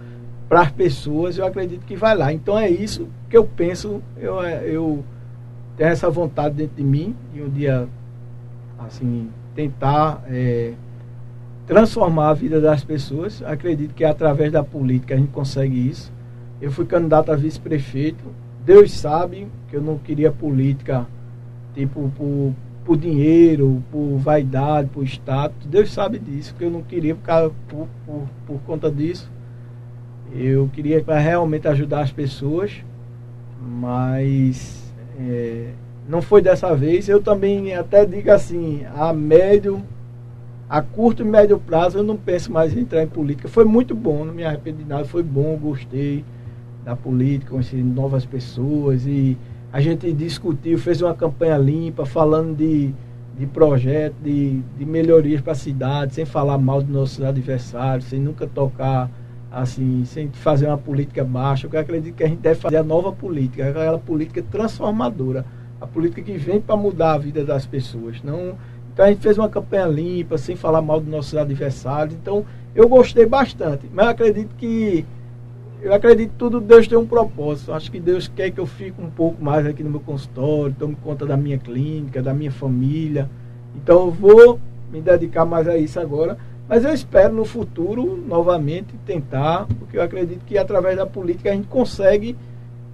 [0.48, 2.34] para as pessoas, eu acredito que vai lá.
[2.34, 5.03] Então é isso que eu penso, eu, eu
[5.77, 7.88] tenho essa vontade dentro de mim, de um dia
[8.80, 10.73] assim, tentar é,
[11.68, 13.44] transformar a vida das pessoas.
[13.44, 16.11] Acredito que através da política a gente consegue isso.
[16.60, 18.23] Eu fui candidato a vice-prefeito,
[18.65, 21.07] Deus sabe que eu não queria política
[21.73, 22.53] tipo por,
[22.84, 25.68] por dinheiro, por vaidade, por status.
[25.68, 29.30] Deus sabe disso, que eu não queria causa, por, por, por conta disso.
[30.34, 32.84] Eu queria para realmente ajudar as pessoas,
[33.61, 35.69] mas é,
[36.07, 37.10] não foi dessa vez.
[37.10, 39.84] Eu também até digo assim, a médio,
[40.69, 43.47] a curto e médio prazo eu não penso mais em entrar em política.
[43.47, 46.23] Foi muito bom, não me arrependi de nada, foi bom, gostei
[46.84, 49.38] da política, conheci novas pessoas e
[49.72, 52.94] a gente discutiu, fez uma campanha limpa, falando de,
[53.38, 58.20] de projetos, de, de melhorias para a cidade, sem falar mal dos nossos adversários, sem
[58.20, 59.10] nunca tocar
[59.52, 61.68] assim, sem fazer uma política baixa.
[61.72, 65.46] Eu acredito que a gente deve fazer a nova política, aquela política transformadora,
[65.80, 68.22] a política que vem para mudar a vida das pessoas.
[68.24, 68.56] Não,
[68.94, 72.16] então a gente fez uma campanha limpa, sem falar mal dos nossos adversários.
[72.16, 75.06] Então eu gostei bastante, mas acredito que
[75.81, 77.73] eu acredito que tudo Deus tem um propósito.
[77.73, 80.95] Acho que Deus quer que eu fique um pouco mais aqui no meu consultório, tome
[81.03, 83.30] conta da minha clínica, da minha família.
[83.76, 84.60] Então eu vou
[84.91, 86.38] me dedicar mais a isso agora.
[86.68, 91.53] Mas eu espero no futuro novamente tentar, porque eu acredito que através da política a
[91.53, 92.35] gente consegue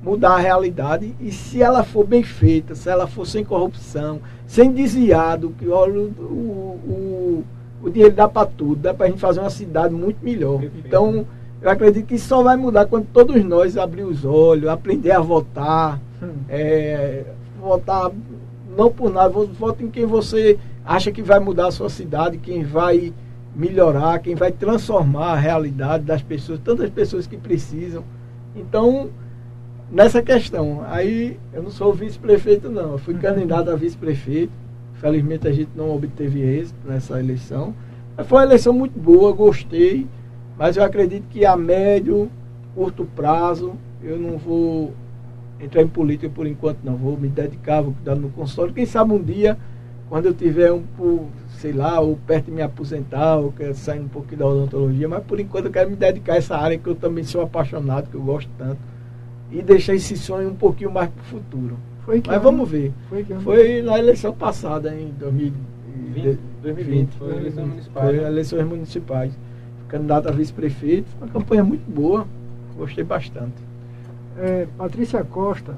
[0.01, 4.71] mudar a realidade e se ela for bem feita, se ela for sem corrupção, sem
[4.71, 7.43] desviado, que olha o, o,
[7.83, 10.59] o dinheiro dá para tudo, dá para a gente fazer uma cidade muito melhor.
[10.59, 10.87] Perfeito.
[10.87, 11.25] Então
[11.65, 15.99] eu acredito que só vai mudar quando todos nós abrir os olhos, aprender a votar,
[16.21, 16.33] hum.
[16.47, 17.25] é,
[17.59, 18.11] votar
[18.77, 22.63] não por nada, vote em quem você acha que vai mudar a sua cidade, quem
[22.63, 23.11] vai
[23.55, 28.03] melhorar, quem vai transformar a realidade das pessoas, tantas pessoas que precisam.
[28.55, 29.09] Então,
[29.91, 33.21] nessa questão, aí eu não sou vice-prefeito não, eu fui uhum.
[33.21, 34.53] candidato a vice-prefeito.
[35.01, 37.73] Felizmente a gente não obteve êxito nessa eleição.
[38.15, 40.05] Mas foi uma eleição muito boa, gostei.
[40.57, 42.29] Mas eu acredito que a médio,
[42.73, 44.93] curto prazo, eu não vou
[45.59, 46.95] entrar em política por enquanto, não.
[46.95, 48.73] Vou me dedicar, vou cuidar no consultório.
[48.73, 49.57] Quem sabe um dia,
[50.09, 50.83] quando eu tiver um,
[51.49, 55.23] sei lá, ou perto de me aposentar, ou quero sair um pouquinho da odontologia, mas
[55.23, 58.15] por enquanto eu quero me dedicar a essa área que eu também sou apaixonado, que
[58.15, 58.79] eu gosto tanto.
[59.51, 61.77] E deixar esse sonho um pouquinho mais para o futuro.
[62.03, 62.43] Foi mas ano?
[62.43, 62.91] vamos ver.
[63.09, 66.39] Foi, que Foi na eleição passada, em 2020.
[66.61, 67.11] 2020.
[67.13, 68.15] Foi, eleição municipais.
[68.15, 69.33] Foi eleições municipais
[69.87, 71.07] candidato a vice-prefeito.
[71.19, 72.25] Uma campanha muito boa,
[72.77, 73.55] gostei bastante.
[74.37, 75.75] É, Patrícia Costa,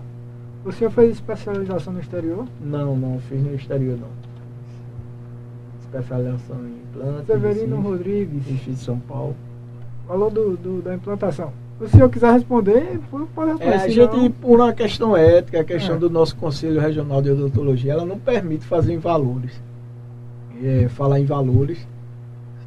[0.72, 2.46] senhor fez especialização no exterior?
[2.62, 4.08] Não, não fiz no exterior não.
[5.82, 7.26] Especialização em implantes.
[7.26, 8.44] Severino Rodrigues.
[8.62, 9.36] Fiz São Paulo.
[10.08, 11.52] Falou do, do, da implantação.
[11.80, 13.00] Se o senhor quiser responder,
[13.36, 13.66] pode responder.
[13.66, 16.00] É, a gente, por uma questão ética, a questão é.
[16.00, 19.62] do nosso Conselho Regional de Odontologia, ela não permite fazer em valores.
[20.64, 21.88] É, falar em valores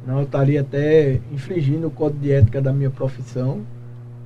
[0.03, 3.61] Senão eu estaria até infringindo o código de ética da minha profissão.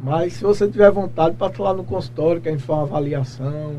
[0.01, 3.73] Mas se você tiver vontade, passa lá no consultório, que a gente faz uma avaliação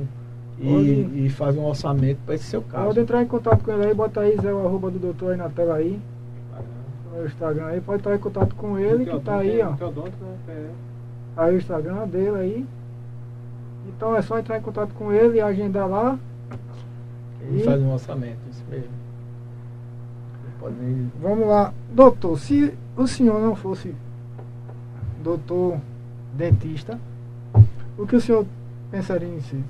[0.59, 2.86] e, e faz um orçamento para esse seu caso.
[2.86, 5.36] Pode entrar em contato com ele aí, bota aí Zé, o arroba do doutor aí
[5.36, 6.01] na tela aí.
[7.14, 9.74] No Instagram aí, pode entrar em contato com ele, que tá aí, ó.
[11.36, 12.66] Aí o Instagram dele aí.
[13.89, 16.18] Então é só entrar em contato com ele e agendar lá.
[17.51, 19.06] E, e faz um orçamento, isso mesmo.
[20.66, 21.09] Pode...
[21.22, 21.72] Vamos lá.
[21.93, 23.94] Doutor, se o senhor não fosse
[25.22, 25.78] doutor
[26.34, 26.98] dentista,
[27.97, 28.44] o que o senhor
[28.90, 29.62] pensaria em si?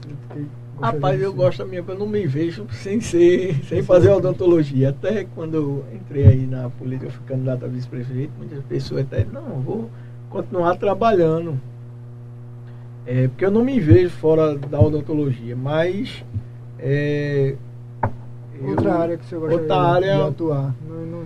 [0.81, 4.89] Rapaz, eu gosto da minha, eu não me vejo sem ser, sem fazer odontologia.
[4.89, 9.25] Até quando eu entrei aí na política, eu fui candidato a vice-prefeito, muitas pessoas até,
[9.25, 9.91] não, vou
[10.31, 11.61] continuar trabalhando.
[13.07, 16.25] É, porque eu não me vejo fora da odontologia, mas
[16.79, 17.55] é,
[18.63, 20.75] outra eu, área que você gosta outra área, de atuar.
[20.89, 21.25] Não, não,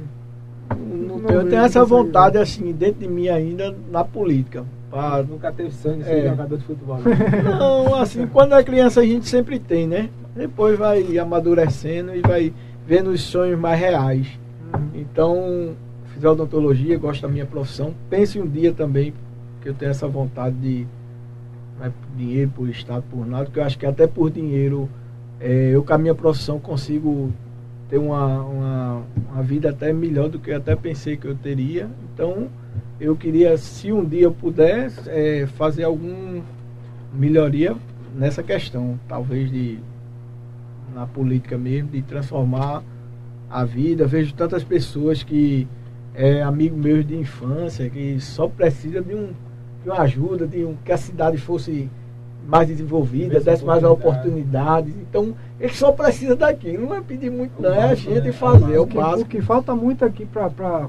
[0.77, 4.65] não, não tenho, eu tenho essa vontade assim dentro de mim ainda na política.
[4.91, 5.23] Pra...
[5.23, 6.29] Nunca teve sonho de ser é.
[6.31, 6.99] jogador de futebol.
[6.99, 7.43] Né?
[7.47, 10.11] Não, assim, quando é criança a gente sempre tem, né?
[10.35, 12.53] Depois vai amadurecendo e vai
[12.87, 14.27] vendo os sonhos mais reais.
[14.75, 14.89] Uhum.
[14.95, 15.77] Então,
[16.07, 17.95] fiz odontologia, gosto da minha profissão.
[18.09, 19.15] Pense um dia também
[19.61, 20.87] que eu tenho essa vontade de
[21.79, 24.89] não é por dinheiro, por estado, por nada, porque eu acho que até por dinheiro
[25.41, 27.33] é, eu com a minha profissão consigo
[27.89, 29.03] ter uma, uma,
[29.33, 31.89] uma vida até melhor do que eu até pensei que eu teria.
[32.13, 32.49] Então,
[33.01, 36.43] eu queria, se um dia eu puder, é, fazer alguma
[37.13, 37.75] melhoria
[38.15, 39.79] nessa questão, talvez de
[40.95, 42.83] na política mesmo, de transformar
[43.49, 44.07] a vida.
[44.07, 45.67] Vejo tantas pessoas que
[46.15, 49.33] é amigo meu de infância, que só precisa de, um,
[49.83, 51.89] de uma ajuda, de um, que a cidade fosse
[52.47, 54.95] mais desenvolvida, desse mais oportunidades.
[54.97, 58.33] Então, ele só precisa daquilo, não é pedir muito, não, é a gente né?
[58.33, 59.23] fazer, é o, que, básico.
[59.23, 60.89] O que falta muito aqui para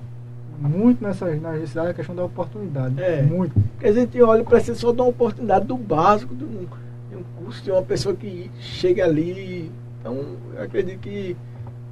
[0.59, 3.01] muito nessa na cidade é a questão da oportunidade.
[3.01, 3.21] É.
[3.23, 3.53] Muito.
[3.53, 6.67] Porque a gente olha, precisa só dar uma oportunidade do básico, de um,
[7.09, 9.71] de um curso, de uma pessoa que chega ali.
[9.99, 11.35] Então, eu acredito que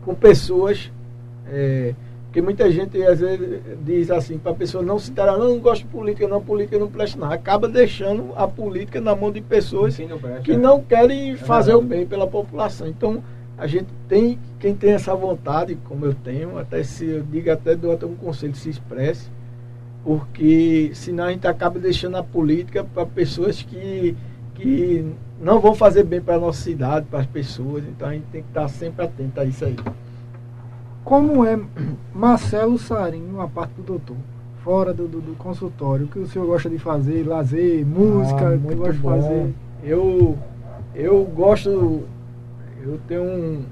[0.04, 0.92] com pessoas.
[1.48, 1.96] É,
[2.30, 5.60] porque muita gente às vezes diz assim, para a pessoa não se dar, não, não
[5.60, 7.34] gosto de política, não, política não presta nada.
[7.34, 11.74] Acaba deixando a política na mão de pessoas não presta, que não querem é fazer
[11.74, 12.88] o bem pela população.
[12.88, 13.24] Então,
[13.58, 17.76] a gente tem, quem tem essa vontade, como eu tenho, até se eu digo até
[17.76, 19.28] dou até um conselho, se expresse,
[20.04, 24.16] porque senão a gente acaba deixando a política para pessoas que,
[24.54, 25.04] que
[25.42, 27.84] não vão fazer bem para a nossa cidade, para as pessoas.
[27.86, 29.76] Então a gente tem que estar sempre atento a isso aí.
[31.04, 31.60] Como é
[32.14, 34.18] Marcelo Sarinho, a parte do doutor?
[34.64, 37.26] Fora do, do, do, consultório, o que o senhor gosta de fazer?
[37.26, 39.54] Lazer, música, ah, muito gosta de fazer?
[39.84, 40.38] Eu,
[40.94, 42.04] eu gosto,
[42.84, 43.64] eu tenho um.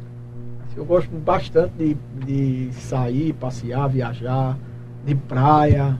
[0.75, 4.57] Eu gosto bastante de, de sair, passear, viajar,
[5.05, 5.99] de praia.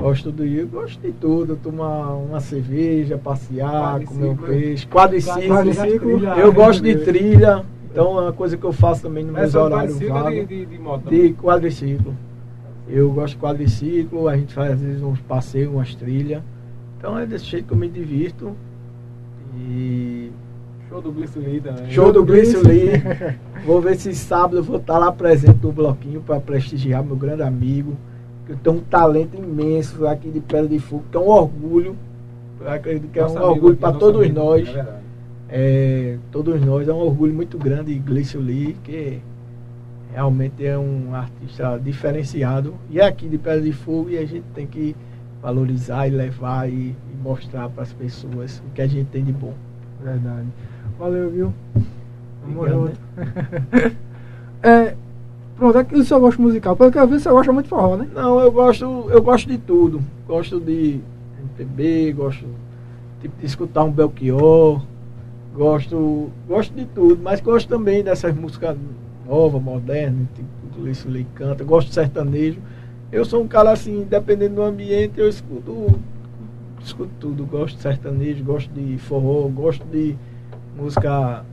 [0.00, 5.48] Gosto do eu gosto de tudo, tomar uma cerveja, passear, comer um peixe, quadriciclo.
[5.48, 6.24] quadriciclo.
[6.38, 7.64] Eu gosto de trilha.
[7.90, 10.30] Então é uma coisa que eu faço também no meu horário vago.
[10.30, 12.14] De, de, de, moto, de quadriciclo.
[12.86, 16.42] Eu gosto de quadriciclo, a gente faz às vezes uns passeios, umas trilhas.
[16.96, 18.52] Então é desse jeito que eu me divirto.
[19.56, 20.30] E.
[20.88, 21.90] Show do Glício Lee também.
[21.90, 23.02] Show do Glício Lee.
[23.66, 27.42] vou ver se sábado eu vou estar lá presente no bloquinho para prestigiar meu grande
[27.42, 27.96] amigo.
[28.46, 31.94] Que tem um talento imenso aqui de Pedra de Fogo, que é um orgulho.
[32.60, 34.68] Eu acredito que é um orgulho para todos amigo, nós.
[34.68, 35.07] É verdade
[35.50, 39.20] é, todos nós, é um orgulho muito grande Gleison Lee, que
[40.12, 42.74] realmente é um artista diferenciado.
[42.90, 44.94] E é aqui de Pedra de Fogo e a gente tem que
[45.40, 49.32] valorizar e levar e, e mostrar para as pessoas o que a gente tem de
[49.32, 49.54] bom.
[50.02, 50.48] Verdade.
[50.98, 51.54] Valeu, viu?
[52.46, 52.98] Junto.
[53.16, 53.92] Né?
[54.62, 54.96] é,
[55.56, 56.76] pronto, é que o senhor gosta musical.
[56.76, 58.08] Pelo que eu vi, senhor gosta muito de forró, né?
[58.14, 60.00] Não, eu gosto, eu gosto de tudo.
[60.26, 61.00] Gosto de
[61.40, 62.46] MPB, gosto
[63.22, 64.82] de, de escutar um Belchior
[65.58, 68.78] Gosto, gosto de tudo, mas gosto também dessas músicas
[69.26, 70.28] novas, modernas,
[70.72, 71.64] tudo isso ele canta.
[71.64, 72.60] Gosto de sertanejo.
[73.10, 75.98] Eu sou um cara assim, dependendo do ambiente, eu escuto,
[76.80, 77.44] escuto tudo.
[77.44, 80.16] Gosto de sertanejo, gosto de forró, gosto de
[80.76, 81.44] música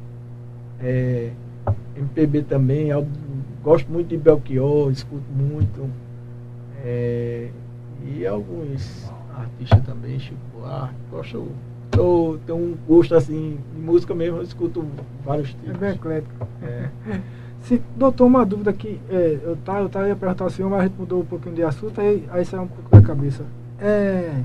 [0.80, 1.32] é,
[1.96, 2.90] MPB também.
[2.90, 3.08] Eu
[3.64, 5.90] gosto muito de Belchior, escuto muito.
[6.84, 7.50] É,
[8.06, 11.48] e alguns artistas também, Chico Buarque, gosto
[11.98, 14.86] eu tenho um gosto assim de música mesmo, eu escuto
[15.24, 15.70] vários tipos.
[15.70, 16.48] É bem eclético.
[16.62, 16.90] É.
[17.62, 20.82] Se, doutor, uma dúvida que é, eu estava eu tava ia perguntar ao senhor, mas
[20.82, 23.44] a gente mudou um pouquinho de assunto, aí, aí saiu um pouco da cabeça.
[23.80, 24.44] É,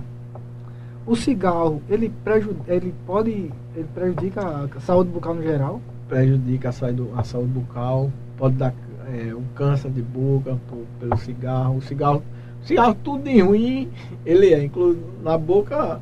[1.06, 3.51] o cigarro, ele, preju, ele pode.
[3.74, 5.81] ele prejudica a saúde bucal no geral?
[6.09, 8.72] Prejudica a saúde, a saúde bucal, pode dar
[9.12, 11.77] é, um câncer de boca por, pelo cigarro.
[11.77, 12.22] O cigarro,
[12.62, 13.90] cigarro tudo de ruim,
[14.24, 16.01] ele é, inclusive na boca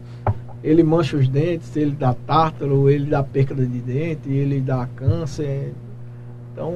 [0.62, 5.72] ele mancha os dentes, ele dá tártaro, ele dá perda de dente, ele dá câncer.
[6.52, 6.72] Então,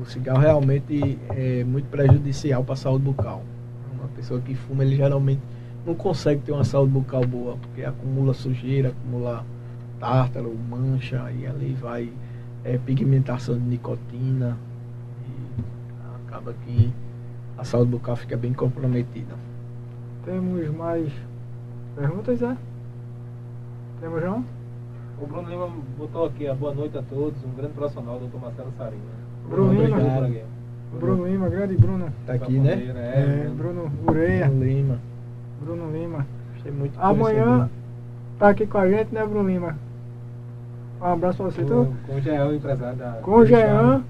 [0.00, 3.42] o cigarro realmente é muito prejudicial para a saúde bucal.
[3.94, 5.40] Uma pessoa que fuma, ele geralmente
[5.86, 9.44] não consegue ter uma saúde bucal boa, porque acumula sujeira, acumula
[10.00, 12.10] tártaro, mancha, e ali vai
[12.64, 14.56] é, pigmentação de nicotina,
[15.26, 15.62] e
[16.26, 16.90] acaba que
[17.56, 19.34] a saúde bucal fica bem comprometida.
[20.24, 21.10] Temos mais
[21.98, 22.56] Perguntas, é?
[24.00, 24.44] Temos não?
[25.20, 25.68] O Bruno Lima
[25.98, 29.02] botou aqui a boa noite a todos, um grande profissional, doutor Marcelo Sarina.
[29.48, 29.98] Bruno Lima.
[30.92, 32.12] Bruno Lima, grande Bruno.
[32.24, 32.72] Tá aqui, né?
[32.94, 34.46] É, É, Bruno Ureia.
[34.46, 34.98] Bruno Lima.
[35.60, 36.26] Bruno Lima.
[36.54, 37.68] Gostei muito Amanhã
[38.38, 39.76] tá aqui com a gente, né, Bruno Lima?
[41.00, 41.64] Um abraço pra você.
[41.64, 43.10] Tô Com, o Jean, empresário da.
[43.22, 44.04] com o Jean,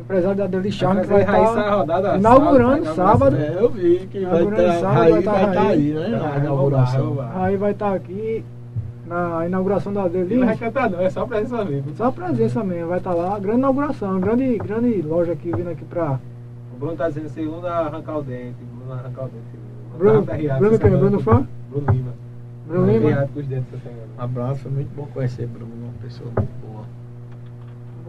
[0.00, 3.36] empresário da Deli Charme, que vai estar rodada inaugurando sábado, sábado.
[3.36, 4.72] É, eu vi que vai estar.
[4.80, 5.68] sábado, Raí vai tá estar Raí.
[5.72, 6.18] aí, né?
[6.18, 7.18] Vai, Na inauguração.
[7.34, 8.44] Aí vai estar aqui
[9.06, 10.36] na inauguração da Deli.
[10.36, 11.94] Não vai cantar, não, é só presença mesmo.
[11.96, 13.38] Só presença mesmo, vai estar lá.
[13.38, 16.18] Grande inauguração, grande, grande loja aqui vindo aqui pra.
[16.74, 18.56] O Bruno tá dizendo segundo a arrancar o dente.
[18.76, 19.60] Bruno arrancar o dente.
[19.98, 20.98] Bruno- tá Bruno semana.
[20.98, 21.46] Bruno fã?
[21.70, 22.12] Bruno Lima.
[22.66, 23.28] Bruno Tá Lima.
[24.18, 26.84] Um abraço, foi muito bom conhecer Bruno, uma pessoa muito boa.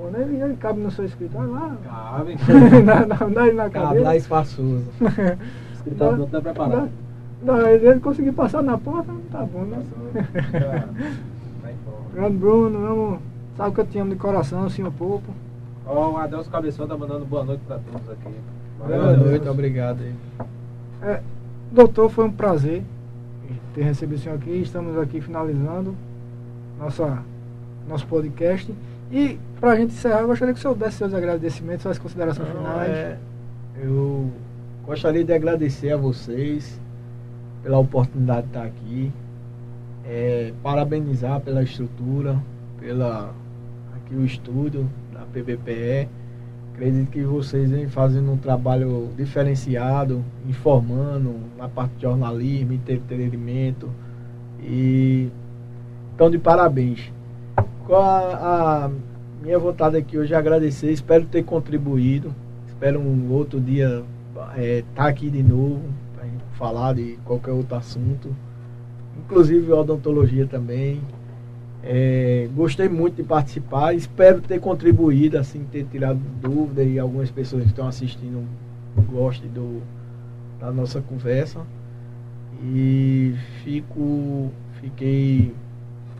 [0.01, 1.77] Bom, né, ele, ele cabe no seu escritório lá.
[1.83, 2.35] Cabe.
[2.83, 4.17] na, na, na, na Cabe lá cadeira.
[4.17, 4.83] espaçoso.
[4.99, 5.03] O
[5.73, 6.89] escritório não tá preparado.
[7.43, 9.83] Não, ele, ele conseguir passar na porta, tá bom, né?
[10.51, 10.87] Tá.
[12.13, 13.19] Grande Bruno, amo,
[13.55, 15.31] sabe que eu te amo de coração, senhor Popo.
[15.85, 18.35] Ó, o Adelso Cabeção tá mandando boa noite pra todos aqui.
[18.77, 20.13] Boa Boa noite, obrigado aí.
[21.03, 21.21] É,
[21.71, 22.83] doutor, foi um prazer
[23.73, 24.49] ter recebido o senhor aqui.
[24.61, 25.95] Estamos aqui finalizando
[26.77, 27.19] nossa,
[27.87, 28.73] nosso podcast.
[29.11, 32.47] E para a gente encerrar, eu gostaria que o senhor desse seus agradecimentos, suas considerações
[32.49, 32.89] Não, finais.
[32.89, 33.17] é,
[33.83, 34.31] eu
[34.85, 36.79] gostaria de agradecer a vocês
[37.61, 39.11] pela oportunidade de estar aqui,
[40.05, 42.41] é, parabenizar pela estrutura,
[42.79, 43.33] pela
[43.95, 46.07] aqui o estúdio da PBPE.
[46.73, 53.89] Acredito que vocês vêm fazendo um trabalho diferenciado, informando na parte de jornalismo, entretenimento
[54.59, 55.29] e
[56.15, 57.11] então de parabéns.
[57.93, 58.91] A, a
[59.43, 62.33] minha vontade aqui hoje é agradecer, espero ter contribuído.
[62.67, 64.03] Espero um outro dia
[64.57, 65.81] estar aqui de novo
[66.15, 68.33] para falar de qualquer outro assunto,
[69.19, 71.01] inclusive odontologia também.
[71.83, 77.63] É, gostei muito de participar, espero ter contribuído, assim, ter tirado dúvida e algumas pessoas
[77.63, 78.47] que estão assistindo
[79.11, 79.81] gostem do,
[80.59, 81.59] da nossa conversa.
[82.63, 84.49] E fico,
[84.79, 85.53] fiquei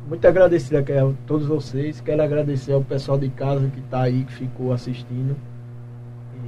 [0.07, 2.01] muito agradecido a todos vocês.
[2.01, 5.35] Quero agradecer ao pessoal de casa que está aí, que ficou assistindo.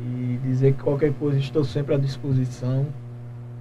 [0.05, 2.85] E dizer que qualquer coisa estou sempre à disposição.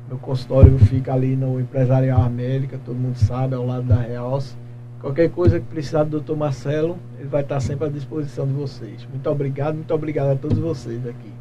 [0.09, 4.57] Meu consultório fica ali no Empresarial América, todo mundo sabe, ao lado da Realce.
[5.01, 6.37] Qualquer coisa que precisar do Dr.
[6.37, 9.07] Marcelo, ele vai estar sempre à disposição de vocês.
[9.11, 11.33] Muito obrigado, muito obrigado a todos vocês aqui.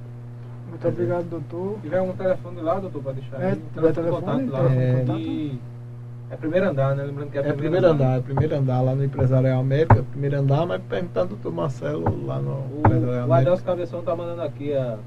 [0.69, 1.75] Muito obrigado, doutor.
[1.75, 3.61] Se tiver um telefone lá, doutor, pra deixar É, aí.
[3.73, 4.69] tiver de telefone, contato lá.
[4.69, 5.59] telefone de E
[6.31, 7.03] é primeiro andar, né?
[7.03, 10.65] Lembrando que é, É primeiro andar, é primeiro andar lá no Empresarial América, primeiro andar,
[10.65, 11.51] mas perguntando do.
[11.51, 13.35] Marcelo lá no Empresarial O, o América.
[13.35, 14.97] Adelso Cabeção tá mandando aqui a.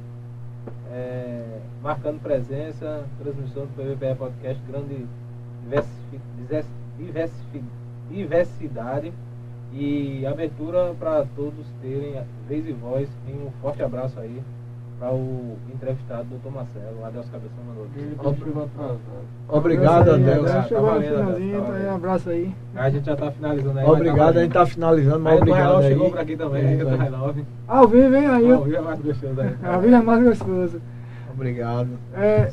[0.92, 5.06] é, marcando presença, transmissão do PVPE Podcast, grande
[8.10, 9.10] diversidade
[9.72, 13.08] e abertura para todos terem vez e voz.
[13.26, 14.42] E um forte abraço aí
[15.04, 16.50] para o entrevistado, Dr.
[16.50, 17.00] Marcelo.
[17.00, 18.16] O Adelso Cabeção mandou aqui.
[19.48, 20.94] Obrigado, aí, Tá tá tá
[21.36, 21.94] aí, valendo.
[21.94, 22.54] abraço aí.
[22.74, 23.86] A gente já tá finalizando aí.
[23.86, 25.88] Obrigado, a gente tá finalizando, mas o obrigado aí.
[25.88, 26.98] chegou por aqui também, É, do vai.
[26.98, 27.46] relógio.
[27.68, 28.26] Ao vivo, hein?
[28.26, 28.62] Aí, Ah, ó.
[28.62, 29.54] o é mais gostoso aí.
[29.62, 30.80] a vida é mais gostosa.
[31.34, 31.88] Obrigado.
[32.14, 32.50] É.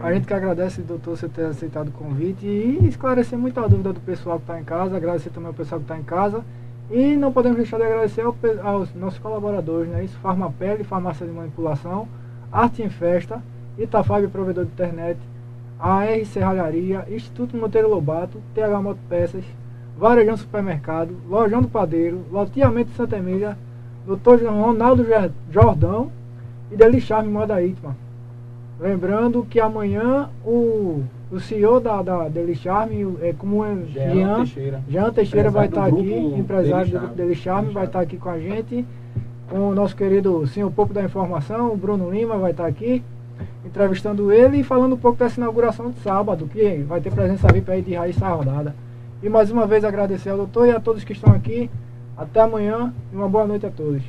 [0.00, 4.00] A gente que agradece, doutor, você ter aceitado o convite e esclarecer muita dúvida do
[4.00, 6.42] pessoal que está em casa, agradecer também ao pessoal que está em casa.
[6.90, 10.04] E não podemos deixar de agradecer ao aos nossos colaboradores, né?
[10.04, 12.06] Isso, Farmapele, Farmácia de Manipulação,
[12.52, 13.42] Arte em Festa,
[13.78, 15.18] Itafab, provedor de internet,
[15.78, 19.44] a R Serralharia, Instituto Monteiro Lobato, TH Motopeças,
[19.98, 23.56] Varejão Supermercado, Lojão do Padeiro, Loteamento de Santa Emília,
[24.06, 24.44] Dr.
[24.46, 25.06] Ronaldo
[25.50, 26.10] Jordão
[26.70, 27.96] e Deli Charme Moda Itman.
[28.78, 31.02] Lembrando que amanhã o,
[31.34, 34.80] o CEO da, da Deli Charme, o- é, como é Jean Teixeira.
[34.88, 38.16] Jean Teixeira vai estar do aqui, empresário Deli do grupo Deli Charme, vai estar aqui
[38.16, 38.84] com a gente,
[39.50, 43.02] com o nosso querido senhor Popo da Informação, o Bruno Lima vai estar aqui,
[43.64, 47.70] entrevistando ele e falando um pouco dessa inauguração de sábado, que vai ter presença VIP
[47.70, 48.74] aí de Raiz Rodada.
[49.22, 51.70] E mais uma vez agradecer ao doutor e a todos que estão aqui.
[52.16, 54.02] Até amanhã e uma boa noite a todos.